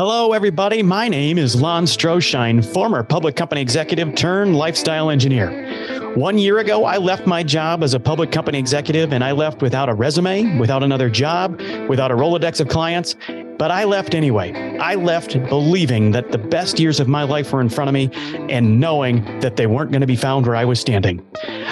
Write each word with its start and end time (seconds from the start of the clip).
Hello, 0.00 0.32
everybody. 0.32 0.80
My 0.80 1.08
name 1.08 1.38
is 1.38 1.60
Lon 1.60 1.84
Stroshine, 1.84 2.64
former 2.64 3.02
public 3.02 3.34
company 3.34 3.60
executive 3.60 4.14
turned 4.14 4.54
lifestyle 4.54 5.10
engineer. 5.10 6.14
One 6.14 6.38
year 6.38 6.58
ago, 6.58 6.84
I 6.84 6.98
left 6.98 7.26
my 7.26 7.42
job 7.42 7.82
as 7.82 7.94
a 7.94 7.98
public 7.98 8.30
company 8.30 8.60
executive 8.60 9.12
and 9.12 9.24
I 9.24 9.32
left 9.32 9.60
without 9.60 9.88
a 9.88 9.94
resume, 9.94 10.56
without 10.56 10.84
another 10.84 11.10
job, 11.10 11.60
without 11.88 12.12
a 12.12 12.14
Rolodex 12.14 12.60
of 12.60 12.68
clients. 12.68 13.16
But 13.58 13.72
I 13.72 13.82
left 13.82 14.14
anyway. 14.14 14.78
I 14.78 14.94
left 14.94 15.32
believing 15.48 16.12
that 16.12 16.30
the 16.30 16.38
best 16.38 16.78
years 16.78 17.00
of 17.00 17.08
my 17.08 17.24
life 17.24 17.52
were 17.52 17.60
in 17.60 17.68
front 17.68 17.88
of 17.88 17.94
me 17.94 18.08
and 18.48 18.78
knowing 18.78 19.24
that 19.40 19.56
they 19.56 19.66
weren't 19.66 19.90
going 19.90 20.00
to 20.00 20.06
be 20.06 20.14
found 20.14 20.46
where 20.46 20.54
I 20.54 20.64
was 20.64 20.78
standing. 20.78 21.26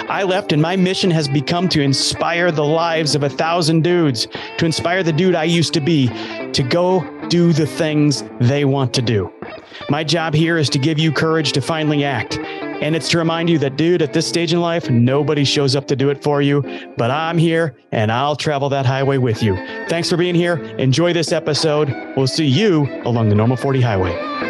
I 0.09 0.23
left, 0.23 0.51
and 0.51 0.61
my 0.61 0.75
mission 0.75 1.11
has 1.11 1.29
become 1.29 1.69
to 1.69 1.81
inspire 1.81 2.51
the 2.51 2.65
lives 2.65 3.15
of 3.15 3.23
a 3.23 3.29
thousand 3.29 3.83
dudes, 3.83 4.27
to 4.57 4.65
inspire 4.65 5.01
the 5.01 5.13
dude 5.13 5.35
I 5.35 5.45
used 5.45 5.73
to 5.75 5.79
be 5.79 6.07
to 6.51 6.61
go 6.61 6.99
do 7.29 7.53
the 7.53 7.67
things 7.67 8.23
they 8.39 8.65
want 8.65 8.93
to 8.95 9.01
do. 9.01 9.31
My 9.89 10.03
job 10.03 10.33
here 10.33 10.57
is 10.57 10.69
to 10.69 10.79
give 10.79 10.99
you 10.99 11.11
courage 11.11 11.51
to 11.53 11.61
finally 11.61 12.03
act. 12.03 12.37
And 12.37 12.95
it's 12.95 13.09
to 13.09 13.17
remind 13.17 13.49
you 13.49 13.57
that, 13.59 13.75
dude, 13.75 14.01
at 14.01 14.13
this 14.13 14.27
stage 14.27 14.53
in 14.53 14.61
life, 14.61 14.89
nobody 14.89 15.43
shows 15.43 15.75
up 15.75 15.87
to 15.87 15.95
do 15.95 16.09
it 16.09 16.21
for 16.21 16.41
you, 16.41 16.61
but 16.95 17.09
I'm 17.09 17.37
here 17.37 17.75
and 17.91 18.11
I'll 18.11 18.35
travel 18.35 18.69
that 18.69 18.85
highway 18.85 19.17
with 19.17 19.41
you. 19.41 19.55
Thanks 19.87 20.09
for 20.09 20.17
being 20.17 20.35
here. 20.35 20.57
Enjoy 20.77 21.11
this 21.11 21.31
episode. 21.31 21.89
We'll 22.15 22.27
see 22.27 22.45
you 22.45 22.85
along 23.03 23.29
the 23.29 23.35
Normal 23.35 23.57
40 23.57 23.81
Highway. 23.81 24.46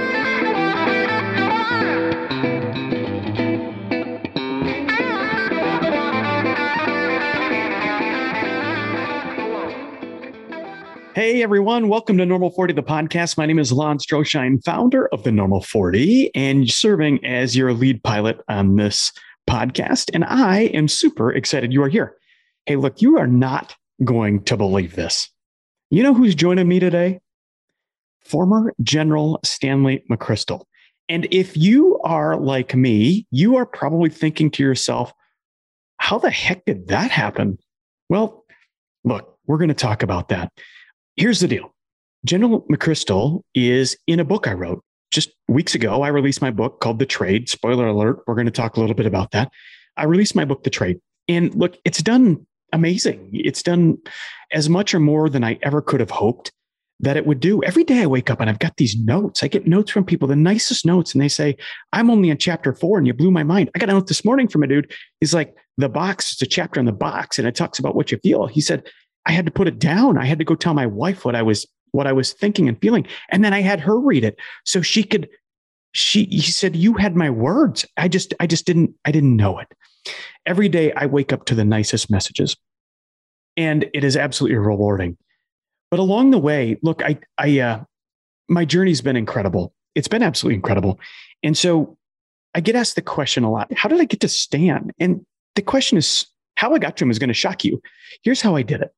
Hey 11.18 11.42
everyone, 11.42 11.88
welcome 11.88 12.16
to 12.20 12.28
Normal 12.28 12.52
40, 12.52 12.76
the 12.76 12.84
podcast. 12.84 13.40
My 13.40 13.48
name 13.48 13.58
is 13.58 13.72
Lon 13.72 13.98
Stroshine, 13.98 14.64
founder 14.64 15.08
of 15.08 15.24
the 15.24 15.32
Normal 15.32 15.62
40, 15.62 16.30
and 16.36 16.70
serving 16.70 17.26
as 17.26 17.58
your 17.58 17.74
lead 17.74 18.04
pilot 18.04 18.40
on 18.50 18.76
this 18.76 19.12
podcast. 19.50 20.12
And 20.14 20.24
I 20.26 20.66
am 20.76 20.88
super 20.88 21.34
excited 21.34 21.74
you 21.74 21.82
are 21.82 21.90
here. 21.90 22.16
Hey, 22.68 22.76
look, 22.76 23.02
you 23.02 23.18
are 23.18 23.26
not 23.26 23.76
going 24.04 24.44
to 24.44 24.56
believe 24.56 24.96
this. 24.96 25.28
You 25.90 26.04
know 26.04 26.14
who's 26.14 26.36
joining 26.36 26.68
me 26.68 26.80
today? 26.80 27.20
Former 28.24 28.76
General 28.84 29.40
Stanley 29.44 30.04
McChrystal. 30.12 30.66
And 31.10 31.28
if 31.32 31.58
you 31.58 32.00
are 32.04 32.38
like 32.38 32.76
me, 32.76 33.26
you 33.32 33.56
are 33.56 33.66
probably 33.66 34.12
thinking 34.12 34.52
to 34.52 34.62
yourself, 34.62 35.12
how 35.98 36.20
the 36.20 36.30
heck 36.30 36.64
did 36.66 36.90
that 36.90 37.10
happen? 37.10 37.58
Well, 38.08 38.46
look, 39.04 39.40
we're 39.48 39.58
going 39.58 39.70
to 39.70 39.74
talk 39.74 40.04
about 40.04 40.30
that. 40.30 40.52
Here's 41.18 41.40
the 41.40 41.48
deal 41.48 41.74
General 42.26 42.62
McChrystal 42.72 43.42
is 43.56 43.98
in 44.06 44.20
a 44.20 44.26
book 44.26 44.48
I 44.48 44.54
wrote 44.54 44.84
just 45.12 45.32
weeks 45.48 45.74
ago. 45.74 46.04
I 46.04 46.10
released 46.10 46.42
my 46.42 46.52
book 46.52 46.80
called 46.80 47.00
The 47.00 47.06
Trade. 47.06 47.50
Spoiler 47.50 47.88
alert, 47.88 48.20
we're 48.28 48.36
going 48.36 48.46
to 48.46 48.52
talk 48.52 48.78
a 48.78 48.80
little 48.80 48.96
bit 48.96 49.08
about 49.08 49.32
that. 49.32 49.52
I 49.98 50.06
released 50.06 50.36
my 50.36 50.46
book, 50.46 50.64
The 50.64 50.70
Trade. 50.70 51.00
And 51.28 51.54
look, 51.56 51.78
it's 51.86 52.04
done 52.04 52.46
amazing. 52.72 53.32
It's 53.34 53.64
done 53.64 53.98
as 54.52 54.70
much 54.70 54.94
or 54.94 55.00
more 55.00 55.28
than 55.28 55.44
I 55.44 55.58
ever 55.64 55.82
could 55.82 56.00
have 56.00 56.12
hoped 56.12 56.52
that 57.00 57.18
it 57.18 57.26
would 57.26 57.40
do. 57.40 57.64
Every 57.64 57.84
day 57.84 58.04
I 58.04 58.08
wake 58.08 58.30
up 58.30 58.40
and 58.40 58.50
I've 58.50 58.60
got 58.60 58.78
these 58.78 58.96
notes. 58.98 59.44
I 59.44 59.48
get 59.48 59.68
notes 59.68 59.92
from 59.92 60.06
people, 60.06 60.28
the 60.28 60.36
nicest 60.36 60.86
notes, 60.86 61.14
and 61.14 61.22
they 61.22 61.30
say, 61.30 61.58
I'm 61.94 62.10
only 62.12 62.30
in 62.30 62.38
chapter 62.38 62.74
four 62.74 62.98
and 62.98 63.08
you 63.08 63.14
blew 63.14 63.32
my 63.32 63.44
mind. 63.44 63.72
I 63.74 63.80
got 63.80 63.90
a 63.90 63.94
note 63.94 64.08
this 64.08 64.26
morning 64.26 64.48
from 64.48 64.64
a 64.64 64.68
dude. 64.68 64.92
He's 65.20 65.34
like, 65.34 65.56
the 65.78 65.90
box, 65.90 66.34
it's 66.34 66.42
a 66.42 66.48
chapter 66.48 66.80
in 66.80 66.86
the 66.86 66.92
box 66.92 67.38
and 67.40 67.48
it 67.48 67.56
talks 67.56 67.80
about 67.80 67.96
what 67.96 68.12
you 68.12 68.18
feel. 68.20 68.48
He 68.48 68.62
said, 68.62 68.88
I 69.28 69.32
had 69.32 69.46
to 69.46 69.52
put 69.52 69.68
it 69.68 69.78
down. 69.78 70.18
I 70.18 70.26
had 70.26 70.40
to 70.40 70.46
go 70.46 70.56
tell 70.56 70.74
my 70.74 70.88
wife 70.88 71.26
what 71.26 71.36
I 71.36 71.42
was 71.42 71.68
what 71.92 72.08
I 72.08 72.14
was 72.14 72.34
thinking 72.34 72.68
and 72.68 72.80
feeling, 72.82 73.06
and 73.30 73.44
then 73.44 73.54
I 73.54 73.62
had 73.62 73.80
her 73.82 74.00
read 74.00 74.24
it 74.24 74.40
so 74.66 74.82
she 74.82 75.04
could. 75.04 75.30
She 75.92 76.26
he 76.26 76.42
said, 76.42 76.76
"You 76.76 76.94
had 76.94 77.16
my 77.16 77.30
words. 77.30 77.86
I 77.98 78.08
just 78.08 78.34
I 78.40 78.48
just 78.48 78.66
didn't 78.66 78.94
I 79.06 79.12
didn't 79.12 79.36
know 79.36 79.60
it." 79.60 79.68
Every 80.46 80.70
day 80.70 80.94
I 80.94 81.06
wake 81.06 81.34
up 81.34 81.46
to 81.46 81.56
the 81.56 81.66
nicest 81.66 82.10
messages, 82.10 82.56
and 83.58 83.90
it 83.94 84.04
is 84.04 84.16
absolutely 84.16 84.58
rewarding. 84.58 85.18
But 85.92 86.00
along 86.00 86.32
the 86.32 86.40
way, 86.40 86.78
look, 86.82 87.04
I 87.04 87.20
I 87.38 87.60
uh, 87.60 87.84
my 88.48 88.64
journey's 88.64 89.02
been 89.02 89.18
incredible. 89.18 89.74
It's 89.94 90.08
been 90.08 90.24
absolutely 90.24 90.56
incredible, 90.56 91.00
and 91.44 91.58
so 91.58 91.98
I 92.56 92.62
get 92.62 92.76
asked 92.76 92.96
the 92.96 93.02
question 93.02 93.44
a 93.44 93.52
lot: 93.52 93.72
How 93.76 93.90
did 93.90 94.00
I 94.00 94.06
get 94.06 94.22
to 94.22 94.30
Stan? 94.30 94.92
And 95.00 95.26
the 95.56 95.62
question 95.62 95.98
is, 95.98 96.28
how 96.56 96.74
I 96.74 96.80
got 96.80 96.96
to 96.98 97.04
him 97.04 97.12
is 97.12 97.20
going 97.20 97.30
to 97.30 97.34
shock 97.34 97.64
you. 97.64 97.82
Here's 98.24 98.42
how 98.42 98.56
I 98.56 98.62
did 98.62 98.82
it. 98.82 98.92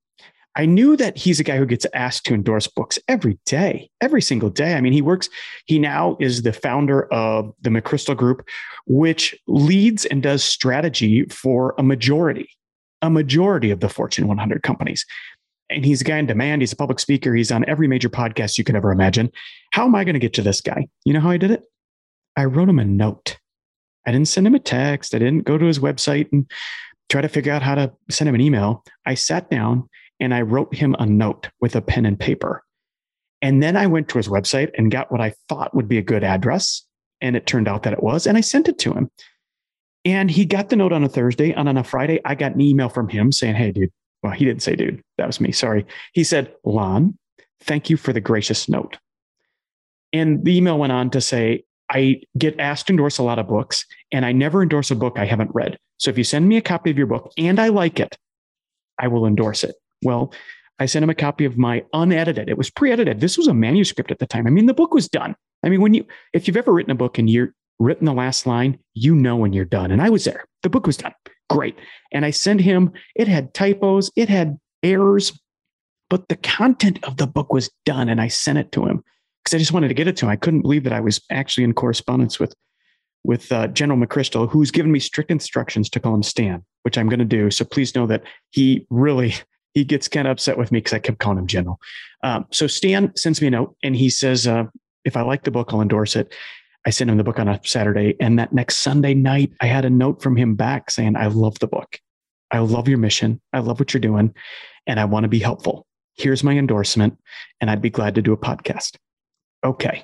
I 0.59 0.65
knew 0.65 0.97
that 0.97 1.17
he's 1.17 1.39
a 1.39 1.45
guy 1.45 1.55
who 1.55 1.65
gets 1.65 1.85
asked 1.93 2.25
to 2.25 2.33
endorse 2.33 2.67
books 2.67 2.99
every 3.07 3.39
day, 3.45 3.89
every 4.01 4.21
single 4.21 4.49
day. 4.49 4.73
I 4.73 4.81
mean, 4.81 4.91
he 4.91 5.01
works, 5.01 5.29
he 5.67 5.79
now 5.79 6.17
is 6.19 6.41
the 6.41 6.51
founder 6.51 7.05
of 7.13 7.53
the 7.61 7.69
McChrystal 7.69 8.17
Group, 8.17 8.45
which 8.85 9.33
leads 9.47 10.03
and 10.03 10.21
does 10.21 10.43
strategy 10.43 11.23
for 11.29 11.75
a 11.77 11.83
majority, 11.83 12.49
a 13.01 13.09
majority 13.09 13.71
of 13.71 13.79
the 13.79 13.87
Fortune 13.87 14.27
100 14.27 14.61
companies. 14.61 15.05
And 15.69 15.85
he's 15.85 16.01
a 16.01 16.03
guy 16.03 16.17
in 16.17 16.25
demand. 16.25 16.61
He's 16.61 16.73
a 16.73 16.75
public 16.75 16.99
speaker. 16.99 17.33
He's 17.33 17.53
on 17.53 17.63
every 17.69 17.87
major 17.87 18.09
podcast 18.09 18.57
you 18.57 18.65
can 18.65 18.75
ever 18.75 18.91
imagine. 18.91 19.31
How 19.71 19.85
am 19.85 19.95
I 19.95 20.03
going 20.03 20.15
to 20.15 20.19
get 20.19 20.33
to 20.33 20.41
this 20.41 20.59
guy? 20.59 20.89
You 21.05 21.13
know 21.13 21.21
how 21.21 21.29
I 21.29 21.37
did 21.37 21.51
it? 21.51 21.63
I 22.35 22.43
wrote 22.43 22.67
him 22.67 22.79
a 22.79 22.85
note. 22.85 23.37
I 24.05 24.11
didn't 24.11 24.27
send 24.27 24.45
him 24.45 24.55
a 24.55 24.59
text. 24.59 25.15
I 25.15 25.19
didn't 25.19 25.45
go 25.45 25.57
to 25.57 25.65
his 25.65 25.79
website 25.79 26.27
and 26.33 26.51
try 27.07 27.21
to 27.21 27.29
figure 27.29 27.53
out 27.53 27.61
how 27.61 27.75
to 27.75 27.93
send 28.09 28.27
him 28.27 28.35
an 28.35 28.41
email. 28.41 28.83
I 29.05 29.13
sat 29.13 29.49
down 29.49 29.87
and 30.19 30.33
I 30.33 30.41
wrote 30.41 30.73
him 30.73 30.95
a 30.99 31.05
note 31.05 31.49
with 31.61 31.75
a 31.75 31.81
pen 31.81 32.05
and 32.05 32.19
paper. 32.19 32.63
And 33.41 33.63
then 33.63 33.77
I 33.77 33.87
went 33.87 34.09
to 34.09 34.17
his 34.17 34.27
website 34.27 34.71
and 34.77 34.91
got 34.91 35.11
what 35.11 35.21
I 35.21 35.33
thought 35.47 35.73
would 35.73 35.87
be 35.87 35.97
a 35.97 36.03
good 36.03 36.23
address. 36.23 36.83
And 37.21 37.35
it 37.35 37.47
turned 37.47 37.67
out 37.67 37.83
that 37.83 37.93
it 37.93 38.03
was. 38.03 38.27
And 38.27 38.37
I 38.37 38.41
sent 38.41 38.67
it 38.67 38.77
to 38.79 38.93
him. 38.93 39.09
And 40.05 40.31
he 40.31 40.45
got 40.45 40.69
the 40.69 40.75
note 40.75 40.93
on 40.93 41.03
a 41.03 41.09
Thursday. 41.09 41.51
And 41.51 41.69
on 41.69 41.77
a 41.77 41.83
Friday, 41.83 42.19
I 42.25 42.35
got 42.35 42.55
an 42.55 42.61
email 42.61 42.89
from 42.89 43.07
him 43.07 43.31
saying, 43.31 43.55
Hey, 43.55 43.71
dude. 43.71 43.91
Well, 44.21 44.33
he 44.33 44.45
didn't 44.45 44.61
say, 44.61 44.75
dude. 44.75 45.01
That 45.17 45.27
was 45.27 45.39
me. 45.39 45.51
Sorry. 45.51 45.85
He 46.13 46.23
said, 46.23 46.53
Lon, 46.65 47.17
thank 47.61 47.89
you 47.89 47.95
for 47.97 48.11
the 48.11 48.19
gracious 48.19 48.67
note. 48.67 48.97
And 50.11 50.43
the 50.43 50.57
email 50.57 50.77
went 50.77 50.91
on 50.91 51.09
to 51.11 51.21
say, 51.21 51.63
I 51.89 52.21
get 52.37 52.59
asked 52.59 52.87
to 52.87 52.93
endorse 52.93 53.17
a 53.17 53.23
lot 53.23 53.39
of 53.39 53.47
books, 53.47 53.85
and 54.11 54.25
I 54.25 54.31
never 54.31 54.61
endorse 54.61 54.91
a 54.91 54.95
book 54.95 55.17
I 55.17 55.25
haven't 55.25 55.51
read. 55.53 55.77
So 55.97 56.11
if 56.11 56.17
you 56.17 56.23
send 56.23 56.47
me 56.47 56.57
a 56.57 56.61
copy 56.61 56.91
of 56.91 56.97
your 56.97 57.07
book 57.07 57.31
and 57.37 57.59
I 57.59 57.69
like 57.69 57.99
it, 57.99 58.17
I 58.99 59.07
will 59.07 59.25
endorse 59.25 59.63
it. 59.63 59.75
Well, 60.03 60.33
I 60.79 60.85
sent 60.85 61.03
him 61.03 61.09
a 61.09 61.15
copy 61.15 61.45
of 61.45 61.57
my 61.57 61.83
unedited. 61.93 62.49
It 62.49 62.57
was 62.57 62.69
pre-edited. 62.69 63.19
This 63.19 63.37
was 63.37 63.47
a 63.47 63.53
manuscript 63.53 64.11
at 64.11 64.19
the 64.19 64.25
time. 64.25 64.47
I 64.47 64.49
mean, 64.49 64.65
the 64.65 64.73
book 64.73 64.93
was 64.93 65.09
done. 65.09 65.35
I 65.63 65.69
mean, 65.69 65.81
when 65.81 65.93
you 65.93 66.05
if 66.33 66.47
you've 66.47 66.57
ever 66.57 66.71
written 66.71 66.91
a 66.91 66.95
book 66.95 67.17
and 67.17 67.29
you're 67.29 67.53
written 67.79 68.05
the 68.05 68.13
last 68.13 68.45
line, 68.45 68.79
you 68.93 69.15
know 69.15 69.35
when 69.35 69.53
you're 69.53 69.65
done. 69.65 69.91
And 69.91 70.01
I 70.01 70.09
was 70.09 70.23
there. 70.23 70.45
The 70.63 70.69
book 70.69 70.85
was 70.85 70.97
done. 70.97 71.13
Great. 71.49 71.77
And 72.11 72.25
I 72.25 72.31
sent 72.31 72.61
him, 72.61 72.91
it 73.15 73.27
had 73.27 73.53
typos, 73.53 74.11
it 74.15 74.29
had 74.29 74.57
errors, 74.83 75.37
but 76.09 76.27
the 76.27 76.35
content 76.35 76.99
of 77.03 77.17
the 77.17 77.27
book 77.27 77.51
was 77.51 77.69
done. 77.85 78.09
And 78.09 78.21
I 78.21 78.27
sent 78.27 78.57
it 78.57 78.71
to 78.73 78.85
him 78.85 79.03
because 79.43 79.55
I 79.55 79.59
just 79.59 79.71
wanted 79.71 79.87
to 79.87 79.93
get 79.93 80.07
it 80.07 80.17
to 80.17 80.25
him. 80.25 80.31
I 80.31 80.35
couldn't 80.35 80.61
believe 80.61 80.83
that 80.83 80.93
I 80.93 80.99
was 80.99 81.21
actually 81.31 81.63
in 81.63 81.73
correspondence 81.73 82.39
with 82.39 82.53
with 83.25 83.51
uh, 83.51 83.67
General 83.67 83.99
McChrystal, 83.99 84.49
who's 84.49 84.71
given 84.71 84.93
me 84.93 84.99
strict 84.99 85.29
instructions 85.29 85.89
to 85.89 85.99
call 85.99 86.15
him 86.15 86.23
Stan, 86.23 86.63
which 86.83 86.97
I'm 86.97 87.09
going 87.09 87.19
to 87.19 87.25
do. 87.25 87.51
So 87.51 87.65
please 87.65 87.93
know 87.93 88.07
that 88.07 88.23
he 88.51 88.87
really 88.89 89.33
he 89.73 89.83
gets 89.83 90.07
kind 90.07 90.27
of 90.27 90.31
upset 90.31 90.57
with 90.57 90.71
me 90.71 90.79
because 90.79 90.93
I 90.93 90.99
kept 90.99 91.19
calling 91.19 91.37
him 91.37 91.47
General. 91.47 91.79
Um, 92.23 92.45
so 92.51 92.67
Stan 92.67 93.15
sends 93.15 93.41
me 93.41 93.47
a 93.47 93.51
note 93.51 93.75
and 93.83 93.95
he 93.95 94.09
says, 94.09 94.47
uh, 94.47 94.65
if 95.05 95.15
I 95.15 95.21
like 95.21 95.43
the 95.43 95.51
book, 95.51 95.69
I'll 95.71 95.81
endorse 95.81 96.15
it. 96.15 96.33
I 96.85 96.89
sent 96.89 97.09
him 97.09 97.17
the 97.17 97.23
book 97.23 97.39
on 97.39 97.47
a 97.47 97.59
Saturday. 97.63 98.15
And 98.19 98.39
that 98.39 98.53
next 98.53 98.77
Sunday 98.77 99.13
night, 99.13 99.51
I 99.61 99.67
had 99.67 99.85
a 99.85 99.89
note 99.89 100.21
from 100.21 100.35
him 100.35 100.55
back 100.55 100.91
saying, 100.91 101.15
I 101.15 101.27
love 101.27 101.59
the 101.59 101.67
book. 101.67 101.99
I 102.51 102.59
love 102.59 102.87
your 102.87 102.97
mission. 102.97 103.39
I 103.53 103.59
love 103.59 103.79
what 103.79 103.93
you're 103.93 104.01
doing. 104.01 104.33
And 104.87 104.99
I 104.99 105.05
want 105.05 105.23
to 105.23 105.29
be 105.29 105.39
helpful. 105.39 105.85
Here's 106.15 106.43
my 106.43 106.53
endorsement. 106.53 107.17
And 107.61 107.69
I'd 107.69 107.81
be 107.81 107.89
glad 107.89 108.15
to 108.15 108.21
do 108.21 108.33
a 108.33 108.37
podcast. 108.37 108.97
Okay. 109.63 110.03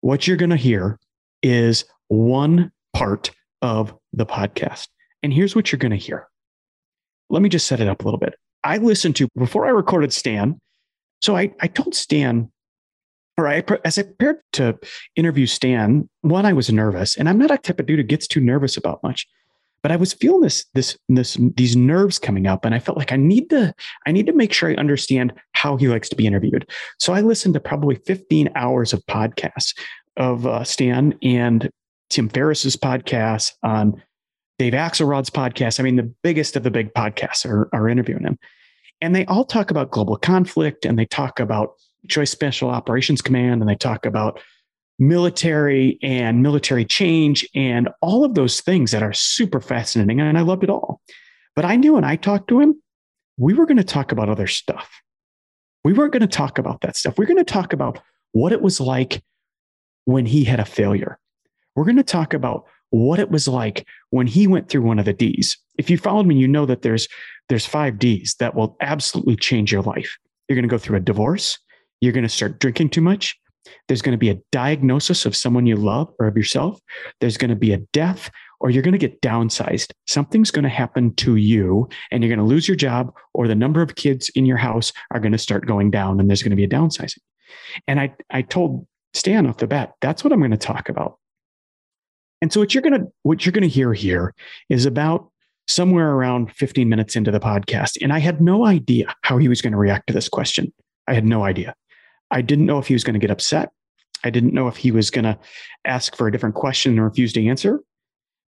What 0.00 0.26
you're 0.26 0.36
going 0.36 0.50
to 0.50 0.56
hear 0.56 0.98
is 1.42 1.84
one 2.08 2.72
part 2.92 3.30
of 3.60 3.94
the 4.12 4.26
podcast. 4.26 4.88
And 5.22 5.32
here's 5.32 5.54
what 5.54 5.70
you're 5.70 5.78
going 5.78 5.90
to 5.90 5.96
hear. 5.96 6.28
Let 7.28 7.42
me 7.42 7.48
just 7.48 7.66
set 7.66 7.80
it 7.80 7.88
up 7.88 8.02
a 8.02 8.04
little 8.04 8.18
bit. 8.18 8.34
I 8.64 8.78
listened 8.78 9.16
to 9.16 9.28
before 9.36 9.66
I 9.66 9.70
recorded 9.70 10.12
Stan. 10.12 10.60
So 11.20 11.36
I, 11.36 11.52
I 11.60 11.68
told 11.68 11.94
Stan, 11.94 12.50
or 13.36 13.48
I, 13.48 13.64
as 13.84 13.98
I 13.98 14.02
prepared 14.02 14.38
to 14.54 14.78
interview 15.16 15.46
Stan, 15.46 16.08
one, 16.20 16.46
I 16.46 16.52
was 16.52 16.72
nervous, 16.72 17.16
and 17.16 17.28
I'm 17.28 17.38
not 17.38 17.50
a 17.50 17.58
type 17.58 17.80
of 17.80 17.86
dude 17.86 17.98
who 17.98 18.04
gets 18.04 18.26
too 18.26 18.40
nervous 18.40 18.76
about 18.76 19.02
much. 19.02 19.26
But 19.82 19.90
I 19.90 19.96
was 19.96 20.12
feeling 20.12 20.42
this, 20.42 20.64
this, 20.74 20.96
this, 21.08 21.36
these 21.56 21.74
nerves 21.74 22.18
coming 22.18 22.46
up, 22.46 22.64
and 22.64 22.74
I 22.74 22.78
felt 22.78 22.98
like 22.98 23.10
I 23.10 23.16
need 23.16 23.50
to, 23.50 23.74
I 24.06 24.12
need 24.12 24.26
to 24.26 24.32
make 24.32 24.52
sure 24.52 24.70
I 24.70 24.74
understand 24.74 25.32
how 25.52 25.76
he 25.76 25.88
likes 25.88 26.08
to 26.10 26.16
be 26.16 26.26
interviewed. 26.26 26.70
So 26.98 27.12
I 27.12 27.20
listened 27.20 27.54
to 27.54 27.60
probably 27.60 27.96
15 28.06 28.50
hours 28.54 28.92
of 28.92 29.04
podcasts 29.06 29.74
of 30.16 30.46
uh, 30.46 30.62
Stan 30.62 31.18
and 31.22 31.68
Tim 32.10 32.28
Ferriss's 32.28 32.76
podcast 32.76 33.52
on 33.64 34.00
Dave 34.58 34.72
Axelrod's 34.72 35.30
podcast. 35.30 35.80
I 35.80 35.82
mean, 35.82 35.96
the 35.96 36.12
biggest 36.22 36.56
of 36.56 36.62
the 36.62 36.70
big 36.70 36.92
podcasts 36.94 37.46
are, 37.46 37.68
are 37.72 37.88
interviewing 37.88 38.24
him. 38.24 38.38
And 39.00 39.16
they 39.16 39.24
all 39.26 39.44
talk 39.44 39.70
about 39.70 39.90
global 39.90 40.16
conflict 40.16 40.84
and 40.84 40.98
they 40.98 41.06
talk 41.06 41.40
about 41.40 41.74
Joint 42.06 42.28
Special 42.28 42.70
Operations 42.70 43.20
Command 43.20 43.60
and 43.60 43.68
they 43.68 43.74
talk 43.74 44.06
about 44.06 44.40
military 44.98 45.98
and 46.02 46.42
military 46.42 46.84
change 46.84 47.48
and 47.54 47.88
all 48.00 48.24
of 48.24 48.34
those 48.34 48.60
things 48.60 48.92
that 48.92 49.02
are 49.02 49.12
super 49.12 49.60
fascinating. 49.60 50.20
And 50.20 50.38
I 50.38 50.42
loved 50.42 50.62
it 50.62 50.70
all. 50.70 51.00
But 51.56 51.64
I 51.64 51.76
knew 51.76 51.94
when 51.94 52.04
I 52.04 52.16
talked 52.16 52.48
to 52.48 52.60
him, 52.60 52.80
we 53.36 53.54
were 53.54 53.66
going 53.66 53.78
to 53.78 53.84
talk 53.84 54.12
about 54.12 54.28
other 54.28 54.46
stuff. 54.46 54.90
We 55.84 55.92
weren't 55.92 56.12
going 56.12 56.20
to 56.20 56.26
talk 56.28 56.58
about 56.58 56.82
that 56.82 56.96
stuff. 56.96 57.18
We're 57.18 57.26
going 57.26 57.38
to 57.38 57.44
talk 57.44 57.72
about 57.72 58.00
what 58.32 58.52
it 58.52 58.62
was 58.62 58.80
like 58.80 59.22
when 60.04 60.26
he 60.26 60.44
had 60.44 60.60
a 60.60 60.64
failure. 60.64 61.18
We're 61.74 61.84
going 61.84 61.96
to 61.96 62.02
talk 62.02 62.34
about 62.34 62.66
what 62.92 63.18
it 63.18 63.30
was 63.30 63.48
like 63.48 63.86
when 64.10 64.26
he 64.26 64.46
went 64.46 64.68
through 64.68 64.82
one 64.82 64.98
of 64.98 65.06
the 65.06 65.14
D's. 65.14 65.56
If 65.78 65.88
you 65.88 65.96
followed 65.96 66.26
me, 66.26 66.36
you 66.36 66.46
know 66.46 66.66
that 66.66 66.82
there's 66.82 67.08
there's 67.48 67.66
five 67.66 67.98
D's 67.98 68.36
that 68.38 68.54
will 68.54 68.76
absolutely 68.80 69.34
change 69.34 69.72
your 69.72 69.82
life. 69.82 70.16
You're 70.48 70.56
going 70.56 70.68
to 70.68 70.68
go 70.68 70.78
through 70.78 70.98
a 70.98 71.00
divorce. 71.00 71.58
You're 72.00 72.12
going 72.12 72.22
to 72.22 72.28
start 72.28 72.60
drinking 72.60 72.90
too 72.90 73.00
much. 73.00 73.36
There's 73.88 74.02
going 74.02 74.12
to 74.12 74.18
be 74.18 74.30
a 74.30 74.38
diagnosis 74.52 75.24
of 75.24 75.34
someone 75.34 75.66
you 75.66 75.76
love 75.76 76.12
or 76.18 76.26
of 76.26 76.36
yourself. 76.36 76.78
There's 77.20 77.36
going 77.36 77.50
to 77.50 77.56
be 77.56 77.72
a 77.72 77.78
death 77.92 78.30
or 78.60 78.70
you're 78.70 78.82
going 78.82 78.92
to 78.92 78.98
get 78.98 79.22
downsized. 79.22 79.92
Something's 80.06 80.50
going 80.50 80.64
to 80.64 80.68
happen 80.68 81.14
to 81.16 81.36
you 81.36 81.88
and 82.10 82.22
you're 82.22 82.34
going 82.34 82.46
to 82.46 82.54
lose 82.54 82.68
your 82.68 82.76
job 82.76 83.12
or 83.34 83.48
the 83.48 83.54
number 83.54 83.82
of 83.82 83.94
kids 83.94 84.30
in 84.34 84.46
your 84.46 84.56
house 84.56 84.92
are 85.12 85.20
going 85.20 85.32
to 85.32 85.38
start 85.38 85.66
going 85.66 85.90
down 85.90 86.20
and 86.20 86.28
there's 86.28 86.42
going 86.42 86.50
to 86.50 86.56
be 86.56 86.64
a 86.64 86.68
downsizing. 86.68 87.18
And 87.86 88.00
I, 88.00 88.14
I 88.30 88.42
told 88.42 88.86
Stan 89.14 89.46
off 89.46 89.58
the 89.58 89.66
bat, 89.66 89.92
that's 90.00 90.22
what 90.24 90.32
I'm 90.32 90.40
going 90.40 90.52
to 90.52 90.56
talk 90.56 90.88
about. 90.88 91.18
And 92.42 92.52
so 92.52 92.60
what 92.60 92.74
you're 92.74 92.82
to, 92.82 93.06
what 93.22 93.46
you're 93.46 93.52
to 93.52 93.68
hear 93.68 93.94
here 93.94 94.34
is 94.68 94.84
about 94.84 95.30
somewhere 95.68 96.10
around 96.10 96.52
15 96.56 96.88
minutes 96.88 97.14
into 97.14 97.30
the 97.30 97.38
podcast. 97.38 97.96
And 98.02 98.12
I 98.12 98.18
had 98.18 98.40
no 98.40 98.66
idea 98.66 99.14
how 99.22 99.38
he 99.38 99.48
was 99.48 99.62
going 99.62 99.72
to 99.72 99.78
react 99.78 100.08
to 100.08 100.12
this 100.12 100.28
question. 100.28 100.72
I 101.06 101.14
had 101.14 101.24
no 101.24 101.44
idea. 101.44 101.74
I 102.32 102.42
didn't 102.42 102.66
know 102.66 102.78
if 102.78 102.88
he 102.88 102.94
was 102.94 103.04
going 103.04 103.14
to 103.14 103.20
get 103.20 103.30
upset. 103.30 103.70
I 104.24 104.30
didn't 104.30 104.54
know 104.54 104.66
if 104.66 104.76
he 104.76 104.90
was 104.90 105.08
going 105.08 105.24
to 105.24 105.38
ask 105.84 106.16
for 106.16 106.26
a 106.26 106.32
different 106.32 106.56
question 106.56 106.92
and 106.92 107.04
refuse 107.04 107.32
to 107.34 107.46
answer 107.46 107.80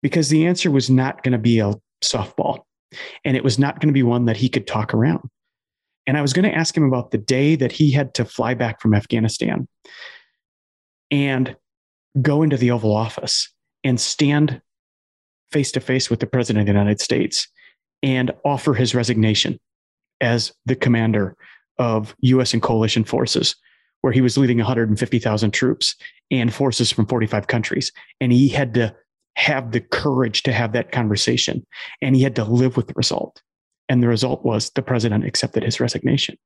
because 0.03 0.31
the 0.31 0.47
answer 0.47 0.71
was 0.71 0.89
not 0.89 1.23
going 1.23 1.33
to 1.33 1.39
be 1.39 1.61
a 1.61 1.75
softball 2.03 2.61
and 3.25 3.37
it 3.37 3.45
was 3.45 3.59
not 3.59 3.79
going 3.79 3.89
to 3.89 3.95
be 3.95 4.03
one 4.03 4.25
that 4.25 4.37
he 4.39 4.49
could 4.49 4.67
talk 4.67 4.95
around. 4.95 5.29
And 6.07 6.17
I 6.17 6.23
was 6.23 6.33
going 6.33 6.51
to 6.51 6.55
ask 6.55 6.75
him 6.75 6.85
about 6.85 7.11
the 7.11 7.19
day 7.19 7.57
that 7.57 7.73
he 7.73 7.91
had 7.91 8.15
to 8.15 8.25
fly 8.25 8.55
back 8.55 8.81
from 8.81 8.95
Afghanistan 8.95 9.69
and 11.11 11.57
go 12.21 12.43
into 12.43 12.57
the 12.57 12.71
Oval 12.71 12.95
Office 12.95 13.53
and 13.85 14.01
stand 14.01 14.61
face 15.51 15.73
to 15.73 15.81
face 15.81 16.09
with 16.09 16.21
the 16.21 16.27
President 16.27 16.63
of 16.63 16.67
the 16.67 16.73
United 16.73 17.01
States 17.01 17.49
and 18.03 18.33
offer 18.45 18.75
his 18.75 18.95
resignation 18.95 19.59
as 20.21 20.53
the 20.67 20.77
commander 20.77 21.37
of 21.79 22.15
US 22.21 22.53
and 22.53 22.63
coalition 22.63 23.05
forces 23.05 23.57
where 24.03 24.13
he 24.13 24.21
was 24.21 24.37
leading 24.37 24.59
150,000 24.59 25.51
troops 25.53 25.95
and 26.31 26.53
forces 26.53 26.91
from 26.91 27.07
45 27.07 27.47
countries. 27.47 27.93
And 28.21 28.33
he 28.33 28.49
had 28.49 28.75
to 28.75 28.95
have 29.37 29.73
the 29.73 29.81
courage 29.81 30.43
to 30.43 30.53
have 30.53 30.73
that 30.73 30.93
conversation 30.93 31.65
and 32.03 32.15
he 32.15 32.23
had 32.23 32.37
to 32.37 32.45
live 32.45 32.77
with 32.77 32.89
the 32.89 32.95
result. 32.97 33.41
And 33.89 34.03
the 34.03 34.09
result 34.09 34.45
was 34.45 34.71
the 34.71 34.83
president 34.83 35.25
accepted 35.25 35.63
his 35.63 35.81
resignation. 35.81 36.37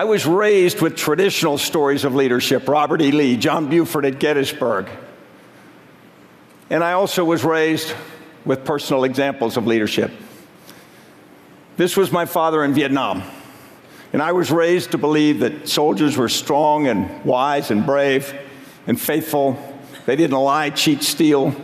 I 0.00 0.04
was 0.04 0.24
raised 0.24 0.80
with 0.80 0.96
traditional 0.96 1.58
stories 1.58 2.04
of 2.04 2.14
leadership 2.14 2.66
Robert 2.66 3.02
E. 3.02 3.12
Lee, 3.12 3.36
John 3.36 3.68
Buford 3.68 4.06
at 4.06 4.18
Gettysburg. 4.18 4.88
And 6.70 6.82
I 6.82 6.92
also 6.92 7.22
was 7.22 7.44
raised 7.44 7.92
with 8.46 8.64
personal 8.64 9.04
examples 9.04 9.58
of 9.58 9.66
leadership. 9.66 10.10
This 11.76 11.98
was 11.98 12.10
my 12.10 12.24
father 12.24 12.64
in 12.64 12.72
Vietnam. 12.72 13.22
And 14.14 14.22
I 14.22 14.32
was 14.32 14.50
raised 14.50 14.92
to 14.92 14.96
believe 14.96 15.40
that 15.40 15.68
soldiers 15.68 16.16
were 16.16 16.30
strong 16.30 16.86
and 16.86 17.22
wise 17.22 17.70
and 17.70 17.84
brave 17.84 18.34
and 18.86 18.98
faithful. 18.98 19.58
They 20.06 20.16
didn't 20.16 20.38
lie, 20.38 20.70
cheat, 20.70 21.02
steal, 21.02 21.54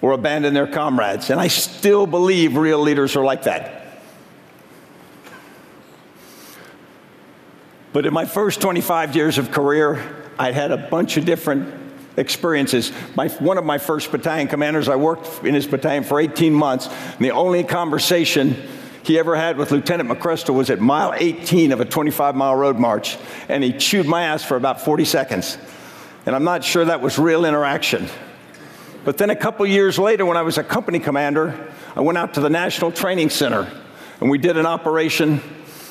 or 0.00 0.12
abandon 0.12 0.54
their 0.54 0.68
comrades. 0.68 1.30
And 1.30 1.40
I 1.40 1.48
still 1.48 2.06
believe 2.06 2.56
real 2.56 2.78
leaders 2.78 3.16
are 3.16 3.24
like 3.24 3.42
that. 3.42 3.85
But 7.96 8.04
in 8.04 8.12
my 8.12 8.26
first 8.26 8.60
25 8.60 9.16
years 9.16 9.38
of 9.38 9.50
career, 9.50 10.04
I'd 10.38 10.52
had 10.52 10.70
a 10.70 10.76
bunch 10.76 11.16
of 11.16 11.24
different 11.24 11.72
experiences. 12.18 12.92
My, 13.14 13.28
one 13.28 13.56
of 13.56 13.64
my 13.64 13.78
first 13.78 14.12
battalion 14.12 14.48
commanders, 14.48 14.86
I 14.86 14.96
worked 14.96 15.42
in 15.46 15.54
his 15.54 15.66
battalion 15.66 16.04
for 16.04 16.20
18 16.20 16.52
months, 16.52 16.88
and 16.88 17.24
the 17.24 17.30
only 17.30 17.64
conversation 17.64 18.54
he 19.02 19.18
ever 19.18 19.34
had 19.34 19.56
with 19.56 19.70
Lieutenant 19.70 20.10
McChrystal 20.10 20.54
was 20.54 20.68
at 20.68 20.78
mile 20.78 21.14
18 21.16 21.72
of 21.72 21.80
a 21.80 21.86
25 21.86 22.34
mile 22.34 22.54
road 22.54 22.78
march, 22.78 23.16
and 23.48 23.64
he 23.64 23.72
chewed 23.72 24.04
my 24.04 24.24
ass 24.24 24.44
for 24.44 24.58
about 24.58 24.82
40 24.82 25.06
seconds. 25.06 25.56
And 26.26 26.36
I'm 26.36 26.44
not 26.44 26.64
sure 26.64 26.84
that 26.84 27.00
was 27.00 27.18
real 27.18 27.46
interaction. 27.46 28.08
But 29.06 29.16
then 29.16 29.30
a 29.30 29.36
couple 29.36 29.66
years 29.66 29.98
later, 29.98 30.26
when 30.26 30.36
I 30.36 30.42
was 30.42 30.58
a 30.58 30.62
company 30.62 30.98
commander, 30.98 31.72
I 31.96 32.02
went 32.02 32.18
out 32.18 32.34
to 32.34 32.42
the 32.42 32.50
National 32.50 32.92
Training 32.92 33.30
Center 33.30 33.66
and 34.20 34.28
we 34.28 34.36
did 34.36 34.58
an 34.58 34.66
operation, 34.66 35.40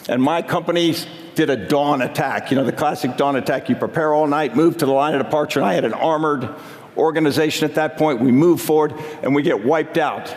and 0.08 0.22
my 0.22 0.44
company 0.44 0.96
did 1.36 1.50
a 1.50 1.56
dawn 1.56 2.02
attack. 2.02 2.50
You 2.50 2.58
know, 2.58 2.64
the 2.64 2.72
classic 2.72 3.18
dawn 3.18 3.36
attack. 3.36 3.70
You 3.70 3.76
prepare 3.76 4.14
all 4.14 4.28
night, 4.28 4.56
move 4.56 4.78
to 4.78 4.86
the 4.86 4.92
line 4.92 5.14
of 5.14 5.22
departure, 5.24 5.60
and 5.60 5.68
I 5.68 5.74
had 5.74 5.86
an 5.86 5.94
armored 5.94 6.50
organization 6.98 7.70
at 7.70 7.76
that 7.76 7.98
point. 7.98 8.22
We 8.22 8.32
move 8.32 8.62
forward 8.62 8.94
and 9.22 9.36
we 9.36 9.44
get 9.44 9.64
wiped 9.64 9.98
out. 9.98 10.34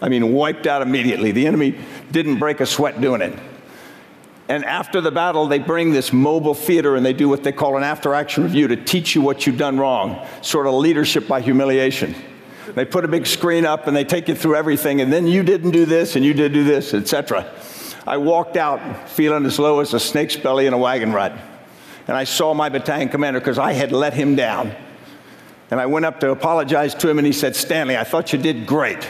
I 0.00 0.08
mean, 0.08 0.32
wiped 0.32 0.66
out 0.66 0.82
immediately. 0.82 1.30
The 1.30 1.46
enemy 1.46 1.78
didn't 2.10 2.38
break 2.38 2.60
a 2.60 2.66
sweat 2.66 3.00
doing 3.00 3.22
it. 3.22 3.38
And 4.48 4.64
after 4.64 5.00
the 5.00 5.12
battle, 5.12 5.46
they 5.46 5.60
bring 5.60 5.92
this 5.92 6.12
mobile 6.12 6.54
theater 6.54 6.96
and 6.96 7.06
they 7.06 7.12
do 7.12 7.28
what 7.28 7.44
they 7.44 7.52
call 7.52 7.76
an 7.76 7.84
after 7.84 8.12
action 8.12 8.42
review 8.42 8.68
to 8.68 8.76
teach 8.76 9.14
you 9.14 9.22
what 9.22 9.46
you've 9.46 9.56
done 9.56 9.78
wrong, 9.78 10.26
sort 10.42 10.66
of 10.66 10.74
leadership 10.74 11.28
by 11.28 11.40
humiliation. 11.40 12.14
They 12.74 12.84
put 12.84 13.04
a 13.04 13.08
big 13.08 13.26
screen 13.26 13.64
up 13.64 13.86
and 13.86 13.96
they 13.96 14.04
take 14.04 14.28
you 14.28 14.34
through 14.34 14.56
everything, 14.56 15.00
and 15.00 15.12
then 15.12 15.26
you 15.26 15.42
didn't 15.42 15.70
do 15.70 15.86
this 15.86 16.16
and 16.16 16.24
you 16.24 16.34
did 16.34 16.52
do 16.52 16.64
this, 16.64 16.94
etc. 16.94 17.50
I 18.06 18.16
walked 18.16 18.56
out 18.56 19.08
feeling 19.08 19.46
as 19.46 19.58
low 19.58 19.80
as 19.80 19.94
a 19.94 20.00
snake's 20.00 20.36
belly 20.36 20.66
in 20.66 20.72
a 20.72 20.78
wagon 20.78 21.12
rut. 21.12 21.32
And 22.08 22.16
I 22.16 22.24
saw 22.24 22.52
my 22.52 22.68
battalion 22.68 23.08
commander 23.08 23.38
because 23.38 23.58
I 23.58 23.72
had 23.72 23.92
let 23.92 24.12
him 24.12 24.34
down. 24.34 24.74
And 25.70 25.80
I 25.80 25.86
went 25.86 26.04
up 26.04 26.20
to 26.20 26.30
apologize 26.30 26.94
to 26.96 27.08
him 27.08 27.18
and 27.18 27.26
he 27.26 27.32
said, 27.32 27.54
Stanley, 27.54 27.96
I 27.96 28.04
thought 28.04 28.32
you 28.32 28.38
did 28.38 28.66
great. 28.66 29.08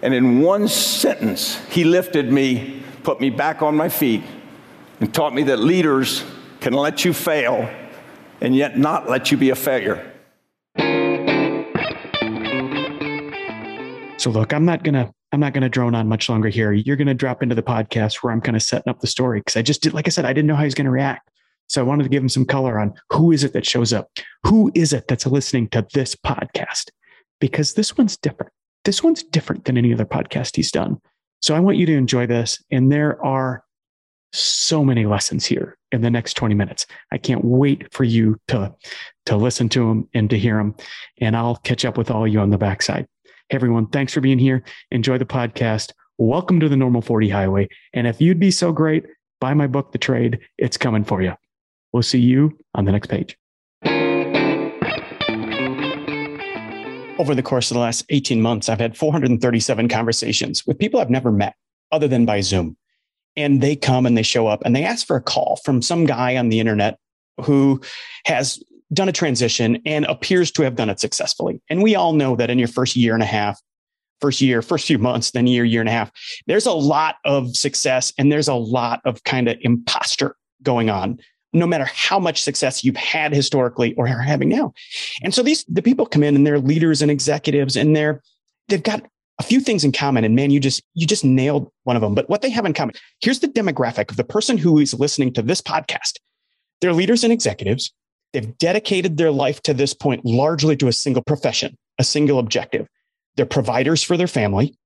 And 0.00 0.14
in 0.14 0.40
one 0.40 0.68
sentence, 0.68 1.56
he 1.66 1.84
lifted 1.84 2.30
me, 2.30 2.82
put 3.02 3.20
me 3.20 3.30
back 3.30 3.62
on 3.62 3.76
my 3.76 3.88
feet, 3.88 4.22
and 5.00 5.12
taught 5.12 5.34
me 5.34 5.42
that 5.44 5.58
leaders 5.58 6.24
can 6.60 6.72
let 6.72 7.04
you 7.04 7.12
fail 7.12 7.68
and 8.40 8.54
yet 8.54 8.78
not 8.78 9.10
let 9.10 9.30
you 9.30 9.36
be 9.36 9.50
a 9.50 9.56
failure. 9.56 10.12
So 14.18 14.30
look, 14.30 14.52
I'm 14.52 14.64
not 14.64 14.82
gonna 14.82 15.12
I'm 15.32 15.40
not 15.40 15.52
gonna 15.52 15.68
drone 15.68 15.94
on 15.94 16.08
much 16.08 16.28
longer 16.28 16.48
here. 16.48 16.72
You're 16.72 16.96
gonna 16.96 17.14
drop 17.14 17.42
into 17.42 17.54
the 17.54 17.62
podcast 17.62 18.16
where 18.16 18.32
I'm 18.32 18.40
kind 18.40 18.56
of 18.56 18.62
setting 18.62 18.90
up 18.90 19.00
the 19.00 19.06
story 19.06 19.40
because 19.40 19.56
I 19.56 19.62
just 19.62 19.82
did, 19.82 19.94
like 19.94 20.06
I 20.06 20.10
said, 20.10 20.24
I 20.24 20.32
didn't 20.32 20.46
know 20.46 20.56
how 20.56 20.64
he's 20.64 20.74
gonna 20.74 20.90
react. 20.90 21.30
So 21.68 21.80
I 21.80 21.84
wanted 21.84 22.04
to 22.04 22.08
give 22.08 22.22
him 22.22 22.28
some 22.28 22.44
color 22.44 22.78
on 22.78 22.94
who 23.10 23.32
is 23.32 23.42
it 23.42 23.52
that 23.54 23.66
shows 23.66 23.92
up? 23.92 24.08
Who 24.44 24.70
is 24.74 24.92
it 24.92 25.08
that's 25.08 25.26
listening 25.26 25.68
to 25.70 25.86
this 25.92 26.14
podcast? 26.14 26.90
Because 27.40 27.74
this 27.74 27.96
one's 27.98 28.16
different 28.16 28.52
this 28.86 29.02
one's 29.02 29.24
different 29.24 29.64
than 29.64 29.76
any 29.76 29.92
other 29.92 30.06
podcast 30.06 30.56
he's 30.56 30.70
done. 30.70 30.98
So 31.42 31.54
I 31.54 31.60
want 31.60 31.76
you 31.76 31.86
to 31.86 31.96
enjoy 31.96 32.26
this. 32.26 32.62
And 32.70 32.90
there 32.90 33.22
are 33.22 33.62
so 34.32 34.84
many 34.84 35.04
lessons 35.06 35.44
here 35.44 35.76
in 35.92 36.02
the 36.02 36.10
next 36.10 36.34
20 36.34 36.54
minutes. 36.54 36.86
I 37.12 37.18
can't 37.18 37.44
wait 37.44 37.92
for 37.92 38.04
you 38.04 38.40
to, 38.48 38.72
to 39.26 39.36
listen 39.36 39.68
to 39.70 39.88
them 39.88 40.08
and 40.14 40.30
to 40.30 40.38
hear 40.38 40.56
them. 40.56 40.76
And 41.20 41.36
I'll 41.36 41.56
catch 41.56 41.84
up 41.84 41.98
with 41.98 42.10
all 42.10 42.26
you 42.26 42.38
on 42.40 42.50
the 42.50 42.58
backside. 42.58 43.06
Everyone, 43.50 43.86
thanks 43.86 44.12
for 44.12 44.20
being 44.20 44.40
here. 44.40 44.64
Enjoy 44.90 45.18
the 45.18 45.24
podcast. 45.24 45.92
Welcome 46.18 46.58
to 46.58 46.68
the 46.68 46.76
Normal 46.76 47.00
40 47.00 47.28
Highway. 47.28 47.68
And 47.92 48.08
if 48.08 48.20
you'd 48.20 48.40
be 48.40 48.50
so 48.50 48.72
great, 48.72 49.04
buy 49.40 49.54
my 49.54 49.68
book, 49.68 49.92
The 49.92 49.98
Trade. 49.98 50.40
It's 50.58 50.76
coming 50.76 51.04
for 51.04 51.22
you. 51.22 51.32
We'll 51.92 52.02
see 52.02 52.18
you 52.18 52.58
on 52.74 52.86
the 52.86 52.92
next 52.92 53.06
page. 53.06 53.38
Over 57.20 57.36
the 57.36 57.42
course 57.44 57.70
of 57.70 57.76
the 57.76 57.80
last 57.80 58.04
18 58.08 58.42
months, 58.42 58.68
I've 58.68 58.80
had 58.80 58.96
437 58.96 59.88
conversations 59.88 60.66
with 60.66 60.78
people 60.80 60.98
I've 60.98 61.08
never 61.08 61.30
met 61.30 61.54
other 61.92 62.08
than 62.08 62.26
by 62.26 62.40
Zoom. 62.40 62.76
And 63.36 63.60
they 63.60 63.76
come 63.76 64.06
and 64.06 64.18
they 64.18 64.24
show 64.24 64.48
up 64.48 64.62
and 64.64 64.74
they 64.74 64.82
ask 64.82 65.06
for 65.06 65.14
a 65.14 65.22
call 65.22 65.60
from 65.64 65.82
some 65.82 66.04
guy 66.04 66.36
on 66.36 66.48
the 66.48 66.58
internet 66.58 66.98
who 67.44 67.80
has 68.24 68.60
done 68.92 69.08
a 69.08 69.12
transition 69.12 69.80
and 69.84 70.04
appears 70.06 70.50
to 70.52 70.62
have 70.62 70.76
done 70.76 70.88
it 70.88 71.00
successfully. 71.00 71.60
And 71.68 71.82
we 71.82 71.94
all 71.94 72.12
know 72.12 72.36
that 72.36 72.50
in 72.50 72.58
your 72.58 72.68
first 72.68 72.96
year 72.96 73.14
and 73.14 73.22
a 73.22 73.26
half, 73.26 73.60
first 74.20 74.40
year, 74.40 74.62
first 74.62 74.86
few 74.86 74.98
months, 74.98 75.32
then 75.32 75.46
year, 75.46 75.64
year 75.64 75.80
and 75.80 75.88
a 75.88 75.92
half, 75.92 76.10
there's 76.46 76.66
a 76.66 76.72
lot 76.72 77.16
of 77.24 77.56
success 77.56 78.12
and 78.16 78.30
there's 78.30 78.48
a 78.48 78.54
lot 78.54 79.00
of 79.04 79.24
kind 79.24 79.48
of 79.48 79.56
imposter 79.60 80.36
going 80.62 80.90
on 80.90 81.18
no 81.52 81.66
matter 81.66 81.86
how 81.86 82.18
much 82.18 82.42
success 82.42 82.84
you've 82.84 82.96
had 82.96 83.32
historically 83.32 83.94
or 83.94 84.06
are 84.06 84.20
having 84.20 84.48
now. 84.48 84.74
And 85.22 85.34
so 85.34 85.42
these 85.42 85.64
the 85.64 85.82
people 85.82 86.04
come 86.04 86.22
in 86.22 86.36
and 86.36 86.46
they're 86.46 86.58
leaders 86.58 87.02
and 87.02 87.10
executives 87.10 87.76
and 87.76 87.96
they're 87.96 88.22
they've 88.68 88.82
got 88.82 89.06
a 89.38 89.42
few 89.42 89.60
things 89.60 89.84
in 89.84 89.92
common 89.92 90.24
and 90.24 90.34
man 90.34 90.50
you 90.50 90.60
just 90.60 90.82
you 90.94 91.06
just 91.06 91.24
nailed 91.24 91.70
one 91.84 91.94
of 91.94 92.02
them 92.02 92.14
but 92.14 92.28
what 92.28 92.40
they 92.40 92.48
have 92.48 92.64
in 92.64 92.72
common 92.72 92.94
here's 93.20 93.40
the 93.40 93.48
demographic 93.48 94.10
of 94.10 94.16
the 94.16 94.24
person 94.24 94.56
who 94.56 94.78
is 94.78 94.94
listening 94.94 95.30
to 95.32 95.42
this 95.42 95.60
podcast 95.60 96.14
they're 96.80 96.94
leaders 96.94 97.22
and 97.22 97.34
executives 97.34 97.92
they've 98.32 98.56
dedicated 98.58 99.16
their 99.16 99.30
life 99.30 99.62
to 99.62 99.74
this 99.74 99.94
point 99.94 100.24
largely 100.24 100.76
to 100.76 100.88
a 100.88 100.92
single 100.92 101.22
profession 101.22 101.76
a 101.98 102.04
single 102.04 102.38
objective 102.38 102.86
they're 103.36 103.46
providers 103.46 104.02
for 104.02 104.16
their 104.16 104.26
family 104.26 104.76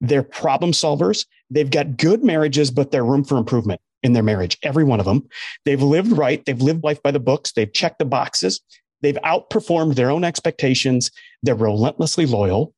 they're 0.00 0.22
problem 0.22 0.72
solvers 0.72 1.26
they've 1.50 1.70
got 1.70 1.96
good 1.96 2.24
marriages 2.24 2.70
but 2.70 2.90
there's 2.90 3.04
room 3.04 3.24
for 3.24 3.38
improvement 3.38 3.80
in 4.02 4.12
their 4.12 4.22
marriage 4.22 4.58
every 4.62 4.84
one 4.84 5.00
of 5.00 5.06
them 5.06 5.26
they've 5.64 5.82
lived 5.82 6.12
right 6.12 6.44
they've 6.44 6.60
lived 6.60 6.84
life 6.84 7.02
by 7.02 7.10
the 7.10 7.20
books 7.20 7.52
they've 7.52 7.72
checked 7.72 7.98
the 7.98 8.04
boxes 8.04 8.60
they've 9.02 9.18
outperformed 9.24 9.94
their 9.94 10.10
own 10.10 10.24
expectations 10.24 11.10
they're 11.42 11.54
relentlessly 11.54 12.26
loyal 12.26 12.74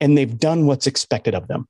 and 0.00 0.16
they've 0.16 0.38
done 0.38 0.66
what's 0.66 0.86
expected 0.86 1.34
of 1.34 1.46
them. 1.48 1.68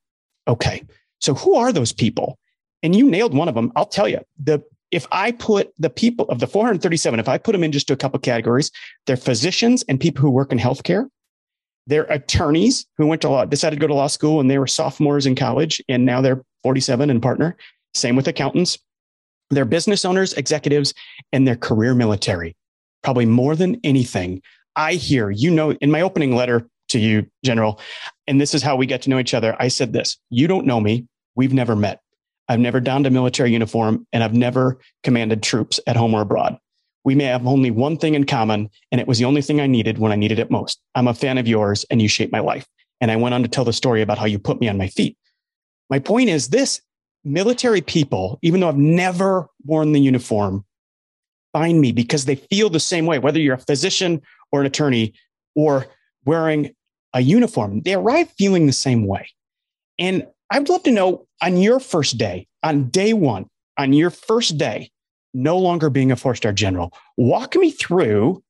Okay. 0.49 0.83
So 1.21 1.35
who 1.35 1.57
are 1.57 1.73
those 1.73 1.93
people? 1.93 2.39
And 2.83 2.97
you 2.97 3.11
nailed 3.11 3.35
one 3.35 3.49
of 3.49 3.55
them. 3.55 3.73
I'll 3.77 3.87
tell 3.87 4.09
you, 4.09 4.21
the 4.43 4.63
if 4.91 5.07
I 5.13 5.33
put 5.33 5.73
the 5.79 5.91
people 5.91 6.27
of 6.27 6.41
the 6.41 6.47
437, 6.47 7.21
if 7.21 7.29
I 7.29 7.39
put 7.39 7.53
them 7.53 7.65
in 7.65 7.73
just 7.73 7.91
a 7.91 7.97
couple 7.97 8.19
categories, 8.19 8.71
they're 9.07 9.17
physicians 9.17 9.85
and 9.89 10.01
people 10.01 10.23
who 10.23 10.31
work 10.31 10.53
in 10.53 10.59
healthcare. 10.59 11.07
They're 11.87 12.05
attorneys 12.05 12.87
who 12.99 13.07
went 13.07 13.23
to 13.23 13.29
law, 13.29 13.45
decided 13.45 13.77
to 13.77 13.81
go 13.81 13.87
to 13.87 13.95
law 13.95 14.07
school 14.07 14.41
and 14.41 14.51
they 14.51 14.59
were 14.59 14.67
sophomores 14.67 15.27
in 15.27 15.35
college 15.35 15.83
and 15.89 16.05
now 16.05 16.21
they're 16.21 16.43
47 16.63 17.11
and 17.11 17.23
partner. 17.23 17.57
Same 17.95 18.17
with 18.17 18.29
accountants. 18.29 18.79
They're 19.51 19.65
business 19.65 20.05
owners, 20.05 20.33
executives, 20.35 20.95
and 21.33 21.47
they're 21.47 21.57
career 21.57 21.95
military. 21.95 22.57
Probably 23.03 23.27
more 23.27 23.57
than 23.57 23.81
anything, 23.83 24.43
I 24.77 24.95
hear, 24.95 25.31
you 25.31 25.51
know, 25.51 25.73
in 25.73 25.91
my 25.91 26.03
opening 26.03 26.35
letter 26.35 26.69
to 26.91 26.99
you, 26.99 27.27
General, 27.45 27.81
and 28.27 28.41
this 28.41 28.55
is 28.55 28.63
how 28.63 28.77
we 28.77 28.87
get 28.87 29.03
to 29.03 29.11
know 29.11 29.19
each 29.19 29.35
other. 29.35 29.57
I 29.59 29.69
said 29.69 29.93
this 29.93 30.19
You 30.29 30.47
don't 30.47 30.67
know 30.67 30.81
me. 30.81 31.07
We've 31.35 31.53
never 31.53 31.75
met. 31.75 32.01
I've 32.51 32.59
never 32.59 32.81
donned 32.81 33.07
a 33.07 33.11
military 33.11 33.53
uniform 33.53 34.09
and 34.13 34.25
I've 34.25 34.35
never 34.35 34.81
commanded 35.05 35.41
troops 35.41 35.79
at 35.87 35.97
home 35.97 36.15
or 36.15 36.23
abroad. 36.23 36.59
We 37.05 37.15
may 37.15 37.25
have 37.25 37.47
only 37.47 37.71
one 37.71 37.97
thing 37.97 38.15
in 38.15 38.25
common, 38.25 38.69
and 38.91 39.01
it 39.01 39.07
was 39.07 39.19
the 39.19 39.25
only 39.25 39.41
thing 39.41 39.61
I 39.61 39.69
needed 39.69 39.99
when 39.99 40.11
I 40.11 40.17
needed 40.17 40.41
it 40.41 40.51
most. 40.51 40.81
I'm 40.97 41.07
a 41.07 41.15
fan 41.15 41.39
of 41.39 41.47
yours 41.47 41.87
and 41.91 42.03
you 42.03 42.09
shaped 42.09 42.33
my 42.33 42.41
life. 42.41 42.67
And 43.01 43.11
I 43.11 43.17
went 43.17 43.35
on 43.35 43.43
to 43.45 43.49
tell 43.49 43.65
the 43.65 43.73
story 43.73 44.03
about 44.03 44.19
how 44.19 44.27
you 44.27 44.41
put 44.41 44.61
me 44.61 44.69
on 44.69 44.77
my 44.77 44.89
feet. 44.89 45.17
My 45.89 46.01
point 46.01 46.29
is 46.29 46.49
this 46.49 46.83
military 47.25 47.83
people, 47.83 48.41
even 48.43 48.59
though 48.59 48.69
I've 48.69 48.77
never 48.77 49.47
worn 49.65 49.93
the 49.93 50.01
uniform, 50.01 50.65
find 51.53 51.81
me 51.81 51.93
because 51.93 52.25
they 52.25 52.35
feel 52.35 52.69
the 52.69 52.81
same 52.81 53.07
way, 53.07 53.21
whether 53.21 53.39
you're 53.39 53.55
a 53.55 53.59
physician 53.59 54.23
or 54.51 54.61
an 54.61 54.67
attorney 54.67 55.15
or 55.55 55.87
wearing 56.25 56.75
a 57.15 57.21
uniform, 57.21 57.83
they 57.83 57.95
arrive 57.95 58.29
feeling 58.37 58.67
the 58.67 58.73
same 58.73 59.07
way. 59.07 59.29
And 60.01 60.27
I'd 60.51 60.69
love 60.69 60.83
to 60.85 60.91
know 60.91 61.27
on 61.43 61.57
your 61.57 61.81
first 61.81 62.19
day, 62.19 62.47
on 62.63 62.89
day 62.89 63.13
one, 63.13 63.47
on 63.79 63.93
your 63.93 64.11
first 64.11 64.59
day, 64.59 64.91
no 65.33 65.59
longer 65.59 65.91
being 65.91 66.11
a 66.11 66.17
four 66.17 66.35
star 66.35 66.53
general, 66.53 66.93
walk 67.17 67.55
me 67.55 67.71
through 67.71 68.43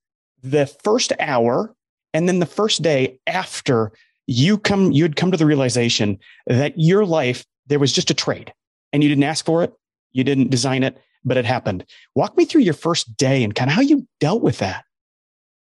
the 0.43 0.67
first 0.67 1.13
hour 1.21 1.75
and 2.15 2.27
then 2.27 2.39
the 2.39 2.47
first 2.47 2.83
day 2.83 3.19
after 3.27 3.93
you 4.27 4.59
come, 4.59 4.93
you'd 4.93 5.17
come 5.17 5.31
to 5.31 5.37
the 5.37 5.47
realization 5.47 6.19
that 6.47 6.73
your 6.77 7.05
life, 7.05 7.45
there 7.67 7.79
was 7.79 7.93
just 7.93 8.11
a 8.11 8.15
trade 8.15 8.53
and 8.93 9.03
you 9.03 9.09
didn't 9.09 9.25
ask 9.25 9.45
for 9.45 9.63
it. 9.63 9.73
You 10.13 10.25
didn't 10.25 10.51
design 10.51 10.83
it, 10.83 10.99
but 11.25 11.37
it 11.37 11.45
happened. 11.45 11.85
Walk 12.15 12.37
me 12.37 12.45
through 12.45 12.63
your 12.63 12.75
first 12.75 13.17
day 13.17 13.45
and 13.45 13.55
kind 13.55 13.71
of 13.71 13.77
how 13.77 13.83
you 13.83 14.07
dealt 14.19 14.43
with 14.43 14.59
that. 14.59 14.85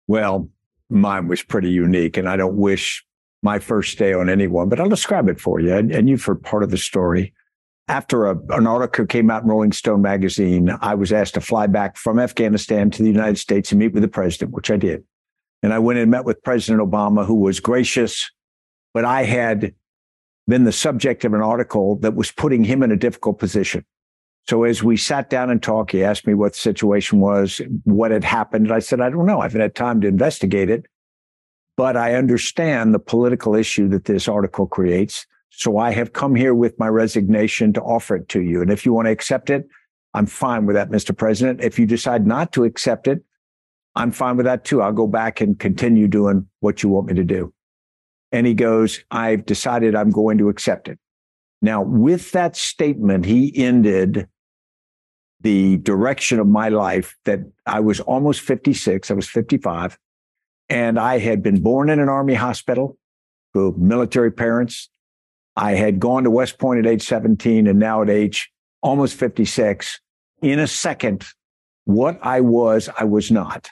Well, 0.06 0.48
mine 0.88 1.28
was 1.28 1.42
pretty 1.42 1.70
unique. 1.70 2.16
And 2.16 2.28
I 2.28 2.36
don't 2.36 2.56
wish 2.56 3.04
my 3.42 3.58
first 3.58 3.98
day 3.98 4.12
on 4.12 4.28
anyone, 4.28 4.68
but 4.68 4.80
I'll 4.80 4.88
describe 4.88 5.28
it 5.28 5.40
for 5.40 5.60
you. 5.60 5.74
And, 5.74 5.90
and 5.90 6.08
you've 6.08 6.24
heard 6.24 6.42
part 6.42 6.62
of 6.62 6.70
the 6.70 6.78
story. 6.78 7.34
After 7.88 8.26
a, 8.26 8.38
an 8.50 8.66
article 8.66 9.06
came 9.06 9.30
out 9.30 9.42
in 9.42 9.48
Rolling 9.48 9.72
Stone 9.72 10.02
magazine, 10.02 10.70
I 10.80 10.94
was 10.94 11.12
asked 11.12 11.34
to 11.34 11.40
fly 11.40 11.66
back 11.66 11.96
from 11.96 12.18
Afghanistan 12.18 12.90
to 12.92 13.02
the 13.02 13.10
United 13.10 13.38
States 13.38 13.72
and 13.72 13.80
meet 13.80 13.92
with 13.92 14.02
the 14.02 14.08
president, 14.08 14.52
which 14.52 14.70
I 14.70 14.76
did. 14.76 15.02
And 15.62 15.72
I 15.72 15.80
went 15.80 15.98
and 15.98 16.10
met 16.10 16.24
with 16.24 16.42
President 16.42 16.80
Obama, 16.80 17.26
who 17.26 17.34
was 17.34 17.60
gracious, 17.60 18.30
but 18.94 19.04
I 19.04 19.24
had 19.24 19.74
been 20.48 20.64
the 20.64 20.72
subject 20.72 21.24
of 21.24 21.34
an 21.34 21.40
article 21.40 21.96
that 21.96 22.14
was 22.14 22.30
putting 22.30 22.64
him 22.64 22.82
in 22.82 22.90
a 22.92 22.96
difficult 22.96 23.38
position. 23.38 23.84
So 24.48 24.64
as 24.64 24.82
we 24.82 24.96
sat 24.96 25.30
down 25.30 25.50
and 25.50 25.62
talked, 25.62 25.92
he 25.92 26.02
asked 26.02 26.26
me 26.26 26.34
what 26.34 26.52
the 26.52 26.58
situation 26.58 27.20
was, 27.20 27.60
what 27.84 28.10
had 28.10 28.24
happened. 28.24 28.66
And 28.66 28.74
I 28.74 28.80
said, 28.80 29.00
I 29.00 29.10
don't 29.10 29.26
know. 29.26 29.40
I 29.40 29.44
haven't 29.44 29.60
had 29.60 29.74
time 29.74 30.00
to 30.00 30.08
investigate 30.08 30.68
it, 30.68 30.86
but 31.76 31.96
I 31.96 32.14
understand 32.14 32.94
the 32.94 32.98
political 32.98 33.54
issue 33.54 33.88
that 33.88 34.04
this 34.04 34.28
article 34.28 34.66
creates. 34.66 35.26
So 35.50 35.78
I 35.78 35.90
have 35.92 36.12
come 36.12 36.34
here 36.34 36.54
with 36.54 36.78
my 36.78 36.88
resignation 36.88 37.72
to 37.74 37.82
offer 37.82 38.16
it 38.16 38.28
to 38.30 38.42
you. 38.42 38.62
And 38.62 38.70
if 38.70 38.86
you 38.86 38.92
want 38.92 39.06
to 39.06 39.12
accept 39.12 39.50
it, 39.50 39.66
I'm 40.14 40.26
fine 40.26 40.66
with 40.66 40.76
that, 40.76 40.90
Mr. 40.90 41.16
President. 41.16 41.62
If 41.62 41.78
you 41.78 41.86
decide 41.86 42.26
not 42.26 42.52
to 42.52 42.64
accept 42.64 43.08
it, 43.08 43.22
I'm 43.94 44.10
fine 44.10 44.36
with 44.36 44.46
that 44.46 44.64
too. 44.64 44.82
I'll 44.82 44.92
go 44.92 45.06
back 45.06 45.40
and 45.40 45.58
continue 45.58 46.08
doing 46.08 46.48
what 46.60 46.82
you 46.82 46.88
want 46.88 47.08
me 47.08 47.14
to 47.14 47.24
do. 47.24 47.52
And 48.30 48.46
he 48.46 48.54
goes, 48.54 49.04
I've 49.10 49.44
decided 49.44 49.94
I'm 49.94 50.10
going 50.10 50.38
to 50.38 50.48
accept 50.48 50.88
it. 50.88 50.98
Now, 51.60 51.82
with 51.82 52.32
that 52.32 52.56
statement, 52.56 53.24
he 53.24 53.52
ended 53.56 54.26
the 55.40 55.76
direction 55.78 56.40
of 56.40 56.46
my 56.46 56.68
life 56.68 57.16
that 57.24 57.40
I 57.66 57.80
was 57.80 58.00
almost 58.00 58.40
56, 58.40 59.10
I 59.10 59.14
was 59.14 59.28
55, 59.28 59.98
and 60.72 60.98
I 60.98 61.18
had 61.18 61.42
been 61.42 61.60
born 61.60 61.90
in 61.90 62.00
an 62.00 62.08
Army 62.08 62.32
hospital 62.32 62.96
for 63.52 63.74
military 63.76 64.32
parents. 64.32 64.88
I 65.54 65.72
had 65.72 66.00
gone 66.00 66.24
to 66.24 66.30
West 66.30 66.58
Point 66.58 66.78
at 66.78 66.90
age 66.90 67.02
17 67.02 67.66
and 67.66 67.78
now 67.78 68.00
at 68.00 68.08
age 68.08 68.50
almost 68.80 69.14
56. 69.16 70.00
In 70.40 70.58
a 70.58 70.66
second, 70.66 71.26
what 71.84 72.18
I 72.22 72.40
was, 72.40 72.88
I 72.98 73.04
was 73.04 73.30
not. 73.30 73.68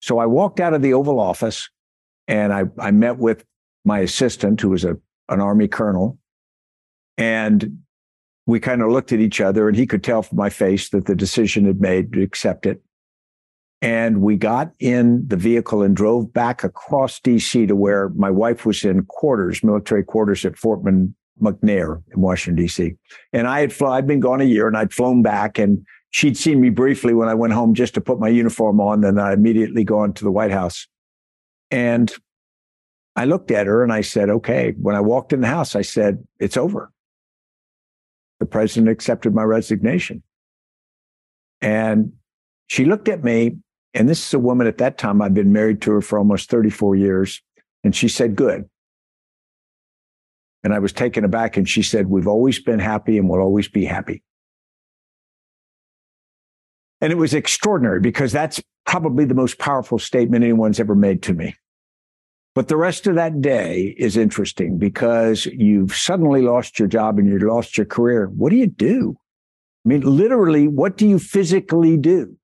So 0.00 0.18
I 0.18 0.26
walked 0.26 0.60
out 0.60 0.72
of 0.72 0.82
the 0.82 0.94
Oval 0.94 1.18
Office 1.18 1.68
and 2.28 2.52
I, 2.52 2.66
I 2.78 2.92
met 2.92 3.18
with 3.18 3.44
my 3.84 3.98
assistant, 3.98 4.60
who 4.60 4.68
was 4.68 4.84
a, 4.84 4.96
an 5.28 5.40
Army 5.40 5.66
colonel. 5.66 6.16
And 7.16 7.80
we 8.46 8.60
kind 8.60 8.82
of 8.82 8.92
looked 8.92 9.12
at 9.12 9.18
each 9.18 9.40
other 9.40 9.66
and 9.66 9.76
he 9.76 9.84
could 9.84 10.04
tell 10.04 10.22
from 10.22 10.38
my 10.38 10.48
face 10.48 10.90
that 10.90 11.06
the 11.06 11.16
decision 11.16 11.64
had 11.64 11.80
made 11.80 12.12
to 12.12 12.22
accept 12.22 12.66
it. 12.66 12.82
And 13.80 14.22
we 14.22 14.36
got 14.36 14.72
in 14.80 15.26
the 15.28 15.36
vehicle 15.36 15.82
and 15.82 15.96
drove 15.96 16.32
back 16.32 16.64
across 16.64 17.20
DC 17.20 17.68
to 17.68 17.76
where 17.76 18.08
my 18.10 18.30
wife 18.30 18.66
was 18.66 18.84
in 18.84 19.04
quarters, 19.04 19.62
military 19.62 20.02
quarters 20.02 20.44
at 20.44 20.58
Fort 20.58 20.82
McNair 21.40 22.02
in 22.12 22.20
Washington, 22.20 22.64
DC. 22.64 22.96
And 23.32 23.46
I 23.46 23.60
had 23.60 23.72
flown, 23.72 23.92
I'd 23.92 24.06
been 24.06 24.18
gone 24.20 24.40
a 24.40 24.44
year 24.44 24.66
and 24.66 24.76
I'd 24.76 24.92
flown 24.92 25.22
back 25.22 25.58
and 25.58 25.86
she'd 26.10 26.36
seen 26.36 26.60
me 26.60 26.70
briefly 26.70 27.14
when 27.14 27.28
I 27.28 27.34
went 27.34 27.52
home 27.52 27.74
just 27.74 27.94
to 27.94 28.00
put 28.00 28.18
my 28.18 28.28
uniform 28.28 28.80
on. 28.80 29.02
Then 29.02 29.18
I 29.18 29.32
immediately 29.32 29.84
gone 29.84 30.12
to 30.14 30.24
the 30.24 30.32
White 30.32 30.50
House. 30.50 30.88
And 31.70 32.12
I 33.14 33.26
looked 33.26 33.52
at 33.52 33.66
her 33.66 33.84
and 33.84 33.92
I 33.92 34.00
said, 34.00 34.28
okay. 34.28 34.74
When 34.80 34.96
I 34.96 35.00
walked 35.00 35.32
in 35.32 35.40
the 35.40 35.48
house, 35.48 35.76
I 35.76 35.82
said, 35.82 36.26
it's 36.40 36.56
over 36.56 36.90
the 38.38 38.46
president 38.46 38.88
accepted 38.88 39.34
my 39.34 39.42
resignation. 39.42 40.22
And 41.60 42.12
she 42.68 42.84
looked 42.84 43.08
at 43.08 43.24
me, 43.24 43.56
and 43.94 44.08
this 44.08 44.26
is 44.26 44.34
a 44.34 44.38
woman 44.38 44.66
at 44.66 44.78
that 44.78 44.98
time, 44.98 45.22
I'd 45.22 45.34
been 45.34 45.52
married 45.52 45.80
to 45.82 45.92
her 45.92 46.00
for 46.00 46.18
almost 46.18 46.50
34 46.50 46.96
years. 46.96 47.40
And 47.84 47.94
she 47.94 48.08
said, 48.08 48.36
Good. 48.36 48.68
And 50.64 50.74
I 50.74 50.78
was 50.80 50.92
taken 50.92 51.24
aback, 51.24 51.56
and 51.56 51.68
she 51.68 51.82
said, 51.82 52.08
We've 52.08 52.28
always 52.28 52.60
been 52.60 52.80
happy 52.80 53.16
and 53.18 53.28
we'll 53.28 53.40
always 53.40 53.68
be 53.68 53.84
happy. 53.84 54.22
And 57.00 57.12
it 57.12 57.16
was 57.16 57.32
extraordinary 57.32 58.00
because 58.00 58.32
that's 58.32 58.60
probably 58.84 59.24
the 59.24 59.34
most 59.34 59.58
powerful 59.58 59.98
statement 59.98 60.44
anyone's 60.44 60.80
ever 60.80 60.94
made 60.94 61.22
to 61.24 61.34
me. 61.34 61.54
But 62.54 62.68
the 62.68 62.76
rest 62.76 63.06
of 63.06 63.14
that 63.14 63.40
day 63.40 63.94
is 63.98 64.16
interesting 64.16 64.78
because 64.78 65.46
you've 65.46 65.94
suddenly 65.94 66.42
lost 66.42 66.78
your 66.78 66.88
job 66.88 67.18
and 67.18 67.28
you've 67.28 67.42
lost 67.42 67.76
your 67.76 67.86
career. 67.86 68.26
What 68.26 68.50
do 68.50 68.56
you 68.56 68.66
do? 68.66 69.16
I 69.84 69.88
mean, 69.88 70.00
literally, 70.00 70.66
what 70.66 70.96
do 70.96 71.06
you 71.06 71.18
physically 71.18 71.96
do? 71.96 72.37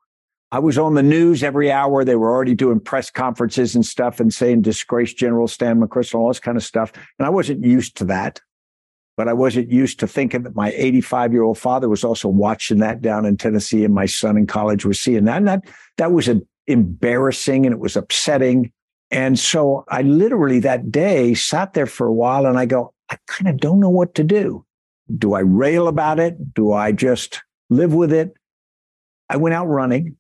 I 0.55 0.61
was 0.61 0.79
on 0.79 0.95
the 0.95 1.03
news 1.03 1.43
every 1.43 1.73
hour. 1.73 2.05
They 2.05 2.15
were 2.15 2.31
already 2.31 2.55
doing 2.55 2.79
press 2.79 3.11
conferences 3.11 3.75
and 3.75 3.85
stuff 3.85 4.21
and 4.21 4.33
saying 4.33 4.63
disgraced 4.63 5.17
General 5.17 5.49
Stan 5.49 5.81
McChrystal, 5.81 6.21
all 6.21 6.29
this 6.29 6.39
kind 6.39 6.57
of 6.57 6.63
stuff. 6.63 6.93
And 7.19 7.27
I 7.27 7.29
wasn't 7.31 7.65
used 7.65 7.97
to 7.97 8.05
that. 8.05 8.41
But 9.17 9.27
I 9.27 9.33
wasn't 9.33 9.73
used 9.73 9.99
to 9.99 10.07
thinking 10.07 10.45
that 10.45 10.55
my 10.55 10.71
85 10.71 11.33
year 11.33 11.43
old 11.43 11.59
father 11.59 11.89
was 11.89 12.05
also 12.05 12.29
watching 12.29 12.79
that 12.79 13.01
down 13.01 13.27
in 13.27 13.37
Tennessee 13.37 13.85
and 13.85 13.93
my 13.93 14.07
son 14.07 14.37
in 14.37 14.47
college 14.47 14.85
was 14.85 15.01
seeing 15.01 15.25
that. 15.25 15.39
And 15.39 15.49
that, 15.49 15.65
that 15.97 16.13
was 16.13 16.31
embarrassing 16.69 17.67
and 17.67 17.73
it 17.73 17.81
was 17.81 17.97
upsetting. 17.97 18.71
And 19.11 19.37
so 19.37 19.85
I 19.89 20.03
literally 20.03 20.61
that 20.61 20.93
day 20.93 21.35
sat 21.35 21.73
there 21.73 21.87
for 21.87 22.07
a 22.07 22.15
while 22.15 22.47
and 22.47 22.57
I 22.57 22.67
go, 22.67 22.95
I 23.11 23.19
kind 23.27 23.49
of 23.49 23.57
don't 23.57 23.81
know 23.81 23.91
what 23.91 24.15
to 24.15 24.23
do. 24.23 24.65
Do 25.19 25.35
I 25.35 25.41
rail 25.41 25.89
about 25.89 26.21
it? 26.21 26.55
Do 26.55 26.73
I 26.73 26.93
just 26.93 27.43
live 27.71 27.93
with 27.93 28.13
it? 28.13 28.35
I 29.29 29.37
went 29.37 29.57
out 29.57 29.67
running. 29.67 30.17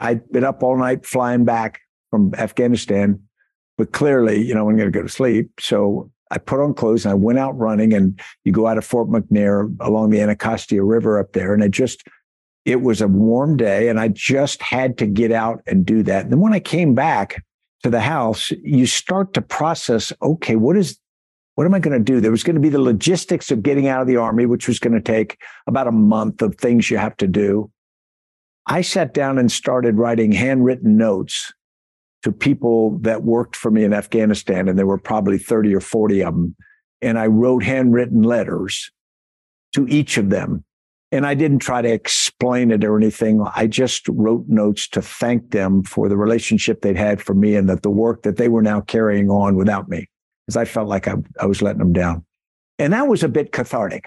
I'd 0.00 0.30
been 0.30 0.44
up 0.44 0.62
all 0.62 0.76
night 0.76 1.06
flying 1.06 1.44
back 1.44 1.80
from 2.10 2.34
Afghanistan, 2.34 3.20
but 3.78 3.92
clearly, 3.92 4.42
you 4.42 4.54
know, 4.54 4.68
I'm 4.68 4.76
going 4.76 4.92
to 4.92 4.98
go 4.98 5.02
to 5.02 5.08
sleep. 5.08 5.50
So 5.60 6.10
I 6.30 6.38
put 6.38 6.60
on 6.60 6.74
clothes 6.74 7.04
and 7.04 7.12
I 7.12 7.14
went 7.14 7.38
out 7.38 7.56
running. 7.58 7.92
And 7.92 8.20
you 8.44 8.52
go 8.52 8.66
out 8.66 8.78
of 8.78 8.84
Fort 8.84 9.08
McNair 9.08 9.74
along 9.80 10.10
the 10.10 10.20
Anacostia 10.20 10.82
River 10.82 11.18
up 11.18 11.32
there. 11.32 11.54
And 11.54 11.62
I 11.62 11.68
just, 11.68 12.02
it 12.64 12.82
was 12.82 13.00
a 13.00 13.08
warm 13.08 13.56
day 13.56 13.88
and 13.88 14.00
I 14.00 14.08
just 14.08 14.62
had 14.62 14.98
to 14.98 15.06
get 15.06 15.32
out 15.32 15.60
and 15.66 15.84
do 15.84 16.02
that. 16.04 16.24
And 16.24 16.32
then 16.32 16.40
when 16.40 16.54
I 16.54 16.60
came 16.60 16.94
back 16.94 17.44
to 17.82 17.90
the 17.90 18.00
house, 18.00 18.50
you 18.62 18.86
start 18.86 19.34
to 19.34 19.42
process, 19.42 20.12
okay, 20.22 20.56
what 20.56 20.76
is, 20.76 20.98
what 21.56 21.66
am 21.66 21.74
I 21.74 21.78
going 21.78 21.96
to 21.96 22.12
do? 22.12 22.20
There 22.20 22.30
was 22.30 22.42
going 22.42 22.56
to 22.56 22.60
be 22.60 22.70
the 22.70 22.80
logistics 22.80 23.50
of 23.50 23.62
getting 23.62 23.86
out 23.86 24.00
of 24.00 24.08
the 24.08 24.16
army, 24.16 24.46
which 24.46 24.66
was 24.66 24.78
going 24.78 24.94
to 24.94 25.00
take 25.00 25.38
about 25.66 25.86
a 25.86 25.92
month 25.92 26.42
of 26.42 26.56
things 26.56 26.90
you 26.90 26.96
have 26.96 27.16
to 27.18 27.28
do. 27.28 27.70
I 28.66 28.80
sat 28.80 29.12
down 29.12 29.38
and 29.38 29.52
started 29.52 29.98
writing 29.98 30.32
handwritten 30.32 30.96
notes 30.96 31.52
to 32.22 32.32
people 32.32 32.98
that 33.00 33.22
worked 33.22 33.56
for 33.56 33.70
me 33.70 33.84
in 33.84 33.92
Afghanistan, 33.92 34.68
and 34.68 34.78
there 34.78 34.86
were 34.86 34.98
probably 34.98 35.38
30 35.38 35.74
or 35.74 35.80
40 35.80 36.22
of 36.22 36.34
them. 36.34 36.56
And 37.02 37.18
I 37.18 37.26
wrote 37.26 37.62
handwritten 37.62 38.22
letters 38.22 38.90
to 39.74 39.86
each 39.88 40.16
of 40.16 40.30
them. 40.30 40.64
And 41.12 41.26
I 41.26 41.34
didn't 41.34 41.58
try 41.58 41.82
to 41.82 41.92
explain 41.92 42.70
it 42.70 42.82
or 42.82 42.96
anything. 42.96 43.44
I 43.54 43.66
just 43.66 44.08
wrote 44.08 44.46
notes 44.48 44.88
to 44.88 45.02
thank 45.02 45.50
them 45.50 45.82
for 45.84 46.08
the 46.08 46.16
relationship 46.16 46.80
they'd 46.80 46.96
had 46.96 47.20
for 47.20 47.34
me 47.34 47.56
and 47.56 47.68
that 47.68 47.82
the 47.82 47.90
work 47.90 48.22
that 48.22 48.36
they 48.36 48.48
were 48.48 48.62
now 48.62 48.80
carrying 48.80 49.28
on 49.28 49.54
without 49.54 49.88
me, 49.88 50.08
because 50.46 50.56
I 50.56 50.64
felt 50.64 50.88
like 50.88 51.06
I, 51.06 51.16
I 51.40 51.46
was 51.46 51.60
letting 51.60 51.80
them 51.80 51.92
down. 51.92 52.24
And 52.78 52.94
that 52.94 53.06
was 53.06 53.22
a 53.22 53.28
bit 53.28 53.52
cathartic 53.52 54.06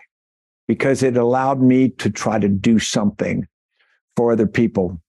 because 0.67 1.03
it 1.03 1.15
allowed 1.15 1.61
me 1.61 1.89
to 1.89 2.09
try 2.09 2.39
to 2.39 2.49
do 2.49 2.79
something 2.79 3.47
for 4.17 4.33
other 4.33 4.47
people 4.47 4.99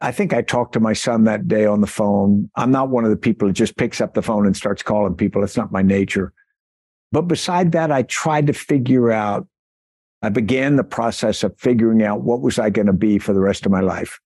I 0.00 0.12
think 0.12 0.34
I 0.34 0.42
talked 0.42 0.74
to 0.74 0.80
my 0.80 0.92
son 0.92 1.24
that 1.24 1.48
day 1.48 1.64
on 1.64 1.80
the 1.80 1.86
phone. 1.86 2.50
I'm 2.56 2.70
not 2.70 2.90
one 2.90 3.04
of 3.04 3.10
the 3.10 3.16
people 3.16 3.48
who 3.48 3.52
just 3.52 3.76
picks 3.76 4.00
up 4.00 4.14
the 4.14 4.22
phone 4.22 4.46
and 4.46 4.56
starts 4.56 4.82
calling 4.82 5.14
people. 5.14 5.42
It's 5.42 5.56
not 5.56 5.72
my 5.72 5.82
nature. 5.82 6.32
But 7.12 7.22
beside 7.22 7.72
that, 7.72 7.90
I 7.90 8.02
tried 8.02 8.46
to 8.48 8.52
figure 8.52 9.10
out, 9.10 9.46
I 10.22 10.28
began 10.28 10.76
the 10.76 10.84
process 10.84 11.42
of 11.42 11.58
figuring 11.58 12.02
out 12.02 12.22
what 12.22 12.42
was 12.42 12.58
I 12.58 12.68
going 12.68 12.88
to 12.88 12.92
be 12.92 13.18
for 13.18 13.32
the 13.32 13.40
rest 13.40 13.64
of 13.64 13.72
my 13.72 13.80
life. 13.80 14.20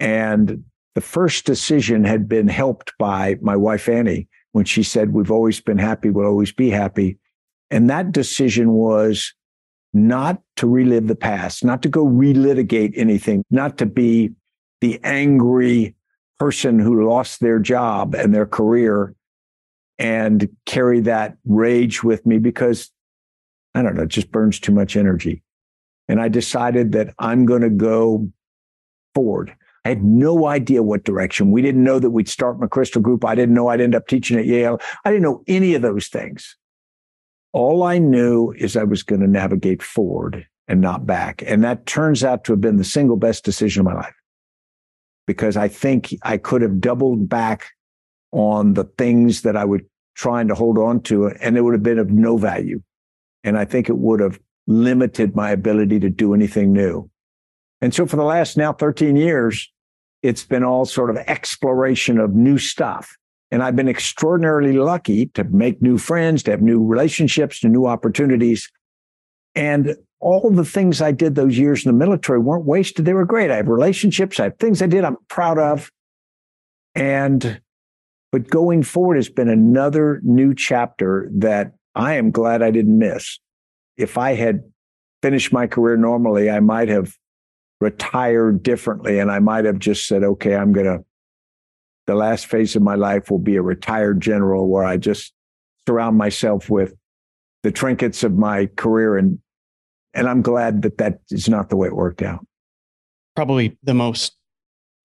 And 0.00 0.64
the 0.94 1.00
first 1.00 1.44
decision 1.44 2.04
had 2.04 2.28
been 2.28 2.48
helped 2.48 2.92
by 2.98 3.36
my 3.42 3.56
wife, 3.56 3.88
Annie, 3.88 4.28
when 4.52 4.64
she 4.64 4.82
said, 4.82 5.12
We've 5.12 5.30
always 5.30 5.60
been 5.60 5.78
happy, 5.78 6.10
we'll 6.10 6.26
always 6.26 6.52
be 6.52 6.70
happy. 6.70 7.18
And 7.70 7.90
that 7.90 8.12
decision 8.12 8.72
was 8.72 9.34
not 9.92 10.40
to 10.56 10.66
relive 10.66 11.06
the 11.06 11.16
past, 11.16 11.64
not 11.64 11.82
to 11.82 11.88
go 11.88 12.04
relitigate 12.04 12.92
anything, 12.96 13.44
not 13.50 13.78
to 13.78 13.86
be 13.86 14.30
the 14.80 14.98
angry 15.04 15.94
person 16.38 16.78
who 16.78 17.08
lost 17.08 17.40
their 17.40 17.58
job 17.58 18.14
and 18.14 18.34
their 18.34 18.46
career 18.46 19.14
and 19.98 20.48
carry 20.66 21.00
that 21.00 21.36
rage 21.44 22.02
with 22.02 22.26
me 22.26 22.38
because 22.38 22.90
I 23.74 23.82
don't 23.82 23.94
know, 23.94 24.02
it 24.02 24.08
just 24.08 24.32
burns 24.32 24.58
too 24.58 24.72
much 24.72 24.96
energy. 24.96 25.42
And 26.08 26.20
I 26.20 26.28
decided 26.28 26.92
that 26.92 27.14
I'm 27.18 27.46
going 27.46 27.62
to 27.62 27.70
go 27.70 28.28
forward. 29.14 29.54
I 29.84 29.90
had 29.90 30.04
no 30.04 30.46
idea 30.46 30.82
what 30.82 31.04
direction. 31.04 31.50
We 31.50 31.62
didn't 31.62 31.82
know 31.82 31.98
that 31.98 32.10
we'd 32.10 32.28
start 32.28 32.60
McChrystal 32.60 33.02
Group. 33.02 33.24
I 33.24 33.34
didn't 33.34 33.54
know 33.54 33.68
I'd 33.68 33.80
end 33.80 33.94
up 33.94 34.06
teaching 34.06 34.38
at 34.38 34.46
Yale. 34.46 34.80
I 35.04 35.10
didn't 35.10 35.22
know 35.22 35.42
any 35.46 35.74
of 35.74 35.82
those 35.82 36.08
things. 36.08 36.56
All 37.52 37.82
I 37.82 37.98
knew 37.98 38.52
is 38.52 38.76
I 38.76 38.84
was 38.84 39.02
going 39.02 39.20
to 39.20 39.26
navigate 39.26 39.82
forward 39.82 40.46
and 40.68 40.80
not 40.80 41.06
back. 41.06 41.42
And 41.46 41.62
that 41.64 41.86
turns 41.86 42.24
out 42.24 42.44
to 42.44 42.52
have 42.52 42.60
been 42.60 42.76
the 42.76 42.84
single 42.84 43.16
best 43.16 43.44
decision 43.44 43.80
of 43.80 43.86
my 43.86 43.94
life 43.94 44.14
because 45.26 45.56
I 45.56 45.68
think 45.68 46.14
I 46.22 46.38
could 46.38 46.62
have 46.62 46.80
doubled 46.80 47.28
back 47.28 47.70
on 48.32 48.74
the 48.74 48.84
things 48.84 49.42
that 49.42 49.56
I 49.56 49.64
was 49.64 49.82
trying 50.14 50.48
to 50.48 50.54
hold 50.54 50.78
on 50.78 51.00
to, 51.02 51.28
and 51.28 51.56
it 51.56 51.62
would 51.62 51.74
have 51.74 51.82
been 51.82 51.98
of 51.98 52.10
no 52.10 52.36
value. 52.36 52.82
And 53.44 53.58
I 53.58 53.64
think 53.64 53.88
it 53.88 53.98
would 53.98 54.20
have 54.20 54.38
limited 54.66 55.34
my 55.34 55.50
ability 55.50 56.00
to 56.00 56.10
do 56.10 56.34
anything 56.34 56.72
new. 56.72 57.10
And 57.80 57.92
so 57.94 58.06
for 58.06 58.16
the 58.16 58.24
last 58.24 58.56
now 58.56 58.72
13 58.72 59.16
years, 59.16 59.70
it's 60.22 60.44
been 60.44 60.62
all 60.62 60.84
sort 60.84 61.10
of 61.10 61.16
exploration 61.16 62.18
of 62.18 62.34
new 62.34 62.58
stuff. 62.58 63.16
And 63.52 63.62
I've 63.62 63.76
been 63.76 63.88
extraordinarily 63.88 64.72
lucky 64.72 65.26
to 65.34 65.44
make 65.44 65.82
new 65.82 65.98
friends, 65.98 66.42
to 66.44 66.50
have 66.52 66.62
new 66.62 66.82
relationships, 66.82 67.60
to 67.60 67.68
new 67.68 67.86
opportunities. 67.86 68.72
And 69.54 69.94
all 70.20 70.50
the 70.50 70.64
things 70.64 71.02
I 71.02 71.12
did 71.12 71.34
those 71.34 71.58
years 71.58 71.84
in 71.84 71.92
the 71.92 72.04
military 72.04 72.38
weren't 72.38 72.64
wasted. 72.64 73.04
They 73.04 73.12
were 73.12 73.26
great. 73.26 73.50
I 73.50 73.56
have 73.56 73.68
relationships. 73.68 74.40
I 74.40 74.44
have 74.44 74.58
things 74.58 74.80
I 74.80 74.86
did 74.86 75.04
I'm 75.04 75.18
proud 75.28 75.58
of. 75.58 75.90
And, 76.94 77.60
but 78.30 78.48
going 78.48 78.84
forward 78.84 79.16
has 79.16 79.28
been 79.28 79.50
another 79.50 80.20
new 80.24 80.54
chapter 80.54 81.28
that 81.34 81.72
I 81.94 82.14
am 82.14 82.30
glad 82.30 82.62
I 82.62 82.70
didn't 82.70 82.98
miss. 82.98 83.38
If 83.98 84.16
I 84.16 84.32
had 84.34 84.62
finished 85.22 85.52
my 85.52 85.66
career 85.66 85.98
normally, 85.98 86.48
I 86.48 86.60
might 86.60 86.88
have 86.88 87.14
retired 87.82 88.62
differently 88.62 89.18
and 89.18 89.30
I 89.30 89.40
might 89.40 89.66
have 89.66 89.78
just 89.78 90.06
said, 90.06 90.22
okay, 90.24 90.56
I'm 90.56 90.72
going 90.72 90.86
to, 90.86 91.04
the 92.06 92.14
last 92.14 92.46
phase 92.46 92.76
of 92.76 92.82
my 92.82 92.94
life 92.94 93.30
will 93.30 93.38
be 93.38 93.56
a 93.56 93.62
retired 93.62 94.20
general 94.20 94.68
where 94.68 94.84
I 94.84 94.96
just 94.96 95.32
surround 95.86 96.16
myself 96.16 96.70
with 96.70 96.94
the 97.62 97.72
trinkets 97.72 98.24
of 98.24 98.34
my 98.34 98.66
career 98.76 99.16
and 99.16 99.38
and 100.14 100.28
I'm 100.28 100.42
glad 100.42 100.82
that 100.82 100.98
that 100.98 101.20
is 101.30 101.48
not 101.48 101.70
the 101.70 101.76
way 101.76 101.88
it 101.88 101.96
worked 101.96 102.20
out. 102.20 102.46
Probably 103.34 103.78
the 103.82 103.94
most 103.94 104.36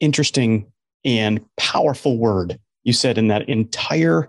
interesting 0.01 0.69
and 1.05 1.39
powerful 1.55 2.17
word 2.17 2.59
you 2.83 2.91
said 2.91 3.17
in 3.17 3.29
that 3.29 3.47
entire 3.47 4.27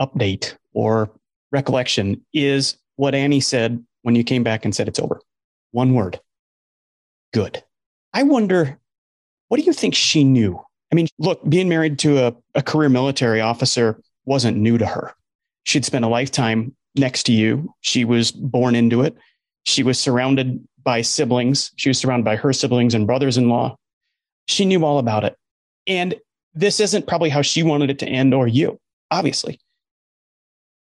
update 0.00 0.56
or 0.72 1.10
recollection 1.52 2.24
is 2.32 2.78
what 2.96 3.14
Annie 3.14 3.40
said 3.40 3.84
when 4.02 4.14
you 4.14 4.24
came 4.24 4.42
back 4.42 4.64
and 4.64 4.74
said 4.74 4.88
it's 4.88 4.98
over. 4.98 5.20
One 5.72 5.92
word 5.92 6.18
good. 7.34 7.62
I 8.14 8.22
wonder, 8.22 8.78
what 9.48 9.58
do 9.58 9.64
you 9.64 9.72
think 9.72 9.94
she 9.94 10.24
knew? 10.24 10.62
I 10.94 10.96
mean, 10.96 11.08
look, 11.18 11.40
being 11.48 11.68
married 11.68 11.98
to 12.00 12.24
a, 12.24 12.36
a 12.54 12.62
career 12.62 12.88
military 12.88 13.40
officer 13.40 14.00
wasn't 14.26 14.58
new 14.58 14.78
to 14.78 14.86
her. 14.86 15.12
She'd 15.64 15.84
spent 15.84 16.04
a 16.04 16.08
lifetime 16.08 16.72
next 16.94 17.24
to 17.24 17.32
you. 17.32 17.74
She 17.80 18.04
was 18.04 18.30
born 18.30 18.76
into 18.76 19.02
it. 19.02 19.16
She 19.64 19.82
was 19.82 19.98
surrounded 19.98 20.64
by 20.84 21.02
siblings. 21.02 21.72
She 21.74 21.88
was 21.88 21.98
surrounded 21.98 22.24
by 22.24 22.36
her 22.36 22.52
siblings 22.52 22.94
and 22.94 23.08
brothers 23.08 23.36
in 23.36 23.48
law. 23.48 23.76
She 24.46 24.64
knew 24.64 24.84
all 24.84 25.00
about 25.00 25.24
it. 25.24 25.36
And 25.88 26.14
this 26.54 26.78
isn't 26.78 27.08
probably 27.08 27.28
how 27.28 27.42
she 27.42 27.64
wanted 27.64 27.90
it 27.90 27.98
to 27.98 28.06
end 28.06 28.32
or 28.32 28.46
you, 28.46 28.78
obviously. 29.10 29.58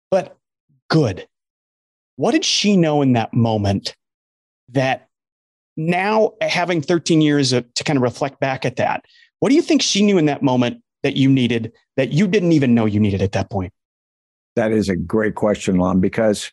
But 0.09 0.35
good. 0.89 1.25
What 2.17 2.31
did 2.31 2.43
she 2.43 2.75
know 2.75 3.01
in 3.01 3.13
that 3.13 3.33
moment 3.33 3.95
that 4.73 5.07
now, 5.77 6.33
having 6.41 6.81
13 6.81 7.21
years 7.21 7.51
to 7.51 7.83
kind 7.85 7.95
of 7.95 8.03
reflect 8.03 8.41
back 8.41 8.65
at 8.65 8.75
that, 8.75 9.05
what 9.41 9.49
do 9.49 9.55
you 9.55 9.61
think 9.61 9.81
she 9.81 10.03
knew 10.03 10.17
in 10.17 10.25
that 10.25 10.43
moment 10.43 10.81
that 11.01 11.17
you 11.17 11.29
needed 11.29 11.73
that 11.97 12.13
you 12.13 12.27
didn't 12.27 12.51
even 12.51 12.75
know 12.75 12.85
you 12.85 12.99
needed 12.99 13.23
at 13.23 13.31
that 13.31 13.49
point? 13.49 13.73
That 14.55 14.71
is 14.71 14.87
a 14.87 14.95
great 14.95 15.33
question, 15.33 15.77
Lon, 15.77 15.99
because 15.99 16.51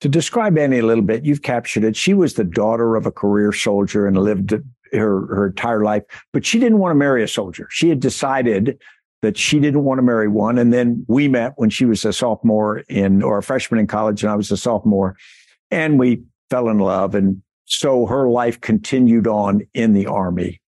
to 0.00 0.08
describe 0.08 0.56
Annie 0.56 0.78
a 0.78 0.86
little 0.86 1.04
bit, 1.04 1.26
you've 1.26 1.42
captured 1.42 1.84
it. 1.84 1.94
She 1.94 2.14
was 2.14 2.34
the 2.34 2.44
daughter 2.44 2.96
of 2.96 3.04
a 3.04 3.12
career 3.12 3.52
soldier 3.52 4.06
and 4.06 4.16
lived 4.16 4.54
her, 4.92 5.26
her 5.26 5.46
entire 5.48 5.84
life, 5.84 6.04
but 6.32 6.46
she 6.46 6.58
didn't 6.58 6.78
want 6.78 6.92
to 6.92 6.96
marry 6.96 7.22
a 7.22 7.28
soldier. 7.28 7.68
She 7.70 7.90
had 7.90 8.00
decided 8.00 8.80
that 9.20 9.36
she 9.36 9.60
didn't 9.60 9.84
want 9.84 9.98
to 9.98 10.02
marry 10.02 10.26
one. 10.26 10.56
And 10.56 10.72
then 10.72 11.04
we 11.08 11.28
met 11.28 11.52
when 11.56 11.68
she 11.68 11.84
was 11.84 12.02
a 12.06 12.14
sophomore 12.14 12.78
in, 12.88 13.22
or 13.22 13.38
a 13.38 13.42
freshman 13.42 13.78
in 13.78 13.86
college, 13.86 14.22
and 14.22 14.32
I 14.32 14.36
was 14.36 14.50
a 14.50 14.56
sophomore, 14.56 15.16
and 15.70 15.98
we 15.98 16.22
fell 16.48 16.70
in 16.70 16.78
love. 16.78 17.14
And 17.14 17.42
so 17.66 18.06
her 18.06 18.26
life 18.26 18.58
continued 18.60 19.26
on 19.26 19.60
in 19.74 19.92
the 19.92 20.06
Army 20.06 20.61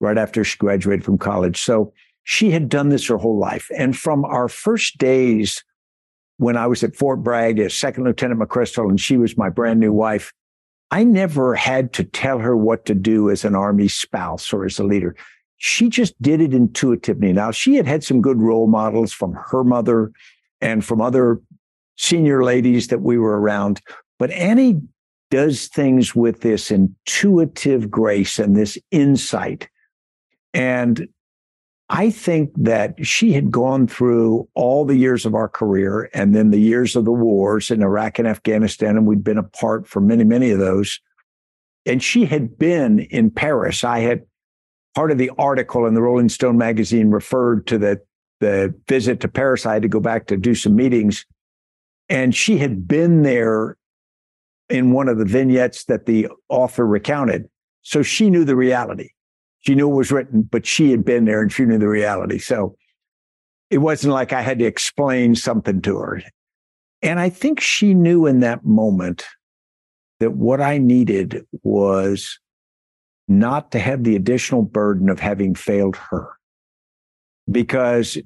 right 0.00 0.18
after 0.18 0.44
she 0.44 0.58
graduated 0.58 1.04
from 1.04 1.18
college. 1.18 1.60
So 1.60 1.92
she 2.24 2.50
had 2.50 2.68
done 2.68 2.88
this 2.88 3.08
her 3.08 3.16
whole 3.16 3.38
life. 3.38 3.70
And 3.76 3.96
from 3.96 4.24
our 4.24 4.48
first 4.48 4.98
days 4.98 5.64
when 6.36 6.56
I 6.56 6.66
was 6.66 6.84
at 6.84 6.94
Fort 6.94 7.22
Bragg 7.22 7.58
as 7.58 7.74
Second 7.74 8.04
Lieutenant 8.04 8.40
McChrystal 8.40 8.88
and 8.88 9.00
she 9.00 9.16
was 9.16 9.36
my 9.36 9.48
brand 9.48 9.80
new 9.80 9.92
wife, 9.92 10.32
I 10.90 11.04
never 11.04 11.54
had 11.54 11.92
to 11.94 12.04
tell 12.04 12.38
her 12.38 12.56
what 12.56 12.86
to 12.86 12.94
do 12.94 13.30
as 13.30 13.44
an 13.44 13.54
Army 13.54 13.88
spouse 13.88 14.52
or 14.52 14.64
as 14.64 14.78
a 14.78 14.84
leader. 14.84 15.16
She 15.58 15.88
just 15.88 16.20
did 16.22 16.40
it 16.40 16.54
intuitively. 16.54 17.32
Now, 17.32 17.50
she 17.50 17.74
had 17.74 17.86
had 17.86 18.04
some 18.04 18.22
good 18.22 18.40
role 18.40 18.68
models 18.68 19.12
from 19.12 19.34
her 19.50 19.64
mother 19.64 20.12
and 20.60 20.84
from 20.84 21.00
other 21.00 21.40
senior 21.96 22.44
ladies 22.44 22.86
that 22.88 23.02
we 23.02 23.18
were 23.18 23.40
around, 23.40 23.80
but 24.18 24.30
Annie 24.30 24.80
does 25.30 25.66
things 25.66 26.14
with 26.14 26.40
this 26.40 26.70
intuitive 26.70 27.90
grace 27.90 28.38
and 28.38 28.56
this 28.56 28.78
insight. 28.90 29.68
And 30.58 31.06
I 31.88 32.10
think 32.10 32.50
that 32.56 33.06
she 33.06 33.32
had 33.32 33.52
gone 33.52 33.86
through 33.86 34.48
all 34.54 34.84
the 34.84 34.96
years 34.96 35.24
of 35.24 35.36
our 35.36 35.48
career 35.48 36.10
and 36.12 36.34
then 36.34 36.50
the 36.50 36.58
years 36.58 36.96
of 36.96 37.04
the 37.04 37.12
wars 37.12 37.70
in 37.70 37.80
Iraq 37.80 38.18
and 38.18 38.26
Afghanistan, 38.26 38.96
and 38.96 39.06
we'd 39.06 39.22
been 39.22 39.38
apart 39.38 39.86
for 39.86 40.00
many, 40.00 40.24
many 40.24 40.50
of 40.50 40.58
those. 40.58 41.00
And 41.86 42.02
she 42.02 42.24
had 42.24 42.58
been 42.58 42.98
in 42.98 43.30
Paris. 43.30 43.84
I 43.84 44.00
had 44.00 44.22
part 44.96 45.12
of 45.12 45.18
the 45.18 45.30
article 45.38 45.86
in 45.86 45.94
the 45.94 46.02
Rolling 46.02 46.28
Stone 46.28 46.58
magazine 46.58 47.12
referred 47.12 47.68
to 47.68 47.78
the, 47.78 48.00
the 48.40 48.74
visit 48.88 49.20
to 49.20 49.28
Paris. 49.28 49.64
I 49.64 49.74
had 49.74 49.82
to 49.82 49.88
go 49.88 50.00
back 50.00 50.26
to 50.26 50.36
do 50.36 50.56
some 50.56 50.74
meetings. 50.74 51.24
And 52.08 52.34
she 52.34 52.58
had 52.58 52.88
been 52.88 53.22
there 53.22 53.76
in 54.68 54.90
one 54.90 55.08
of 55.08 55.18
the 55.18 55.24
vignettes 55.24 55.84
that 55.84 56.06
the 56.06 56.26
author 56.48 56.84
recounted. 56.84 57.48
So 57.82 58.02
she 58.02 58.28
knew 58.28 58.44
the 58.44 58.56
reality. 58.56 59.10
She 59.60 59.74
knew 59.74 59.90
it 59.90 59.94
was 59.94 60.12
written, 60.12 60.42
but 60.42 60.66
she 60.66 60.90
had 60.90 61.04
been 61.04 61.24
there 61.24 61.42
and 61.42 61.52
she 61.52 61.64
knew 61.64 61.78
the 61.78 61.88
reality. 61.88 62.38
So 62.38 62.76
it 63.70 63.78
wasn't 63.78 64.14
like 64.14 64.32
I 64.32 64.40
had 64.40 64.58
to 64.60 64.64
explain 64.64 65.34
something 65.34 65.82
to 65.82 65.98
her. 65.98 66.22
And 67.02 67.20
I 67.20 67.28
think 67.28 67.60
she 67.60 67.94
knew 67.94 68.26
in 68.26 68.40
that 68.40 68.64
moment 68.64 69.24
that 70.20 70.32
what 70.32 70.60
I 70.60 70.78
needed 70.78 71.44
was 71.62 72.38
not 73.28 73.70
to 73.72 73.78
have 73.78 74.04
the 74.04 74.16
additional 74.16 74.62
burden 74.62 75.08
of 75.08 75.20
having 75.20 75.54
failed 75.54 75.96
her 75.96 76.30
because 77.50 78.18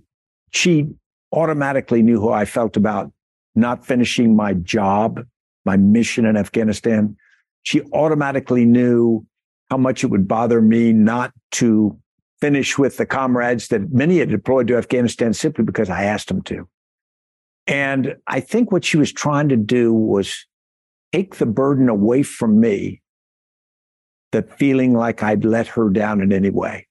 she 0.53 0.89
automatically 1.33 2.03
knew 2.03 2.21
who 2.21 2.31
I 2.31 2.45
felt 2.45 2.77
about 2.77 3.13
not 3.55 3.85
finishing 3.85 4.37
my 4.37 4.55
job, 4.55 5.21
my 5.65 5.77
mission 5.77 6.25
in 6.25 6.37
Afghanistan. 6.37 7.17
She 7.63 7.83
automatically 7.93 8.65
knew 8.65 9.27
how 9.73 9.79
much 9.79 10.05
it 10.05 10.09
would 10.09 10.29
bother 10.29 10.61
me 10.61 10.93
not 10.93 11.33
to 11.51 11.99
finish 12.43 12.77
with 12.77 12.99
the 12.99 13.07
comrades 13.07 13.69
that 13.69 13.91
many 13.91 14.19
had 14.19 14.29
deployed 14.29 14.69
to 14.69 14.77
Afghanistan 14.77 15.33
simply 15.33 15.65
because 15.65 15.89
I 15.89 16.05
asked 16.05 16.29
them 16.29 16.43
to. 16.43 16.69
And 17.67 18.17
I 18.27 18.41
think 18.41 18.71
what 18.71 18.85
she 18.85 18.99
was 18.99 19.11
trying 19.11 19.49
to 19.49 19.57
do 19.57 19.91
was 19.91 20.45
take 21.11 21.37
the 21.37 21.47
burden 21.47 21.89
away 21.89 22.23
from 22.23 22.61
me, 22.61 23.01
that 24.33 24.59
feeling 24.59 24.93
like 24.93 25.23
I'd 25.23 25.43
let 25.43 25.69
her 25.69 25.89
down 25.89 26.21
in 26.21 26.35
any 26.35 26.51
way 26.51 26.87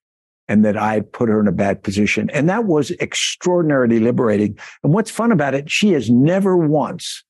and 0.47 0.65
that 0.65 0.75
I 0.75 1.01
put 1.01 1.29
her 1.29 1.39
in 1.39 1.47
a 1.47 1.51
bad 1.51 1.83
position. 1.83 2.31
And 2.31 2.49
that 2.49 2.65
was 2.65 2.89
extraordinarily 2.99 3.99
liberating. 3.99 4.57
And 4.83 4.91
what's 4.91 5.11
fun 5.11 5.31
about 5.31 5.53
it, 5.53 5.69
she 5.69 5.91
has 5.91 6.09
never 6.09 6.57
once 6.57 7.23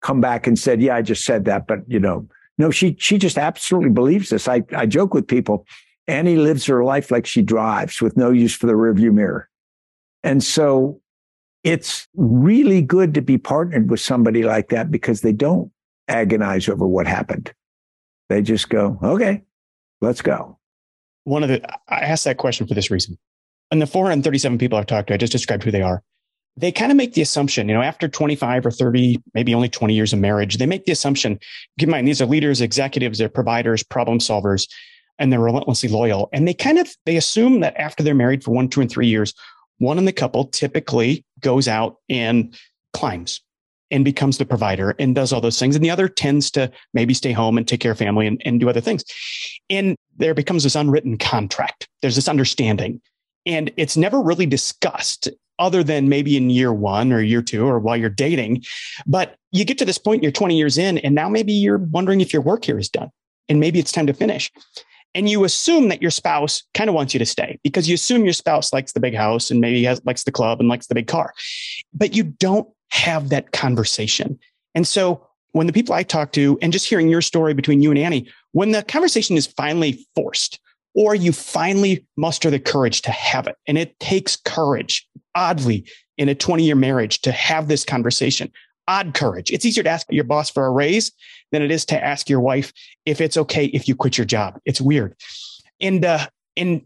come 0.00 0.22
back 0.22 0.46
and 0.46 0.58
said, 0.58 0.80
Yeah, 0.80 0.96
I 0.96 1.02
just 1.02 1.26
said 1.26 1.44
that, 1.44 1.66
but 1.66 1.80
you 1.88 2.00
know, 2.00 2.26
no, 2.58 2.70
she 2.70 2.96
she 2.98 3.18
just 3.18 3.38
absolutely 3.38 3.90
believes 3.90 4.30
this. 4.30 4.48
I, 4.48 4.62
I 4.76 4.86
joke 4.86 5.14
with 5.14 5.26
people, 5.26 5.66
Annie 6.06 6.36
lives 6.36 6.66
her 6.66 6.84
life 6.84 7.10
like 7.10 7.26
she 7.26 7.42
drives 7.42 8.00
with 8.00 8.16
no 8.16 8.30
use 8.30 8.54
for 8.54 8.66
the 8.66 8.74
rearview 8.74 9.12
mirror. 9.12 9.48
And 10.22 10.42
so 10.42 11.00
it's 11.62 12.06
really 12.14 12.82
good 12.82 13.14
to 13.14 13.22
be 13.22 13.38
partnered 13.38 13.90
with 13.90 14.00
somebody 14.00 14.42
like 14.42 14.68
that 14.68 14.90
because 14.90 15.22
they 15.22 15.32
don't 15.32 15.70
agonize 16.08 16.68
over 16.68 16.86
what 16.86 17.06
happened. 17.06 17.52
They 18.28 18.42
just 18.42 18.68
go, 18.68 18.98
okay, 19.02 19.42
let's 20.00 20.22
go. 20.22 20.58
One 21.24 21.42
of 21.42 21.48
the, 21.48 21.66
I 21.88 22.00
asked 22.00 22.24
that 22.24 22.36
question 22.36 22.66
for 22.66 22.74
this 22.74 22.90
reason. 22.90 23.18
And 23.70 23.80
the 23.80 23.86
437 23.86 24.58
people 24.58 24.78
I've 24.78 24.86
talked 24.86 25.08
to, 25.08 25.14
I 25.14 25.16
just 25.16 25.32
described 25.32 25.62
who 25.62 25.70
they 25.70 25.82
are. 25.82 26.02
They 26.56 26.70
kind 26.70 26.92
of 26.92 26.96
make 26.96 27.14
the 27.14 27.22
assumption, 27.22 27.68
you 27.68 27.74
know, 27.74 27.82
after 27.82 28.08
25 28.08 28.66
or 28.66 28.70
30, 28.70 29.20
maybe 29.34 29.54
only 29.54 29.68
20 29.68 29.92
years 29.92 30.12
of 30.12 30.20
marriage, 30.20 30.58
they 30.58 30.66
make 30.66 30.84
the 30.84 30.92
assumption, 30.92 31.38
keep 31.78 31.88
in 31.88 31.90
mind, 31.90 32.06
these 32.06 32.22
are 32.22 32.26
leaders, 32.26 32.60
executives, 32.60 33.18
they're 33.18 33.28
providers, 33.28 33.82
problem 33.82 34.18
solvers, 34.18 34.68
and 35.18 35.32
they're 35.32 35.40
relentlessly 35.40 35.88
loyal. 35.88 36.28
And 36.32 36.46
they 36.46 36.54
kind 36.54 36.78
of, 36.78 36.88
they 37.06 37.16
assume 37.16 37.60
that 37.60 37.76
after 37.76 38.02
they're 38.02 38.14
married 38.14 38.44
for 38.44 38.52
one, 38.52 38.68
two, 38.68 38.80
and 38.80 38.90
three 38.90 39.08
years, 39.08 39.34
one 39.78 39.98
in 39.98 40.04
the 40.04 40.12
couple 40.12 40.44
typically 40.46 41.24
goes 41.40 41.66
out 41.66 41.96
and 42.08 42.56
climbs 42.92 43.40
and 43.90 44.04
becomes 44.04 44.38
the 44.38 44.46
provider 44.46 44.94
and 44.98 45.14
does 45.14 45.32
all 45.32 45.40
those 45.40 45.58
things. 45.58 45.76
And 45.76 45.84
the 45.84 45.90
other 45.90 46.08
tends 46.08 46.50
to 46.52 46.70
maybe 46.94 47.14
stay 47.14 47.32
home 47.32 47.58
and 47.58 47.66
take 47.66 47.80
care 47.80 47.92
of 47.92 47.98
family 47.98 48.26
and, 48.26 48.40
and 48.44 48.58
do 48.58 48.68
other 48.68 48.80
things. 48.80 49.04
And 49.70 49.96
there 50.16 50.34
becomes 50.34 50.62
this 50.62 50.74
unwritten 50.74 51.18
contract. 51.18 51.88
There's 52.02 52.16
this 52.16 52.28
understanding. 52.28 53.00
And 53.46 53.70
it's 53.76 53.96
never 53.96 54.22
really 54.22 54.46
discussed 54.46 55.28
other 55.58 55.82
than 55.82 56.08
maybe 56.08 56.36
in 56.36 56.50
year 56.50 56.72
one 56.72 57.12
or 57.12 57.20
year 57.20 57.42
two 57.42 57.66
or 57.66 57.78
while 57.78 57.96
you're 57.96 58.10
dating. 58.10 58.64
But 59.06 59.36
you 59.52 59.64
get 59.64 59.78
to 59.78 59.84
this 59.84 59.98
point, 59.98 60.22
you're 60.22 60.32
20 60.32 60.56
years 60.56 60.78
in, 60.78 60.98
and 60.98 61.14
now 61.14 61.28
maybe 61.28 61.52
you're 61.52 61.78
wondering 61.78 62.20
if 62.20 62.32
your 62.32 62.42
work 62.42 62.64
here 62.64 62.78
is 62.78 62.88
done 62.88 63.10
and 63.48 63.60
maybe 63.60 63.78
it's 63.78 63.92
time 63.92 64.06
to 64.06 64.12
finish. 64.12 64.50
And 65.14 65.28
you 65.28 65.44
assume 65.44 65.88
that 65.90 66.02
your 66.02 66.10
spouse 66.10 66.64
kind 66.74 66.90
of 66.90 66.94
wants 66.94 67.14
you 67.14 67.18
to 67.18 67.26
stay 67.26 67.60
because 67.62 67.88
you 67.88 67.94
assume 67.94 68.24
your 68.24 68.32
spouse 68.32 68.72
likes 68.72 68.92
the 68.92 69.00
big 69.00 69.14
house 69.14 69.50
and 69.50 69.60
maybe 69.60 69.84
has, 69.84 70.04
likes 70.04 70.24
the 70.24 70.32
club 70.32 70.58
and 70.58 70.68
likes 70.68 70.88
the 70.88 70.94
big 70.94 71.06
car. 71.06 71.32
But 71.92 72.16
you 72.16 72.24
don't 72.24 72.68
have 72.90 73.28
that 73.28 73.52
conversation. 73.52 74.38
And 74.74 74.86
so 74.86 75.24
when 75.52 75.68
the 75.68 75.72
people 75.72 75.94
I 75.94 76.02
talk 76.02 76.32
to, 76.32 76.58
and 76.60 76.72
just 76.72 76.86
hearing 76.86 77.08
your 77.08 77.20
story 77.20 77.54
between 77.54 77.80
you 77.80 77.90
and 77.90 77.98
Annie, 77.98 78.28
when 78.52 78.72
the 78.72 78.82
conversation 78.82 79.36
is 79.36 79.46
finally 79.46 80.04
forced, 80.16 80.58
or 80.96 81.14
you 81.14 81.32
finally 81.32 82.04
muster 82.16 82.50
the 82.50 82.58
courage 82.58 83.02
to 83.02 83.12
have 83.12 83.46
it, 83.46 83.56
and 83.68 83.78
it 83.78 83.98
takes 84.00 84.36
courage, 84.36 85.08
oddly, 85.34 85.84
in 86.16 86.28
a 86.28 86.34
20 86.34 86.64
year 86.64 86.76
marriage 86.76 87.20
to 87.22 87.32
have 87.32 87.68
this 87.68 87.84
conversation. 87.84 88.50
Odd 88.86 89.14
courage. 89.14 89.50
It's 89.50 89.64
easier 89.64 89.82
to 89.82 89.90
ask 89.90 90.06
your 90.10 90.24
boss 90.24 90.50
for 90.50 90.66
a 90.66 90.70
raise 90.70 91.12
than 91.52 91.62
it 91.62 91.70
is 91.70 91.84
to 91.86 92.04
ask 92.04 92.28
your 92.28 92.40
wife 92.40 92.72
if 93.06 93.20
it's 93.20 93.36
okay 93.36 93.66
if 93.66 93.88
you 93.88 93.96
quit 93.96 94.18
your 94.18 94.26
job. 94.26 94.60
It's 94.64 94.80
weird. 94.80 95.16
And, 95.80 96.04
uh, 96.04 96.26
and 96.56 96.82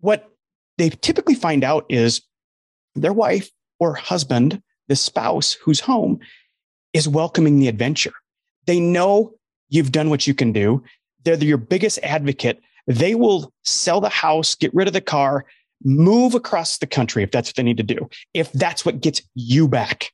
what 0.00 0.30
they 0.78 0.88
typically 0.88 1.34
find 1.34 1.62
out 1.62 1.84
is 1.88 2.22
their 2.94 3.12
wife 3.12 3.50
or 3.78 3.94
husband 3.94 4.62
the 4.88 4.96
spouse 4.96 5.52
who's 5.52 5.80
home 5.80 6.18
is 6.92 7.08
welcoming 7.08 7.58
the 7.58 7.68
adventure. 7.68 8.12
They 8.66 8.80
know 8.80 9.34
you've 9.68 9.92
done 9.92 10.10
what 10.10 10.26
you 10.26 10.34
can 10.34 10.52
do. 10.52 10.82
They're 11.24 11.36
your 11.36 11.58
biggest 11.58 11.98
advocate. 12.02 12.60
They 12.86 13.14
will 13.14 13.52
sell 13.64 14.00
the 14.00 14.08
house, 14.08 14.54
get 14.54 14.74
rid 14.74 14.88
of 14.88 14.92
the 14.92 15.00
car, 15.00 15.44
move 15.84 16.34
across 16.34 16.78
the 16.78 16.86
country 16.86 17.22
if 17.22 17.30
that's 17.30 17.48
what 17.50 17.56
they 17.56 17.62
need 17.62 17.76
to 17.76 17.82
do, 17.82 18.08
if 18.34 18.50
that's 18.52 18.84
what 18.84 19.00
gets 19.00 19.22
you 19.34 19.68
back. 19.68 20.10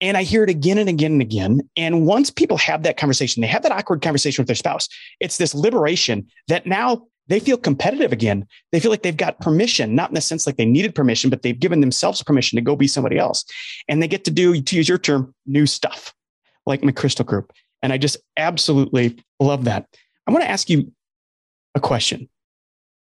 And 0.00 0.16
I 0.16 0.22
hear 0.22 0.44
it 0.44 0.50
again 0.50 0.78
and 0.78 0.88
again 0.88 1.12
and 1.12 1.22
again. 1.22 1.60
And 1.76 2.06
once 2.06 2.30
people 2.30 2.56
have 2.58 2.84
that 2.84 2.96
conversation, 2.96 3.40
they 3.40 3.48
have 3.48 3.62
that 3.62 3.72
awkward 3.72 4.00
conversation 4.00 4.42
with 4.42 4.46
their 4.46 4.54
spouse, 4.54 4.88
it's 5.20 5.38
this 5.38 5.54
liberation 5.54 6.26
that 6.46 6.66
now 6.66 7.06
they 7.28 7.40
feel 7.40 7.58
competitive 7.58 8.12
again. 8.12 8.46
They 8.72 8.80
feel 8.80 8.90
like 8.90 9.02
they've 9.02 9.16
got 9.16 9.40
permission, 9.40 9.94
not 9.94 10.10
in 10.10 10.14
the 10.14 10.20
sense 10.20 10.46
like 10.46 10.56
they 10.56 10.64
needed 10.64 10.94
permission, 10.94 11.30
but 11.30 11.42
they've 11.42 11.58
given 11.58 11.80
themselves 11.80 12.22
permission 12.22 12.56
to 12.56 12.62
go 12.62 12.74
be 12.74 12.88
somebody 12.88 13.18
else. 13.18 13.44
And 13.86 14.02
they 14.02 14.08
get 14.08 14.24
to 14.24 14.30
do, 14.30 14.60
to 14.60 14.76
use 14.76 14.88
your 14.88 14.98
term, 14.98 15.34
new 15.46 15.66
stuff 15.66 16.14
like 16.64 16.80
McChrystal 16.80 17.26
Group. 17.26 17.52
And 17.82 17.92
I 17.92 17.98
just 17.98 18.16
absolutely 18.36 19.22
love 19.40 19.64
that. 19.64 19.86
I 20.26 20.32
want 20.32 20.42
to 20.42 20.50
ask 20.50 20.70
you 20.70 20.92
a 21.74 21.80
question. 21.80 22.28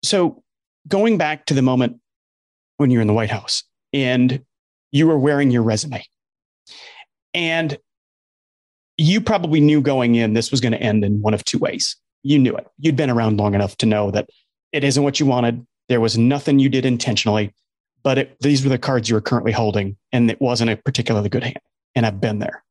So, 0.03 0.43
going 0.89 1.17
back 1.17 1.45
to 1.45 1.53
the 1.53 1.61
moment 1.61 2.01
when 2.77 2.91
you're 2.91 3.01
in 3.01 3.07
the 3.07 3.13
White 3.13 3.29
House 3.29 3.63
and 3.93 4.43
you 4.91 5.07
were 5.07 5.17
wearing 5.17 5.51
your 5.51 5.63
resume, 5.63 6.03
and 7.33 7.77
you 8.97 9.21
probably 9.21 9.61
knew 9.61 9.81
going 9.81 10.15
in 10.15 10.33
this 10.33 10.51
was 10.51 10.59
going 10.59 10.73
to 10.73 10.81
end 10.81 11.05
in 11.05 11.21
one 11.21 11.33
of 11.33 11.45
two 11.45 11.57
ways 11.57 11.95
you 12.23 12.37
knew 12.37 12.55
it. 12.55 12.67
You'd 12.79 12.95
been 12.95 13.09
around 13.09 13.37
long 13.37 13.55
enough 13.55 13.77
to 13.77 13.85
know 13.85 14.11
that 14.11 14.29
it 14.73 14.83
isn't 14.83 15.03
what 15.03 15.19
you 15.19 15.25
wanted. 15.25 15.65
There 15.87 16.01
was 16.01 16.17
nothing 16.17 16.59
you 16.59 16.69
did 16.69 16.85
intentionally, 16.85 17.53
but 18.03 18.17
it, 18.17 18.37
these 18.41 18.63
were 18.63 18.69
the 18.69 18.77
cards 18.77 19.09
you 19.09 19.15
were 19.15 19.21
currently 19.21 19.51
holding, 19.51 19.95
and 20.11 20.29
it 20.29 20.41
wasn't 20.41 20.71
a 20.71 20.75
particularly 20.75 21.29
good 21.29 21.43
hand. 21.43 21.59
And 21.95 22.05
I've 22.05 22.21
been 22.21 22.39
there. 22.39 22.63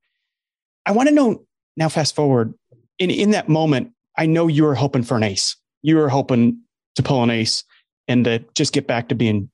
I 0.86 0.92
want 0.92 1.08
to 1.08 1.14
know 1.14 1.44
now, 1.76 1.88
fast 1.88 2.16
forward, 2.16 2.54
in, 2.98 3.10
in 3.10 3.30
that 3.30 3.48
moment, 3.48 3.92
I 4.16 4.26
know 4.26 4.48
you 4.48 4.64
were 4.64 4.74
hoping 4.74 5.04
for 5.04 5.16
an 5.16 5.22
ace. 5.22 5.56
You 5.82 5.96
were 5.96 6.08
hoping 6.08 6.60
to 6.96 7.02
pull 7.04 7.22
an 7.22 7.30
ace 7.30 7.62
and 8.08 8.24
to 8.24 8.44
just 8.54 8.72
get 8.72 8.86
back 8.86 9.08
to 9.08 9.14
being 9.14 9.50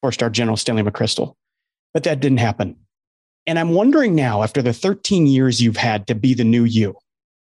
four 0.00 0.12
star 0.12 0.30
General 0.30 0.56
Stanley 0.56 0.82
McChrystal. 0.82 1.34
But 1.92 2.04
that 2.04 2.20
didn't 2.20 2.38
happen. 2.38 2.76
And 3.46 3.58
I'm 3.58 3.70
wondering 3.70 4.14
now, 4.14 4.42
after 4.42 4.62
the 4.62 4.72
13 4.72 5.26
years 5.26 5.60
you've 5.60 5.76
had 5.76 6.06
to 6.06 6.14
be 6.14 6.32
the 6.32 6.44
new 6.44 6.64
you, 6.64 6.94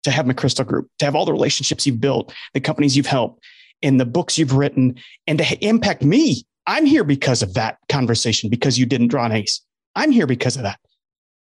to 0.05 0.11
have 0.11 0.27
McChrystal 0.27 0.67
Group, 0.67 0.89
to 0.99 1.05
have 1.05 1.15
all 1.15 1.25
the 1.25 1.33
relationships 1.33 1.87
you've 1.87 2.01
built, 2.01 2.33
the 2.55 2.61
companies 2.61 2.97
you've 2.97 3.07
helped, 3.07 3.45
and 3.83 4.01
the 4.01 4.07
books 4.07 4.39
you've 4.39 4.55
written, 4.55 4.97
and 5.27 5.39
to 5.39 5.65
impact 5.65 6.03
me. 6.03 6.43
I'm 6.67 6.87
here 6.87 7.05
because 7.05 7.43
of 7.43 7.55
that 7.55 7.79
conversation, 7.91 8.49
because 8.49 8.79
you 8.79 8.87
didn't 8.87 9.09
draw 9.09 9.27
an 9.27 9.33
ace. 9.33 9.61
I'm 9.95 10.11
here 10.11 10.27
because 10.27 10.57
of 10.57 10.63
that. 10.63 10.81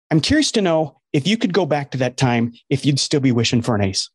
I'm 0.09 0.19
curious 0.19 0.51
to 0.53 0.61
know 0.61 0.99
if 1.13 1.27
you 1.27 1.37
could 1.37 1.53
go 1.53 1.65
back 1.65 1.91
to 1.91 1.97
that 1.99 2.17
time, 2.17 2.53
if 2.69 2.85
you'd 2.85 2.99
still 2.99 3.19
be 3.19 3.31
wishing 3.31 3.61
for 3.61 3.75
an 3.75 3.81
ace. 3.81 4.09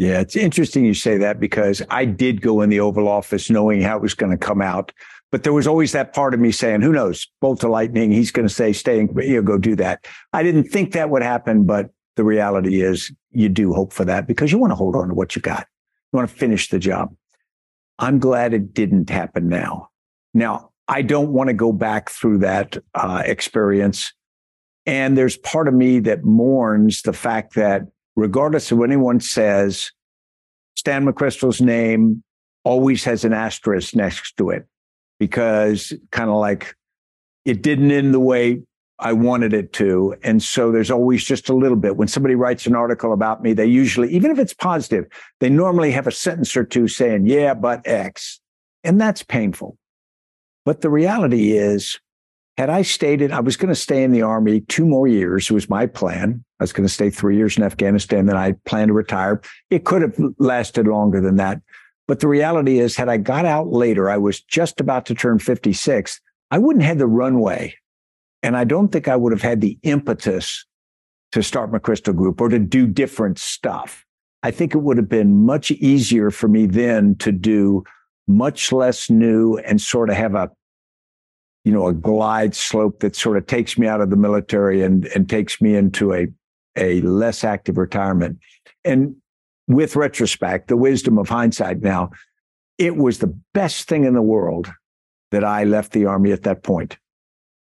Yeah, 0.00 0.20
it's 0.20 0.34
interesting 0.34 0.86
you 0.86 0.94
say 0.94 1.18
that 1.18 1.38
because 1.38 1.82
I 1.90 2.06
did 2.06 2.40
go 2.40 2.62
in 2.62 2.70
the 2.70 2.80
Oval 2.80 3.06
Office 3.06 3.50
knowing 3.50 3.82
how 3.82 3.98
it 3.98 4.02
was 4.02 4.14
going 4.14 4.32
to 4.32 4.38
come 4.38 4.62
out. 4.62 4.92
But 5.30 5.42
there 5.42 5.52
was 5.52 5.66
always 5.66 5.92
that 5.92 6.14
part 6.14 6.32
of 6.32 6.40
me 6.40 6.52
saying, 6.52 6.80
who 6.80 6.92
knows, 6.92 7.26
bolt 7.42 7.62
of 7.64 7.68
lightning. 7.68 8.10
He's 8.10 8.30
going 8.30 8.48
to 8.48 8.54
say, 8.54 8.72
stay 8.72 8.98
and 8.98 9.10
you 9.22 9.34
know, 9.34 9.42
go 9.42 9.58
do 9.58 9.76
that. 9.76 10.06
I 10.32 10.42
didn't 10.42 10.70
think 10.70 10.92
that 10.92 11.10
would 11.10 11.20
happen, 11.20 11.64
but 11.64 11.90
the 12.16 12.24
reality 12.24 12.80
is 12.80 13.12
you 13.32 13.50
do 13.50 13.74
hope 13.74 13.92
for 13.92 14.06
that 14.06 14.26
because 14.26 14.50
you 14.50 14.56
want 14.56 14.70
to 14.70 14.74
hold 14.74 14.96
on 14.96 15.08
to 15.08 15.14
what 15.14 15.36
you 15.36 15.42
got. 15.42 15.66
You 16.14 16.16
want 16.16 16.30
to 16.30 16.34
finish 16.34 16.70
the 16.70 16.78
job. 16.78 17.14
I'm 17.98 18.18
glad 18.18 18.54
it 18.54 18.72
didn't 18.72 19.10
happen 19.10 19.50
now. 19.50 19.90
Now, 20.32 20.70
I 20.88 21.02
don't 21.02 21.34
want 21.34 21.48
to 21.48 21.54
go 21.54 21.74
back 21.74 22.08
through 22.08 22.38
that 22.38 22.78
uh, 22.94 23.22
experience. 23.26 24.14
And 24.86 25.18
there's 25.18 25.36
part 25.36 25.68
of 25.68 25.74
me 25.74 26.00
that 26.00 26.24
mourns 26.24 27.02
the 27.02 27.12
fact 27.12 27.54
that, 27.56 27.82
regardless 28.20 28.70
of 28.70 28.78
what 28.78 28.90
anyone 28.90 29.20
says, 29.20 29.90
Stan 30.76 31.04
McChrystal's 31.04 31.60
name 31.60 32.22
always 32.64 33.04
has 33.04 33.24
an 33.24 33.32
asterisk 33.32 33.94
next 33.94 34.36
to 34.36 34.50
it 34.50 34.66
because 35.18 35.92
kind 36.12 36.30
of 36.30 36.36
like 36.36 36.74
it 37.44 37.62
didn't 37.62 37.90
end 37.90 38.12
the 38.14 38.20
way 38.20 38.62
I 38.98 39.14
wanted 39.14 39.54
it 39.54 39.72
to. 39.74 40.14
And 40.22 40.42
so 40.42 40.70
there's 40.70 40.90
always 40.90 41.24
just 41.24 41.48
a 41.48 41.54
little 41.54 41.76
bit. 41.76 41.96
When 41.96 42.08
somebody 42.08 42.34
writes 42.34 42.66
an 42.66 42.76
article 42.76 43.14
about 43.14 43.42
me, 43.42 43.54
they 43.54 43.64
usually, 43.64 44.10
even 44.10 44.30
if 44.30 44.38
it's 44.38 44.52
positive, 44.52 45.06
they 45.40 45.48
normally 45.48 45.90
have 45.90 46.06
a 46.06 46.12
sentence 46.12 46.54
or 46.54 46.64
two 46.64 46.86
saying, 46.86 47.26
yeah, 47.26 47.54
but 47.54 47.80
X. 47.86 48.40
And 48.84 49.00
that's 49.00 49.22
painful. 49.22 49.78
But 50.66 50.82
the 50.82 50.90
reality 50.90 51.52
is, 51.52 51.98
had 52.60 52.68
I 52.68 52.82
stated 52.82 53.32
I 53.32 53.40
was 53.40 53.56
going 53.56 53.70
to 53.70 53.74
stay 53.74 54.02
in 54.02 54.12
the 54.12 54.20
army 54.20 54.60
two 54.60 54.84
more 54.84 55.08
years, 55.08 55.50
was 55.50 55.70
my 55.70 55.86
plan. 55.86 56.44
I 56.60 56.64
was 56.64 56.74
going 56.74 56.86
to 56.86 56.92
stay 56.92 57.08
three 57.08 57.34
years 57.34 57.56
in 57.56 57.62
Afghanistan, 57.62 58.26
then 58.26 58.36
I 58.36 58.52
planned 58.66 58.90
to 58.90 58.92
retire. 58.92 59.40
It 59.70 59.86
could 59.86 60.02
have 60.02 60.14
lasted 60.38 60.86
longer 60.86 61.22
than 61.22 61.36
that. 61.36 61.62
But 62.06 62.20
the 62.20 62.28
reality 62.28 62.78
is, 62.78 62.96
had 62.96 63.08
I 63.08 63.16
got 63.16 63.46
out 63.46 63.68
later, 63.68 64.10
I 64.10 64.18
was 64.18 64.42
just 64.42 64.78
about 64.78 65.06
to 65.06 65.14
turn 65.14 65.38
56. 65.38 66.20
I 66.50 66.58
wouldn't 66.58 66.84
have 66.84 66.98
the 66.98 67.06
runway 67.06 67.74
and 68.42 68.58
I 68.58 68.64
don't 68.64 68.88
think 68.88 69.08
I 69.08 69.16
would 69.16 69.32
have 69.32 69.40
had 69.40 69.62
the 69.62 69.78
impetus 69.82 70.66
to 71.32 71.42
start 71.42 71.72
McChrystal 71.72 72.14
Group 72.14 72.42
or 72.42 72.50
to 72.50 72.58
do 72.58 72.86
different 72.86 73.38
stuff. 73.38 74.04
I 74.42 74.50
think 74.50 74.74
it 74.74 74.82
would 74.82 74.98
have 74.98 75.08
been 75.08 75.46
much 75.46 75.70
easier 75.70 76.30
for 76.30 76.48
me 76.48 76.66
then 76.66 77.14
to 77.20 77.32
do 77.32 77.84
much 78.28 78.70
less 78.70 79.08
new 79.08 79.56
and 79.56 79.80
sort 79.80 80.10
of 80.10 80.16
have 80.16 80.34
a 80.34 80.50
you 81.64 81.72
know 81.72 81.86
a 81.86 81.92
glide 81.92 82.54
slope 82.54 83.00
that 83.00 83.16
sort 83.16 83.36
of 83.36 83.46
takes 83.46 83.78
me 83.78 83.86
out 83.86 84.00
of 84.00 84.10
the 84.10 84.16
military 84.16 84.82
and 84.82 85.06
and 85.06 85.28
takes 85.28 85.60
me 85.60 85.74
into 85.74 86.12
a 86.14 86.26
a 86.76 87.00
less 87.02 87.44
active 87.44 87.76
retirement 87.76 88.38
and 88.84 89.14
with 89.66 89.96
retrospect 89.96 90.68
the 90.68 90.76
wisdom 90.76 91.18
of 91.18 91.28
hindsight 91.28 91.80
now 91.80 92.10
it 92.78 92.96
was 92.96 93.18
the 93.18 93.38
best 93.52 93.88
thing 93.88 94.04
in 94.04 94.14
the 94.14 94.22
world 94.22 94.72
that 95.30 95.44
I 95.44 95.64
left 95.64 95.92
the 95.92 96.06
army 96.06 96.32
at 96.32 96.42
that 96.42 96.62
point 96.62 96.96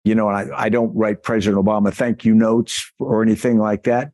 you 0.06 0.14
know, 0.14 0.28
I, 0.28 0.66
I 0.66 0.68
don't 0.68 0.94
write 0.94 1.24
President 1.24 1.62
Obama 1.62 1.92
thank 1.92 2.24
you 2.24 2.32
notes 2.32 2.92
or 3.00 3.24
anything 3.24 3.58
like 3.58 3.82
that. 3.82 4.12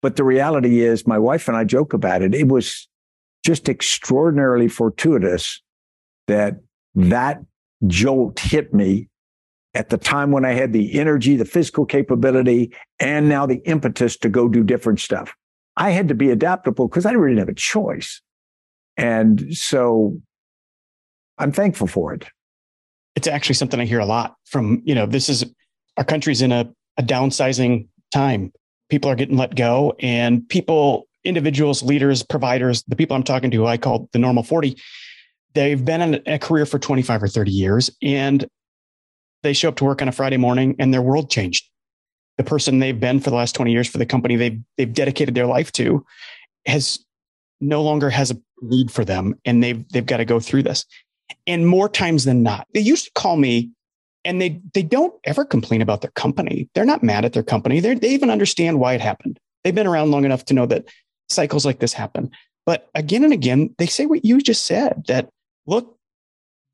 But 0.00 0.14
the 0.14 0.22
reality 0.22 0.82
is, 0.82 1.04
my 1.04 1.18
wife 1.18 1.48
and 1.48 1.56
I 1.56 1.64
joke 1.64 1.92
about 1.92 2.22
it. 2.22 2.32
It 2.32 2.46
was 2.46 2.86
just 3.44 3.68
extraordinarily 3.68 4.68
fortuitous 4.68 5.60
that 6.28 6.60
that 6.94 7.42
jolt 7.86 8.38
hit 8.38 8.72
me 8.72 9.08
at 9.74 9.90
the 9.90 9.98
time 9.98 10.30
when 10.30 10.44
I 10.44 10.52
had 10.52 10.72
the 10.72 10.98
energy, 10.98 11.36
the 11.36 11.44
physical 11.44 11.84
capability, 11.84 12.74
and 12.98 13.28
now 13.28 13.46
the 13.46 13.60
impetus 13.66 14.16
to 14.18 14.28
go 14.28 14.48
do 14.48 14.64
different 14.64 15.00
stuff. 15.00 15.34
I 15.76 15.90
had 15.90 16.08
to 16.08 16.14
be 16.14 16.30
adaptable 16.30 16.88
because 16.88 17.04
I 17.04 17.12
really 17.12 17.34
didn't 17.34 17.48
have 17.48 17.54
a 17.54 17.54
choice. 17.54 18.22
And 18.96 19.54
so 19.54 20.18
I'm 21.36 21.52
thankful 21.52 21.86
for 21.86 22.14
it 22.14 22.26
it's 23.16 23.26
actually 23.26 23.54
something 23.54 23.80
I 23.80 23.86
hear 23.86 23.98
a 23.98 24.06
lot 24.06 24.36
from, 24.44 24.82
you 24.84 24.94
know, 24.94 25.06
this 25.06 25.28
is 25.28 25.44
our 25.96 26.04
country's 26.04 26.42
in 26.42 26.52
a, 26.52 26.70
a 26.98 27.02
downsizing 27.02 27.88
time. 28.12 28.52
People 28.90 29.10
are 29.10 29.16
getting 29.16 29.38
let 29.38 29.56
go 29.56 29.96
and 29.98 30.46
people, 30.48 31.08
individuals, 31.24 31.82
leaders, 31.82 32.22
providers, 32.22 32.84
the 32.86 32.94
people 32.94 33.16
I'm 33.16 33.24
talking 33.24 33.50
to, 33.50 33.66
I 33.66 33.78
call 33.78 34.08
the 34.12 34.18
normal 34.18 34.42
40, 34.42 34.76
they've 35.56 35.84
been 35.84 36.02
in 36.02 36.22
a 36.26 36.38
career 36.38 36.66
for 36.66 36.78
25 36.78 37.22
or 37.22 37.28
30 37.28 37.50
years 37.50 37.90
and 38.02 38.46
they 39.42 39.52
show 39.52 39.70
up 39.70 39.76
to 39.76 39.84
work 39.84 40.02
on 40.02 40.08
a 40.08 40.12
Friday 40.12 40.36
morning 40.36 40.76
and 40.78 40.92
their 40.92 41.02
world 41.02 41.30
changed. 41.30 41.64
The 42.36 42.44
person 42.44 42.78
they've 42.78 42.98
been 42.98 43.20
for 43.20 43.30
the 43.30 43.36
last 43.36 43.54
20 43.54 43.72
years 43.72 43.88
for 43.88 43.98
the 43.98 44.06
company 44.06 44.36
they've, 44.36 44.60
they've 44.76 44.92
dedicated 44.92 45.34
their 45.34 45.46
life 45.46 45.72
to 45.72 46.04
has 46.66 47.02
no 47.60 47.82
longer 47.82 48.10
has 48.10 48.30
a 48.30 48.36
need 48.60 48.90
for 48.90 49.04
them 49.04 49.34
and 49.46 49.64
they've, 49.64 49.88
they've 49.88 50.04
got 50.04 50.18
to 50.18 50.26
go 50.26 50.38
through 50.38 50.62
this. 50.62 50.84
And 51.46 51.66
more 51.66 51.88
times 51.88 52.24
than 52.24 52.42
not, 52.42 52.66
they 52.74 52.80
used 52.80 53.06
to 53.06 53.10
call 53.14 53.36
me 53.36 53.70
and 54.24 54.42
they 54.42 54.60
they 54.74 54.82
don't 54.82 55.14
ever 55.24 55.44
complain 55.44 55.80
about 55.80 56.00
their 56.00 56.10
company. 56.10 56.68
They're 56.74 56.84
not 56.84 57.02
mad 57.02 57.24
at 57.24 57.32
their 57.32 57.44
company. 57.44 57.78
They 57.78 57.94
they 57.94 58.10
even 58.10 58.28
understand 58.28 58.80
why 58.80 58.94
it 58.94 59.00
happened. 59.00 59.38
They've 59.62 59.74
been 59.74 59.86
around 59.86 60.10
long 60.10 60.24
enough 60.24 60.44
to 60.46 60.54
know 60.54 60.66
that 60.66 60.84
cycles 61.30 61.64
like 61.64 61.78
this 61.78 61.92
happen. 61.92 62.30
But 62.64 62.88
again 62.96 63.22
and 63.22 63.32
again, 63.32 63.74
they 63.78 63.86
say 63.86 64.06
what 64.06 64.24
you 64.24 64.40
just 64.40 64.66
said 64.66 65.04
that 65.06 65.30
look, 65.66 65.96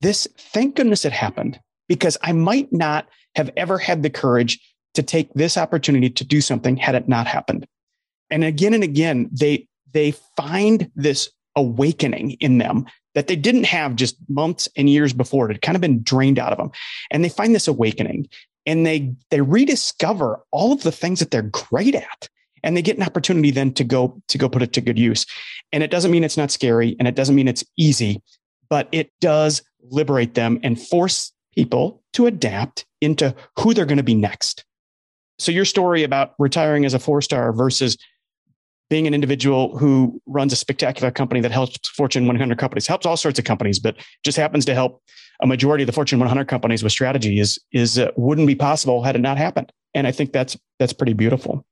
this 0.00 0.26
thank 0.36 0.76
goodness 0.76 1.04
it 1.04 1.12
happened 1.12 1.60
because 1.88 2.16
I 2.22 2.32
might 2.32 2.72
not 2.72 3.08
have 3.34 3.50
ever 3.56 3.78
had 3.78 4.02
the 4.02 4.10
courage 4.10 4.60
to 4.94 5.02
take 5.02 5.32
this 5.34 5.56
opportunity 5.56 6.10
to 6.10 6.24
do 6.24 6.40
something 6.40 6.76
had 6.76 6.94
it 6.94 7.08
not 7.08 7.26
happened. 7.26 7.66
And 8.30 8.44
again 8.44 8.74
and 8.74 8.84
again, 8.84 9.28
they 9.32 9.68
they 9.92 10.12
find 10.36 10.90
this 10.96 11.30
awakening 11.56 12.32
in 12.32 12.58
them 12.58 12.86
that 13.14 13.26
they 13.26 13.36
didn't 13.36 13.64
have 13.64 13.96
just 13.96 14.16
months 14.28 14.68
and 14.76 14.88
years 14.88 15.12
before. 15.12 15.50
It 15.50 15.54
had 15.54 15.62
kind 15.62 15.76
of 15.76 15.82
been 15.82 16.02
drained 16.02 16.38
out 16.38 16.52
of 16.52 16.58
them. 16.58 16.70
And 17.10 17.24
they 17.24 17.28
find 17.28 17.54
this 17.54 17.68
awakening 17.68 18.28
and 18.64 18.86
they 18.86 19.14
they 19.30 19.40
rediscover 19.40 20.40
all 20.50 20.72
of 20.72 20.82
the 20.82 20.92
things 20.92 21.18
that 21.20 21.30
they're 21.30 21.42
great 21.42 21.94
at. 21.94 22.28
And 22.64 22.76
they 22.76 22.82
get 22.82 22.96
an 22.96 23.02
opportunity 23.02 23.50
then 23.50 23.72
to 23.74 23.84
go 23.84 24.20
to 24.28 24.38
go 24.38 24.48
put 24.48 24.62
it 24.62 24.72
to 24.74 24.80
good 24.80 24.98
use. 24.98 25.26
And 25.72 25.82
it 25.82 25.90
doesn't 25.90 26.10
mean 26.10 26.24
it's 26.24 26.36
not 26.36 26.50
scary 26.50 26.96
and 26.98 27.08
it 27.08 27.14
doesn't 27.14 27.34
mean 27.34 27.48
it's 27.48 27.64
easy, 27.76 28.22
but 28.72 28.88
it 28.90 29.12
does 29.20 29.60
liberate 29.90 30.32
them 30.32 30.58
and 30.62 30.80
force 30.80 31.30
people 31.54 32.02
to 32.14 32.24
adapt 32.24 32.86
into 33.02 33.34
who 33.58 33.74
they're 33.74 33.84
going 33.84 33.98
to 33.98 34.02
be 34.02 34.14
next. 34.14 34.64
So 35.38 35.52
your 35.52 35.66
story 35.66 36.04
about 36.04 36.32
retiring 36.38 36.86
as 36.86 36.94
a 36.94 36.98
four 36.98 37.20
star 37.20 37.52
versus 37.52 37.98
being 38.88 39.06
an 39.06 39.12
individual 39.12 39.76
who 39.76 40.18
runs 40.24 40.54
a 40.54 40.56
spectacular 40.56 41.10
company 41.10 41.42
that 41.42 41.50
helps 41.50 41.86
Fortune 41.90 42.26
100 42.26 42.56
companies, 42.56 42.86
helps 42.86 43.04
all 43.04 43.18
sorts 43.18 43.38
of 43.38 43.44
companies, 43.44 43.78
but 43.78 43.96
just 44.24 44.38
happens 44.38 44.64
to 44.64 44.72
help 44.72 45.02
a 45.42 45.46
majority 45.46 45.82
of 45.82 45.86
the 45.86 45.92
Fortune 45.92 46.18
100 46.18 46.48
companies 46.48 46.82
with 46.82 46.92
strategy 46.92 47.40
is 47.40 47.58
is 47.72 47.98
uh, 47.98 48.10
wouldn't 48.16 48.46
be 48.46 48.54
possible 48.54 49.02
had 49.02 49.16
it 49.16 49.20
not 49.20 49.36
happened. 49.36 49.70
And 49.92 50.06
I 50.06 50.12
think 50.12 50.32
that's 50.32 50.56
that's 50.78 50.94
pretty 50.94 51.12
beautiful. 51.12 51.66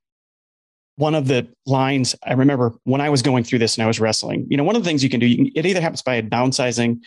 One 0.96 1.14
of 1.14 1.29
the 1.29 1.48
lines 1.66 2.14
I 2.24 2.35
remember 2.35 2.74
when 2.85 3.00
I 3.00 3.09
was 3.09 3.22
going 3.22 3.44
through 3.44 3.61
this 3.61 3.76
and 3.76 3.85
I 3.85 3.87
was 3.87 4.00
wrestling, 4.00 4.46
you 4.50 4.57
know, 4.57 4.64
one 4.64 4.76
of 4.76 4.83
the 4.83 4.88
things 4.88 5.03
you 5.03 5.11
can 5.11 5.20
do, 5.20 5.26
you 5.26 5.37
can, 5.37 5.50
it 5.55 5.66
either 5.66 5.81
happens 5.81 6.03
by 6.03 6.20
downsizing 6.20 7.00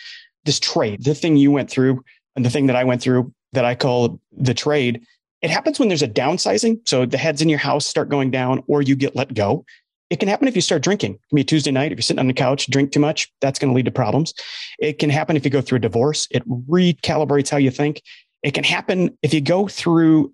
this 0.46 0.60
trade, 0.60 1.04
the 1.04 1.16
thing 1.16 1.38
you 1.38 1.52
went 1.52 1.70
through 1.70 2.04
and 2.36 2.46
the 2.46 2.50
thing 2.50 2.68
that 2.68 2.76
I 2.76 2.84
went 2.84 3.02
through 3.02 3.34
that 3.54 3.66
I 3.66 3.76
call 3.76 4.20
the 4.32 4.54
trade. 4.54 5.02
It 5.42 5.50
happens 5.50 5.80
when 5.80 5.90
there's 5.90 6.02
a 6.02 6.08
downsizing. 6.08 6.88
So 6.88 7.06
the 7.06 7.18
heads 7.18 7.42
in 7.42 7.50
your 7.50 7.60
house 7.60 7.86
start 7.86 8.10
going 8.10 8.32
down 8.32 8.64
or 8.68 8.82
you 8.82 8.96
get 8.96 9.16
let 9.16 9.34
go. 9.34 9.66
It 10.10 10.20
can 10.20 10.30
happen 10.30 10.48
if 10.48 10.56
you 10.56 10.62
start 10.62 10.84
drinking. 10.84 11.14
It 11.14 11.30
can 11.30 11.36
be 11.36 11.42
a 11.42 11.46
Tuesday 11.46 11.72
night. 11.72 11.92
If 11.92 11.98
you're 11.98 12.04
sitting 12.04 12.20
on 12.20 12.28
the 12.28 12.34
couch, 12.34 12.70
drink 12.70 12.92
too 12.92 13.00
much, 13.00 13.32
that's 13.42 13.60
going 13.60 13.72
to 13.72 13.76
lead 13.76 13.86
to 13.86 13.92
problems. 13.92 14.34
It 14.80 15.00
can 15.00 15.10
happen 15.10 15.36
if 15.36 15.44
you 15.44 15.52
go 15.52 15.62
through 15.62 15.78
a 15.78 15.82
divorce. 15.82 16.28
It 16.32 16.48
recalibrates 16.48 17.50
how 17.50 17.58
you 17.58 17.72
think. 17.72 18.02
It 18.44 18.52
can 18.52 18.64
happen 18.64 19.18
if 19.22 19.34
you 19.34 19.42
go 19.42 19.68
through 19.68 20.34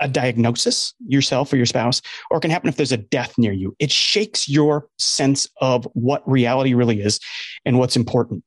a 0.00 0.08
diagnosis 0.08 0.94
yourself 1.06 1.52
or 1.52 1.56
your 1.56 1.66
spouse, 1.66 2.02
or 2.30 2.38
it 2.38 2.40
can 2.40 2.50
happen 2.50 2.68
if 2.68 2.76
there's 2.76 2.92
a 2.92 2.96
death 2.96 3.34
near 3.38 3.52
you. 3.52 3.74
It 3.78 3.90
shakes 3.90 4.48
your 4.48 4.88
sense 4.98 5.48
of 5.60 5.86
what 5.94 6.28
reality 6.28 6.74
really 6.74 7.00
is 7.00 7.20
and 7.64 7.78
what's 7.78 7.96
important. 7.96 8.42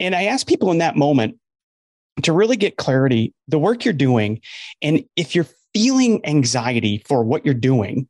And 0.00 0.14
I 0.14 0.24
ask 0.24 0.46
people 0.46 0.70
in 0.70 0.78
that 0.78 0.96
moment 0.96 1.38
to 2.22 2.32
really 2.32 2.56
get 2.56 2.76
clarity, 2.76 3.32
the 3.48 3.58
work 3.58 3.84
you're 3.84 3.94
doing, 3.94 4.40
and 4.82 5.04
if 5.16 5.34
you're 5.34 5.46
feeling 5.72 6.24
anxiety 6.26 7.02
for 7.06 7.24
what 7.24 7.44
you're 7.44 7.54
doing, 7.54 8.08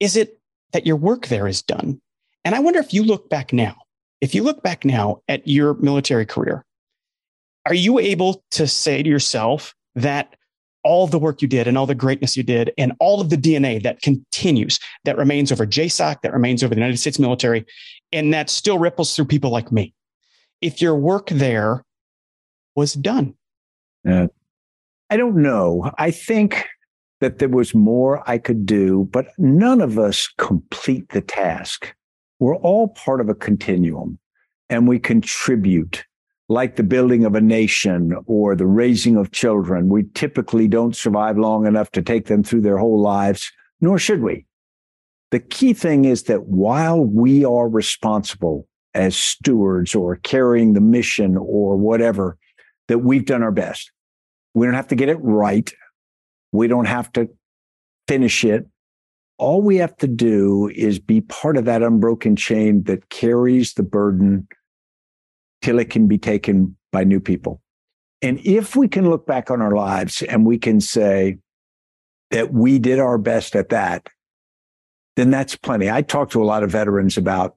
is 0.00 0.16
it 0.16 0.38
that 0.72 0.86
your 0.86 0.96
work 0.96 1.28
there 1.28 1.46
is 1.46 1.62
done. 1.62 2.00
And 2.44 2.54
I 2.54 2.60
wonder 2.60 2.80
if 2.80 2.92
you 2.92 3.02
look 3.02 3.30
back 3.30 3.52
now, 3.52 3.76
if 4.20 4.34
you 4.34 4.42
look 4.42 4.62
back 4.62 4.84
now 4.84 5.22
at 5.28 5.46
your 5.48 5.74
military 5.74 6.26
career, 6.26 6.64
are 7.64 7.74
you 7.74 7.98
able 7.98 8.44
to 8.52 8.66
say 8.66 9.02
to 9.02 9.08
yourself 9.08 9.74
that 9.94 10.36
all 10.86 11.06
the 11.06 11.18
work 11.18 11.42
you 11.42 11.48
did 11.48 11.66
and 11.66 11.76
all 11.76 11.86
the 11.86 11.94
greatness 11.94 12.36
you 12.36 12.44
did 12.44 12.72
and 12.78 12.92
all 13.00 13.20
of 13.20 13.28
the 13.28 13.36
DNA 13.36 13.82
that 13.82 14.00
continues, 14.02 14.78
that 15.04 15.18
remains 15.18 15.50
over 15.50 15.66
JSOC, 15.66 16.22
that 16.22 16.32
remains 16.32 16.62
over 16.62 16.74
the 16.74 16.80
United 16.80 16.98
States 16.98 17.18
military, 17.18 17.66
and 18.12 18.32
that 18.32 18.48
still 18.48 18.78
ripples 18.78 19.14
through 19.14 19.24
people 19.24 19.50
like 19.50 19.72
me? 19.72 19.92
If 20.62 20.80
your 20.80 20.94
work 20.94 21.28
there 21.28 21.84
was 22.76 22.94
done. 22.94 23.34
Uh, 24.08 24.28
I 25.10 25.16
don't 25.16 25.42
know. 25.42 25.90
I 25.98 26.12
think 26.12 26.64
that 27.20 27.38
there 27.38 27.48
was 27.48 27.74
more 27.74 28.22
I 28.28 28.38
could 28.38 28.64
do, 28.64 29.08
but 29.10 29.26
none 29.38 29.80
of 29.80 29.98
us 29.98 30.28
complete 30.38 31.08
the 31.08 31.20
task. 31.20 31.92
We're 32.38 32.56
all 32.56 32.88
part 32.88 33.20
of 33.20 33.28
a 33.28 33.34
continuum 33.34 34.18
and 34.70 34.86
we 34.86 34.98
contribute 34.98 36.04
like 36.48 36.76
the 36.76 36.82
building 36.82 37.24
of 37.24 37.34
a 37.34 37.40
nation 37.40 38.14
or 38.26 38.54
the 38.54 38.66
raising 38.66 39.16
of 39.16 39.32
children. 39.32 39.88
We 39.88 40.04
typically 40.14 40.68
don't 40.68 40.94
survive 40.94 41.38
long 41.38 41.66
enough 41.66 41.90
to 41.92 42.02
take 42.02 42.26
them 42.26 42.42
through 42.42 42.60
their 42.60 42.78
whole 42.78 43.00
lives, 43.00 43.50
nor 43.80 43.98
should 43.98 44.22
we. 44.22 44.46
The 45.32 45.40
key 45.40 45.72
thing 45.72 46.04
is 46.04 46.24
that 46.24 46.46
while 46.46 47.04
we 47.04 47.44
are 47.44 47.68
responsible 47.68 48.68
as 48.94 49.16
stewards 49.16 49.94
or 49.94 50.16
carrying 50.16 50.72
the 50.72 50.80
mission 50.80 51.36
or 51.36 51.76
whatever, 51.76 52.38
that 52.88 52.98
we've 52.98 53.26
done 53.26 53.42
our 53.42 53.52
best. 53.52 53.90
We 54.54 54.66
don't 54.66 54.74
have 54.74 54.88
to 54.88 54.94
get 54.94 55.08
it 55.08 55.18
right. 55.20 55.70
We 56.52 56.68
don't 56.68 56.86
have 56.86 57.12
to 57.12 57.28
finish 58.08 58.44
it. 58.44 58.66
All 59.38 59.60
we 59.60 59.76
have 59.76 59.96
to 59.98 60.06
do 60.06 60.70
is 60.74 60.98
be 60.98 61.20
part 61.20 61.56
of 61.56 61.66
that 61.66 61.82
unbroken 61.82 62.36
chain 62.36 62.84
that 62.84 63.10
carries 63.10 63.74
the 63.74 63.82
burden 63.82 64.48
till 65.66 65.80
it 65.80 65.90
can 65.90 66.06
be 66.06 66.16
taken 66.16 66.76
by 66.92 67.02
new 67.02 67.18
people. 67.18 67.60
And 68.22 68.38
if 68.44 68.76
we 68.76 68.86
can 68.86 69.10
look 69.10 69.26
back 69.26 69.50
on 69.50 69.60
our 69.60 69.72
lives 69.74 70.22
and 70.22 70.46
we 70.46 70.58
can 70.58 70.80
say, 70.80 71.38
that 72.30 72.52
we 72.52 72.78
did 72.78 73.00
our 73.00 73.18
best 73.18 73.56
at 73.56 73.70
that, 73.70 74.08
then 75.16 75.30
that's 75.30 75.56
plenty. 75.56 75.90
I 75.90 76.02
talk 76.02 76.30
to 76.30 76.42
a 76.42 76.44
lot 76.46 76.62
of 76.62 76.70
veterans 76.70 77.16
about 77.16 77.54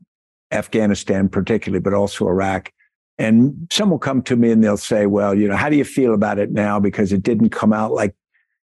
Afghanistan, 0.51 1.29
particularly, 1.29 1.81
but 1.81 1.93
also 1.93 2.27
Iraq. 2.27 2.71
And 3.19 3.67
some 3.71 3.91
will 3.91 3.99
come 3.99 4.23
to 4.23 4.35
me 4.35 4.49
and 4.51 4.63
they'll 4.63 4.77
say, 4.77 5.05
well, 5.05 5.35
you 5.35 5.47
know, 5.47 5.55
how 5.55 5.69
do 5.69 5.75
you 5.75 5.83
feel 5.83 6.15
about 6.15 6.39
it 6.39 6.51
now? 6.51 6.79
Because 6.79 7.11
it 7.11 7.21
didn't 7.21 7.49
come 7.49 7.73
out 7.73 7.91
like, 7.91 8.15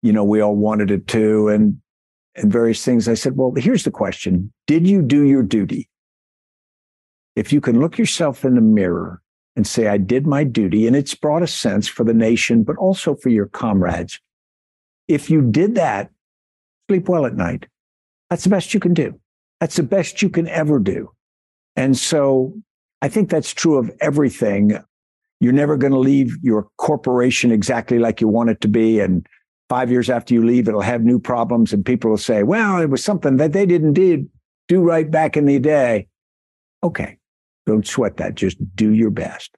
you 0.02 0.12
know, 0.12 0.24
we 0.24 0.40
all 0.40 0.56
wanted 0.56 0.90
it 0.90 1.06
to. 1.08 1.48
And, 1.48 1.80
and 2.36 2.50
various 2.50 2.84
things. 2.84 3.08
I 3.08 3.14
said, 3.14 3.36
well, 3.36 3.52
here's 3.56 3.84
the 3.84 3.90
question. 3.90 4.52
Did 4.66 4.88
you 4.88 5.02
do 5.02 5.24
your 5.24 5.42
duty? 5.42 5.89
If 7.36 7.52
you 7.52 7.60
can 7.60 7.80
look 7.80 7.98
yourself 7.98 8.44
in 8.44 8.54
the 8.54 8.60
mirror 8.60 9.22
and 9.56 9.66
say, 9.66 9.88
I 9.88 9.98
did 9.98 10.26
my 10.26 10.44
duty, 10.44 10.86
and 10.86 10.94
it's 10.96 11.14
brought 11.14 11.42
a 11.42 11.46
sense 11.46 11.88
for 11.88 12.04
the 12.04 12.14
nation, 12.14 12.62
but 12.62 12.76
also 12.76 13.14
for 13.14 13.28
your 13.28 13.46
comrades. 13.46 14.20
If 15.08 15.28
you 15.28 15.42
did 15.42 15.74
that, 15.74 16.10
sleep 16.88 17.08
well 17.08 17.26
at 17.26 17.36
night. 17.36 17.66
That's 18.28 18.44
the 18.44 18.50
best 18.50 18.74
you 18.74 18.80
can 18.80 18.94
do. 18.94 19.18
That's 19.60 19.76
the 19.76 19.82
best 19.82 20.22
you 20.22 20.30
can 20.30 20.48
ever 20.48 20.78
do. 20.78 21.10
And 21.76 21.96
so 21.96 22.54
I 23.02 23.08
think 23.08 23.28
that's 23.28 23.52
true 23.52 23.76
of 23.76 23.90
everything. 24.00 24.78
You're 25.40 25.52
never 25.52 25.76
going 25.76 25.92
to 25.92 25.98
leave 25.98 26.36
your 26.42 26.68
corporation 26.76 27.50
exactly 27.50 27.98
like 27.98 28.20
you 28.20 28.28
want 28.28 28.50
it 28.50 28.60
to 28.60 28.68
be. 28.68 29.00
And 29.00 29.26
five 29.68 29.90
years 29.90 30.10
after 30.10 30.34
you 30.34 30.44
leave, 30.44 30.68
it'll 30.68 30.80
have 30.80 31.02
new 31.02 31.18
problems. 31.18 31.72
And 31.72 31.84
people 31.84 32.10
will 32.10 32.18
say, 32.18 32.42
well, 32.42 32.80
it 32.80 32.90
was 32.90 33.02
something 33.02 33.36
that 33.38 33.52
they 33.52 33.66
didn't 33.66 33.94
do, 33.94 34.28
do 34.68 34.80
right 34.80 35.10
back 35.10 35.36
in 35.36 35.46
the 35.46 35.58
day. 35.58 36.08
Okay. 36.82 37.16
Don't 37.70 37.86
sweat 37.86 38.16
that. 38.16 38.34
Just 38.34 38.58
do 38.74 38.90
your 38.90 39.10
best. 39.10 39.56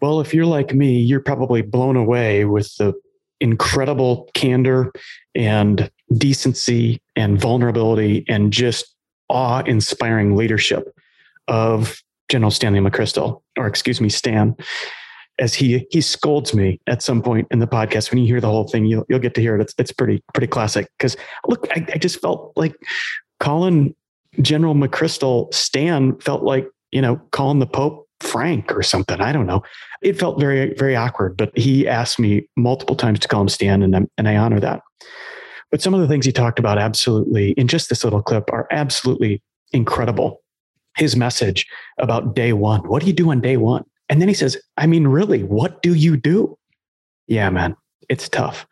Well, 0.00 0.22
if 0.22 0.32
you're 0.32 0.46
like 0.46 0.72
me, 0.72 0.98
you're 0.98 1.20
probably 1.20 1.60
blown 1.60 1.96
away 1.96 2.46
with 2.46 2.74
the 2.76 2.94
incredible 3.40 4.30
candor 4.34 4.92
and 5.34 5.90
decency 6.16 7.00
and 7.14 7.40
vulnerability 7.40 8.24
and 8.28 8.52
just 8.52 8.94
awe 9.28 9.60
inspiring 9.60 10.36
leadership 10.36 10.92
of 11.48 12.00
General 12.28 12.50
Stanley 12.50 12.80
McChrystal, 12.80 13.42
or 13.56 13.66
excuse 13.66 14.00
me, 14.00 14.08
Stan, 14.08 14.56
as 15.38 15.54
he 15.54 15.86
he 15.90 16.00
scolds 16.00 16.54
me 16.54 16.80
at 16.86 17.02
some 17.02 17.22
point 17.22 17.46
in 17.50 17.58
the 17.58 17.66
podcast. 17.66 18.10
When 18.10 18.18
you 18.18 18.26
hear 18.26 18.40
the 18.40 18.48
whole 18.48 18.68
thing, 18.68 18.84
you'll 18.84 19.04
you'll 19.08 19.20
get 19.20 19.34
to 19.34 19.40
hear 19.40 19.56
it. 19.56 19.60
It's 19.60 19.74
it's 19.78 19.92
pretty 19.92 20.22
pretty 20.32 20.48
classic. 20.48 20.88
Because 20.98 21.16
look, 21.46 21.66
I, 21.70 21.86
I 21.94 21.98
just 21.98 22.20
felt 22.20 22.52
like 22.56 22.74
calling 23.38 23.94
General 24.40 24.74
McChrystal 24.74 25.52
Stan 25.54 26.18
felt 26.18 26.42
like 26.42 26.68
you 26.90 27.00
know 27.00 27.16
calling 27.30 27.58
the 27.58 27.66
Pope 27.66 28.05
Frank 28.20 28.74
or 28.74 28.82
something. 28.82 29.20
I 29.20 29.32
don't 29.32 29.46
know. 29.46 29.62
It 30.02 30.18
felt 30.18 30.40
very, 30.40 30.74
very 30.74 30.96
awkward, 30.96 31.36
but 31.36 31.56
he 31.56 31.86
asked 31.86 32.18
me 32.18 32.48
multiple 32.56 32.96
times 32.96 33.20
to 33.20 33.28
call 33.28 33.42
him 33.42 33.48
Stan, 33.48 33.82
and, 33.82 33.96
i 33.96 34.00
and 34.18 34.28
I 34.28 34.36
honor 34.36 34.60
that. 34.60 34.80
But 35.70 35.82
some 35.82 35.94
of 35.94 36.00
the 36.00 36.08
things 36.08 36.24
he 36.24 36.32
talked 36.32 36.58
about 36.58 36.78
absolutely 36.78 37.50
in 37.52 37.68
just 37.68 37.88
this 37.88 38.04
little 38.04 38.22
clip 38.22 38.50
are 38.52 38.66
absolutely 38.70 39.42
incredible. 39.72 40.42
His 40.96 41.16
message 41.16 41.66
about 41.98 42.34
day 42.34 42.52
one. 42.52 42.80
What 42.88 43.02
do 43.02 43.06
you 43.06 43.12
do 43.12 43.30
on 43.30 43.40
day 43.40 43.56
one? 43.56 43.84
And 44.08 44.20
then 44.20 44.28
he 44.28 44.34
says, 44.34 44.56
I 44.76 44.86
mean, 44.86 45.08
really, 45.08 45.42
what 45.42 45.82
do 45.82 45.94
you 45.94 46.16
do? 46.16 46.56
Yeah, 47.26 47.50
man, 47.50 47.76
it's 48.08 48.28
tough. 48.28 48.66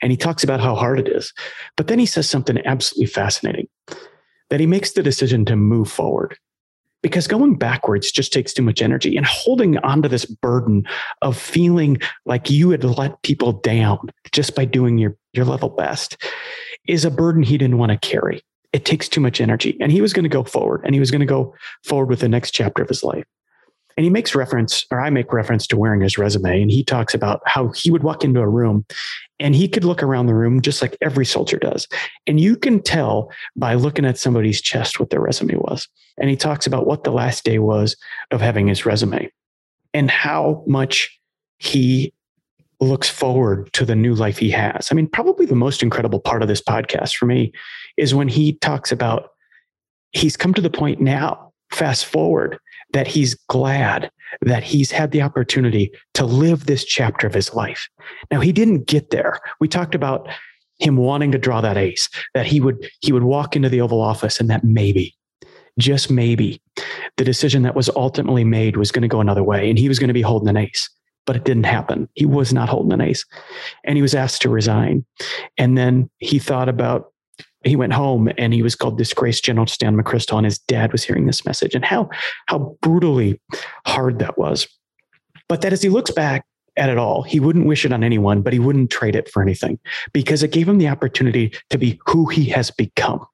And 0.00 0.10
he 0.10 0.16
talks 0.16 0.44
about 0.44 0.60
how 0.60 0.74
hard 0.74 1.00
it 1.00 1.08
is. 1.08 1.32
But 1.76 1.88
then 1.88 1.98
he 1.98 2.06
says 2.06 2.30
something 2.30 2.64
absolutely 2.64 3.06
fascinating 3.06 3.68
that 4.48 4.60
he 4.60 4.66
makes 4.66 4.92
the 4.92 5.02
decision 5.02 5.44
to 5.46 5.56
move 5.56 5.90
forward 5.90 6.38
because 7.02 7.26
going 7.26 7.56
backwards 7.56 8.10
just 8.10 8.32
takes 8.32 8.52
too 8.52 8.62
much 8.62 8.82
energy 8.82 9.16
and 9.16 9.26
holding 9.26 9.78
onto 9.78 10.08
this 10.08 10.24
burden 10.24 10.84
of 11.22 11.36
feeling 11.36 11.98
like 12.24 12.50
you 12.50 12.70
had 12.70 12.84
let 12.84 13.22
people 13.22 13.52
down 13.52 14.10
just 14.32 14.54
by 14.54 14.64
doing 14.64 14.98
your, 14.98 15.16
your 15.32 15.44
level 15.44 15.68
best 15.68 16.16
is 16.88 17.04
a 17.04 17.10
burden 17.10 17.42
he 17.42 17.58
didn't 17.58 17.78
want 17.78 17.92
to 17.92 17.98
carry. 17.98 18.42
It 18.72 18.84
takes 18.84 19.08
too 19.08 19.20
much 19.20 19.40
energy. 19.40 19.76
And 19.80 19.90
he 19.92 20.00
was 20.00 20.12
going 20.12 20.24
to 20.24 20.28
go 20.28 20.44
forward 20.44 20.82
and 20.84 20.94
he 20.94 21.00
was 21.00 21.10
going 21.10 21.20
to 21.20 21.26
go 21.26 21.54
forward 21.84 22.08
with 22.08 22.20
the 22.20 22.28
next 22.28 22.52
chapter 22.52 22.82
of 22.82 22.88
his 22.88 23.02
life. 23.02 23.24
And 23.96 24.04
he 24.04 24.10
makes 24.10 24.34
reference, 24.34 24.84
or 24.90 25.00
I 25.00 25.08
make 25.08 25.32
reference 25.32 25.66
to 25.68 25.76
wearing 25.76 26.02
his 26.02 26.18
resume. 26.18 26.60
And 26.60 26.70
he 26.70 26.84
talks 26.84 27.14
about 27.14 27.40
how 27.46 27.68
he 27.68 27.90
would 27.90 28.02
walk 28.02 28.24
into 28.24 28.40
a 28.40 28.48
room 28.48 28.84
and 29.38 29.54
he 29.54 29.68
could 29.68 29.84
look 29.84 30.02
around 30.02 30.26
the 30.26 30.34
room 30.34 30.60
just 30.60 30.82
like 30.82 30.96
every 31.00 31.24
soldier 31.24 31.58
does. 31.58 31.88
And 32.26 32.40
you 32.40 32.56
can 32.56 32.82
tell 32.82 33.30
by 33.54 33.74
looking 33.74 34.04
at 34.04 34.18
somebody's 34.18 34.60
chest 34.60 35.00
what 35.00 35.10
their 35.10 35.20
resume 35.20 35.56
was. 35.56 35.88
And 36.18 36.30
he 36.30 36.36
talks 36.36 36.66
about 36.66 36.86
what 36.86 37.04
the 37.04 37.10
last 37.10 37.44
day 37.44 37.58
was 37.58 37.96
of 38.30 38.40
having 38.40 38.66
his 38.66 38.86
resume 38.86 39.30
and 39.92 40.10
how 40.10 40.62
much 40.66 41.18
he 41.58 42.12
looks 42.80 43.08
forward 43.08 43.72
to 43.72 43.84
the 43.84 43.96
new 43.96 44.14
life 44.14 44.38
he 44.38 44.50
has. 44.50 44.88
I 44.90 44.94
mean, 44.94 45.08
probably 45.08 45.46
the 45.46 45.54
most 45.54 45.82
incredible 45.82 46.20
part 46.20 46.42
of 46.42 46.48
this 46.48 46.60
podcast 46.60 47.16
for 47.16 47.26
me 47.26 47.52
is 47.96 48.14
when 48.14 48.28
he 48.28 48.54
talks 48.54 48.92
about 48.92 49.30
he's 50.12 50.36
come 50.36 50.54
to 50.54 50.60
the 50.60 50.70
point 50.70 51.00
now, 51.00 51.52
fast 51.72 52.04
forward, 52.04 52.58
that 52.92 53.06
he's 53.06 53.34
glad 53.48 54.10
that 54.42 54.62
he's 54.62 54.90
had 54.90 55.10
the 55.10 55.22
opportunity 55.22 55.90
to 56.14 56.24
live 56.24 56.66
this 56.66 56.84
chapter 56.84 57.26
of 57.26 57.34
his 57.34 57.54
life. 57.54 57.88
Now 58.30 58.40
he 58.40 58.52
didn't 58.52 58.86
get 58.86 59.10
there. 59.10 59.38
We 59.60 59.68
talked 59.68 59.94
about 59.94 60.28
him 60.78 60.96
wanting 60.96 61.32
to 61.32 61.38
draw 61.38 61.60
that 61.60 61.76
ace, 61.76 62.08
that 62.34 62.46
he 62.46 62.60
would 62.60 62.88
he 63.00 63.12
would 63.12 63.22
walk 63.22 63.56
into 63.56 63.68
the 63.68 63.80
Oval 63.80 64.00
Office 64.00 64.40
and 64.40 64.50
that 64.50 64.64
maybe, 64.64 65.16
just 65.78 66.10
maybe, 66.10 66.60
the 67.16 67.24
decision 67.24 67.62
that 67.62 67.74
was 67.74 67.88
ultimately 67.96 68.44
made 68.44 68.76
was 68.76 68.92
going 68.92 69.02
to 69.02 69.08
go 69.08 69.20
another 69.20 69.44
way 69.44 69.68
and 69.70 69.78
he 69.78 69.88
was 69.88 69.98
going 69.98 70.08
to 70.08 70.14
be 70.14 70.22
holding 70.22 70.48
an 70.48 70.56
ace. 70.56 70.90
But 71.24 71.34
it 71.34 71.44
didn't 71.44 71.64
happen. 71.64 72.08
He 72.14 72.24
was 72.24 72.52
not 72.52 72.68
holding 72.68 72.92
an 72.92 73.00
ace. 73.00 73.24
And 73.82 73.96
he 73.96 74.02
was 74.02 74.14
asked 74.14 74.42
to 74.42 74.48
resign. 74.48 75.04
And 75.58 75.76
then 75.76 76.08
he 76.18 76.38
thought 76.38 76.68
about 76.68 77.12
he 77.66 77.76
went 77.76 77.92
home 77.92 78.30
and 78.38 78.52
he 78.52 78.62
was 78.62 78.74
called 78.74 78.98
disgraced 78.98 79.44
general 79.44 79.66
stan 79.66 79.96
mcchrystal 79.96 80.36
and 80.36 80.44
his 80.44 80.58
dad 80.58 80.92
was 80.92 81.04
hearing 81.04 81.26
this 81.26 81.44
message. 81.44 81.74
And 81.74 81.84
how 81.84 82.08
how 82.46 82.76
brutally 82.82 83.40
hard 83.86 84.18
that 84.18 84.38
was. 84.38 84.66
But 85.48 85.60
that 85.62 85.72
as 85.72 85.82
he 85.82 85.88
looks 85.88 86.10
back 86.10 86.44
at 86.76 86.90
it 86.90 86.98
all 86.98 87.22
he 87.22 87.40
wouldn't 87.40 87.66
wish 87.66 87.86
it 87.86 87.92
on 87.92 88.04
anyone 88.04 88.42
but 88.42 88.52
he 88.52 88.58
wouldn't 88.58 88.90
trade 88.90 89.16
it 89.16 89.30
for 89.30 89.40
anything 89.42 89.78
because 90.12 90.42
it 90.42 90.52
gave 90.52 90.68
him 90.68 90.76
the 90.76 90.88
opportunity 90.88 91.54
to 91.70 91.78
be 91.78 91.98
who 92.06 92.26
he 92.26 92.44
has 92.46 92.70
become. 92.70 93.24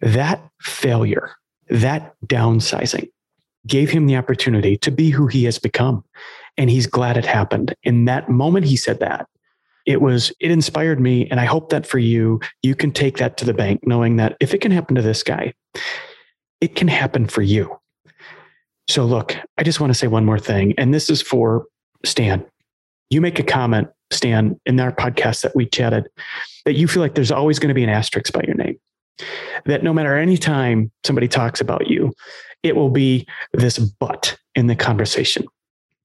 That 0.00 0.42
failure 0.60 1.32
that 1.68 2.14
downsizing 2.26 3.08
gave 3.66 3.90
him 3.90 4.06
the 4.06 4.16
opportunity 4.16 4.76
to 4.76 4.90
be 4.90 5.10
who 5.10 5.26
he 5.26 5.44
has 5.44 5.58
become. 5.58 6.04
And 6.56 6.70
he's 6.70 6.86
glad 6.86 7.16
it 7.16 7.24
happened. 7.24 7.74
In 7.82 8.04
that 8.04 8.28
moment 8.28 8.66
he 8.66 8.76
said 8.76 9.00
that 9.00 9.26
it 9.86 10.00
was 10.00 10.32
it 10.40 10.50
inspired 10.50 11.00
me 11.00 11.28
and 11.30 11.40
i 11.40 11.44
hope 11.44 11.70
that 11.70 11.86
for 11.86 11.98
you 11.98 12.40
you 12.62 12.74
can 12.74 12.90
take 12.90 13.18
that 13.18 13.36
to 13.36 13.44
the 13.44 13.54
bank 13.54 13.80
knowing 13.84 14.16
that 14.16 14.36
if 14.40 14.54
it 14.54 14.60
can 14.60 14.72
happen 14.72 14.94
to 14.94 15.02
this 15.02 15.22
guy 15.22 15.52
it 16.64 16.76
can 16.76 16.88
happen 16.88 17.26
for 17.26 17.42
you. 17.42 17.76
So 18.88 19.04
look 19.04 19.36
i 19.58 19.62
just 19.62 19.80
want 19.80 19.90
to 19.90 19.98
say 19.98 20.06
one 20.06 20.24
more 20.24 20.38
thing 20.38 20.74
and 20.78 20.92
this 20.92 21.10
is 21.10 21.22
for 21.22 21.66
stan. 22.04 22.44
You 23.10 23.20
make 23.20 23.38
a 23.38 23.42
comment 23.42 23.88
stan 24.10 24.58
in 24.66 24.80
our 24.80 24.92
podcast 24.92 25.42
that 25.42 25.54
we 25.54 25.66
chatted 25.66 26.08
that 26.64 26.74
you 26.74 26.88
feel 26.88 27.02
like 27.02 27.14
there's 27.14 27.30
always 27.30 27.58
going 27.58 27.68
to 27.68 27.74
be 27.74 27.82
an 27.84 27.90
asterisk 27.90 28.32
by 28.32 28.42
your 28.46 28.56
name. 28.56 28.78
That 29.66 29.82
no 29.82 29.92
matter 29.92 30.16
any 30.16 30.36
time 30.36 30.90
somebody 31.04 31.28
talks 31.28 31.60
about 31.60 31.88
you 31.88 32.12
it 32.62 32.76
will 32.76 32.90
be 32.90 33.26
this 33.52 33.78
but 33.78 34.38
in 34.54 34.66
the 34.66 34.76
conversation. 34.76 35.46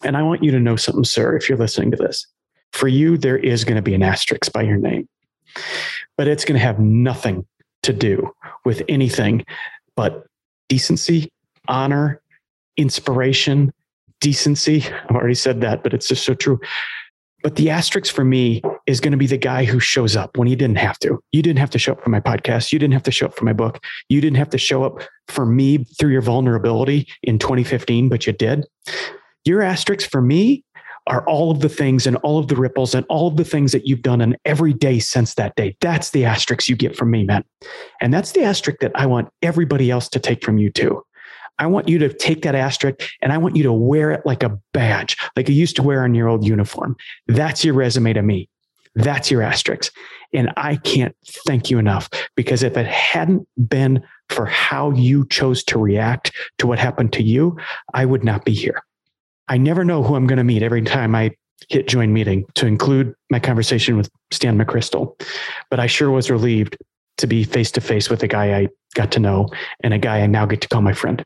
And 0.04 0.18
i 0.18 0.24
want 0.24 0.43
you 0.43 0.51
to 0.51 0.60
know 0.60 0.76
something 0.76 1.06
sir 1.06 1.36
if 1.36 1.47
you're 1.47 1.58
listening 1.58 1.91
to 1.91 1.97
this 1.97 2.26
for 2.74 2.88
you, 2.88 3.17
there 3.17 3.38
is 3.38 3.63
going 3.63 3.76
to 3.76 3.82
be 3.82 3.93
an 3.93 4.03
asterisk 4.03 4.51
by 4.51 4.61
your 4.61 4.78
name, 4.78 5.07
but 6.17 6.28
it's 6.28 6.45
going 6.45 6.59
to 6.59 6.65
have 6.65 6.80
nothing 6.80 7.45
to 7.84 7.93
do 7.93 8.30
with 8.65 8.82
anything 8.89 9.45
but 9.95 10.26
decency, 10.67 11.32
honor, 11.67 12.22
inspiration, 12.78 13.74
decency. 14.22 14.86
I've 15.09 15.15
already 15.15 15.36
said 15.36 15.61
that, 15.61 15.84
but 15.84 15.93
it's 15.93 16.07
just 16.07 16.24
so 16.24 16.34
true. 16.34 16.59
But 17.41 17.55
the 17.55 17.70
asterisk 17.70 18.13
for 18.13 18.26
me 18.26 18.61
is 18.86 18.99
going 18.99 19.11
to 19.11 19.17
be 19.17 19.28
the 19.28 19.38
guy 19.38 19.63
who 19.63 19.80
shows 19.80 20.15
up 20.15 20.38
when 20.38 20.47
you 20.47 20.55
didn't 20.55 20.78
have 20.78 20.99
to. 20.99 21.22
You 21.32 21.41
didn't 21.41 21.59
have 21.59 21.70
to 21.72 21.80
show 21.80 21.93
up 21.93 22.03
for 22.03 22.09
my 22.09 22.20
podcast. 22.20 22.74
You 22.74 22.80
didn't 22.80 22.93
have 22.93 23.03
to 23.03 23.11
show 23.11 23.28
up 23.28 23.36
for 23.36 23.45
my 23.45 23.53
book. 23.53 23.80
You 24.09 24.20
didn't 24.20 24.38
have 24.38 24.49
to 24.49 24.57
show 24.57 24.84
up 24.84 25.01
for 25.28 25.45
me 25.45 25.86
through 25.99 26.11
your 26.11 26.22
vulnerability 26.22 27.07
in 27.24 27.39
2015, 27.39 28.09
but 28.09 28.28
you 28.28 28.34
did. 28.34 28.65
Your 29.45 29.61
asterisk 29.61 30.09
for 30.09 30.22
me 30.22 30.63
are 31.10 31.28
all 31.28 31.51
of 31.51 31.60
the 31.60 31.70
things 31.70 32.07
and 32.07 32.16
all 32.18 32.39
of 32.39 32.47
the 32.47 32.55
ripples 32.55 32.95
and 32.95 33.05
all 33.10 33.28
of 33.28 33.36
the 33.36 33.43
things 33.43 33.72
that 33.72 33.88
you've 33.88 34.03
done 34.03 34.22
in 34.22 34.38
every 34.45 34.74
day 34.74 34.99
since 34.99 35.34
that 35.34 35.55
day. 35.55 35.76
That's 35.82 36.12
the 36.12 36.24
asterisk 36.24 36.70
you 36.70 36.76
get 36.76 36.95
from 36.95 37.12
me, 37.12 37.24
man. 37.24 37.43
And 37.99 38.14
that's 38.14 38.32
the 38.32 38.43
asterisk 38.43 38.80
that 38.80 38.91
I 38.95 39.07
want 39.07 39.30
everybody 39.41 39.91
else 39.91 40.07
to 40.10 40.20
take 40.20 40.43
from 40.43 40.60
you 40.60 40.72
too. 40.72 41.03
I 41.57 41.66
want 41.66 41.89
you 41.89 41.97
to 41.99 42.14
take 42.14 42.43
that 42.43 42.55
asterisk 42.55 43.01
and 43.22 43.34
I 43.34 43.38
want 43.38 43.57
you 43.57 43.64
to 43.64 43.74
wear 43.74 44.12
it 44.12 44.26
like 44.26 44.43
a 44.43 44.57
badge, 44.72 45.18
like 45.36 45.49
you 45.49 45.55
used 45.55 45.76
to 45.76 45.84
wear 45.84 46.03
on 46.03 46.16
your 46.16 46.30
old 46.30 46.45
uniform. 46.45 46.95
That's 47.28 47.66
your 47.66 47.74
resume 47.74 48.14
to 48.14 48.22
me. 48.22 48.47
That's 48.95 49.30
your 49.30 49.41
asterisk. 49.41 49.93
And 50.34 50.51
I 50.57 50.78
can't 50.78 51.16
thank 51.45 51.70
you 51.70 51.80
enough 51.80 52.10
because 52.36 52.64
if 52.64 52.78
it 52.78 52.88
hadn't 52.88 53.47
been 53.68 54.03
for 54.30 54.45
how 54.45 54.91
you 54.91 55.28
chose 55.28 55.64
to 55.66 55.80
react 55.80 56.32
to 56.60 56.68
what 56.68 56.80
happened 56.80 57.14
to 57.14 57.24
you, 57.24 57.57
I 57.93 58.05
would 58.05 58.24
not 58.24 58.45
be 58.45 58.53
here. 58.53 58.84
I 59.50 59.58
never 59.58 59.84
know 59.84 60.04
who 60.04 60.16
I'm 60.16 60.28
going 60.28 60.38
to 60.38 60.43
meet 60.43 60.64
every 60.64 60.84
time 60.84 61.16
I 61.16 61.32
hit 61.68 61.88
join 61.88 62.14
meeting 62.14 62.45
to 62.56 62.68
include 62.68 63.14
my 63.30 63.39
conversation 63.39 63.97
with 63.97 64.10
Stan 64.32 64.58
McChrystal. 64.58 65.20
But 65.70 65.80
I 65.80 65.88
sure 65.88 66.12
was 66.12 66.30
relieved 66.30 66.78
to 67.18 67.28
be 67.28 67.43
face 67.43 67.72
to 67.72 67.82
face 67.82 68.10
with 68.10 68.24
a 68.24 68.28
guy 68.28 68.58
I 68.58 68.68
got 68.93 69.12
to 69.14 69.20
know 69.20 69.50
and 69.84 69.93
a 69.93 69.97
guy 69.97 70.22
I 70.22 70.28
now 70.28 70.45
get 70.45 70.62
to 70.62 70.68
call 70.68 70.82
my 70.82 70.93
friend. 70.93 71.24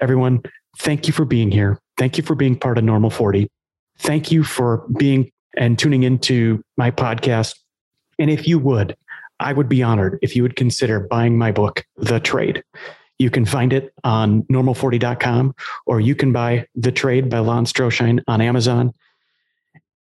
Everyone, 0.00 0.42
thank 0.78 1.06
you 1.06 1.12
for 1.12 1.24
being 1.24 1.52
here. 1.52 1.78
Thank 1.98 2.16
you 2.16 2.24
for 2.24 2.34
being 2.34 2.58
part 2.58 2.78
of 2.78 2.84
Normal 2.84 3.10
40. 3.10 3.48
Thank 3.98 4.32
you 4.32 4.42
for 4.42 4.84
being 4.98 5.30
and 5.56 5.78
tuning 5.78 6.02
into 6.02 6.62
my 6.76 6.90
podcast. 6.90 7.54
And 8.18 8.28
if 8.30 8.48
you 8.48 8.58
would, 8.58 8.96
I 9.38 9.52
would 9.52 9.68
be 9.68 9.82
honored 9.82 10.18
if 10.22 10.34
you 10.34 10.42
would 10.42 10.56
consider 10.56 11.00
buying 11.00 11.38
my 11.38 11.52
book, 11.52 11.84
The 11.96 12.18
Trade. 12.18 12.64
You 13.18 13.30
can 13.30 13.44
find 13.44 13.72
it 13.72 13.92
on 14.02 14.42
normal40.com 14.44 15.54
or 15.86 16.00
you 16.00 16.14
can 16.14 16.32
buy 16.32 16.66
The 16.74 16.92
Trade 16.92 17.30
by 17.30 17.38
Lon 17.38 17.64
Stroschein 17.64 18.22
on 18.26 18.40
Amazon. 18.40 18.92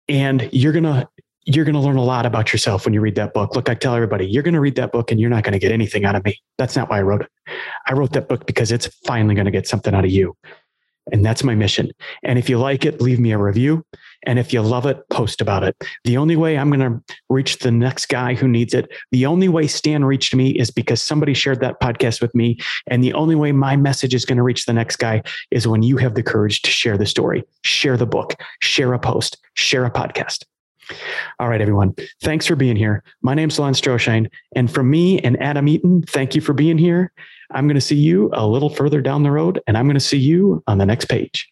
And 0.09 0.49
you're 0.53 0.73
going 0.73 0.85
to 0.85 1.09
you're 1.49 1.65
going 1.65 1.75
to 1.75 1.81
learn 1.81 1.97
a 1.97 2.03
lot 2.03 2.27
about 2.27 2.53
yourself 2.53 2.85
when 2.85 2.93
you 2.93 3.01
read 3.01 3.15
that 3.15 3.33
book. 3.33 3.55
Look, 3.55 3.69
I 3.69 3.75
tell 3.75 3.95
everybody, 3.95 4.27
you're 4.27 4.43
going 4.43 4.55
to 4.55 4.61
read 4.61 4.75
that 4.75 4.91
book 4.91 5.13
and 5.13 5.21
you're 5.21 5.31
not 5.31 5.45
going 5.45 5.53
to 5.53 5.61
get 5.61 5.71
anything 5.71 6.05
out 6.05 6.17
of 6.17 6.25
me. 6.25 6.41
That's 6.59 6.75
not 6.75 6.91
why 6.91 6.99
I 6.99 7.03
wrote 7.03 7.23
it. 7.23 7.31
I 7.87 7.93
wrote 7.93 8.13
that 8.15 8.29
book 8.29 8.47
because 8.47 8.73
it's 8.73 8.89
finally 9.07 9.37
going 9.37 9.45
to 9.45 9.53
get 9.53 9.69
something 9.69 9.95
out 9.95 10.05
of 10.05 10.11
you. 10.11 10.37
And 11.13 11.25
that's 11.25 11.45
my 11.45 11.55
mission. 11.55 11.93
And 12.25 12.37
if 12.37 12.49
you 12.49 12.59
like 12.59 12.85
it, 12.85 13.01
leave 13.01 13.21
me 13.21 13.31
a 13.31 13.39
review. 13.39 13.85
And 14.25 14.39
if 14.39 14.53
you 14.53 14.61
love 14.63 14.87
it, 14.87 15.09
post 15.11 15.41
about 15.41 15.63
it. 15.63 15.77
The 16.05 16.17
only 16.17 16.37
way 16.37 16.59
I'm 16.59 16.71
going 16.71 16.81
to 16.81 17.15
reach 17.29 17.59
the 17.59 17.71
next 17.71 18.07
guy 18.07 18.35
who 18.35 18.49
needs 18.49 18.75
it, 18.75 18.91
the 19.13 19.27
only 19.27 19.49
way 19.49 19.67
Stan 19.67 20.05
reached 20.05 20.35
me 20.35 20.51
is 20.51 20.71
because 20.71 21.03
somebody 21.03 21.35
shared 21.35 21.61
that 21.61 21.81
podcast 21.81 22.21
with 22.21 22.35
me. 22.35 22.59
And 22.87 23.03
the 23.03 23.15
only 23.15 23.35
way 23.35 23.53
my 23.53 23.77
message 23.77 24.15
is 24.15 24.25
going 24.25 24.39
to 24.39 24.43
reach 24.43 24.67
the 24.67 24.73
next 24.73 24.97
guy 24.97 25.23
is 25.51 25.69
when 25.69 25.83
you 25.83 25.97
have 25.97 26.15
the 26.15 26.23
courage 26.23 26.63
to 26.63 26.71
share 26.71 26.99
the 26.99 27.07
story, 27.07 27.45
share 27.63 27.97
the 27.97 28.07
book, 28.07 28.35
share 28.61 28.93
a 28.93 28.99
post, 28.99 29.39
share 29.55 29.85
a 29.85 29.91
podcast. 29.91 30.45
All 31.41 31.49
right, 31.49 31.61
everyone. 31.61 31.95
Thanks 32.23 32.47
for 32.47 32.57
being 32.57 32.77
here. 32.77 33.03
My 33.23 33.35
name's 33.35 33.59
Lon 33.59 33.73
Stroschein. 33.73 34.31
And 34.55 34.71
from 34.71 34.89
me 34.89 35.19
and 35.21 35.41
Adam 35.43 35.67
Eaton, 35.69 36.03
thank 36.03 36.35
you 36.35 36.41
for 36.41 36.53
being 36.53 36.79
here. 36.79 37.13
I'm 37.53 37.67
going 37.67 37.77
to 37.77 37.81
see 37.81 37.97
you 37.97 38.31
a 38.33 38.47
little 38.47 38.71
further 38.71 39.01
down 39.01 39.23
the 39.23 39.31
road, 39.31 39.61
and 39.67 39.77
I'm 39.77 39.87
going 39.87 39.95
to 39.95 40.01
see 40.01 40.19
you 40.19 40.63
on 40.67 40.79
the 40.79 40.87
next 40.87 41.07
page. 41.07 41.49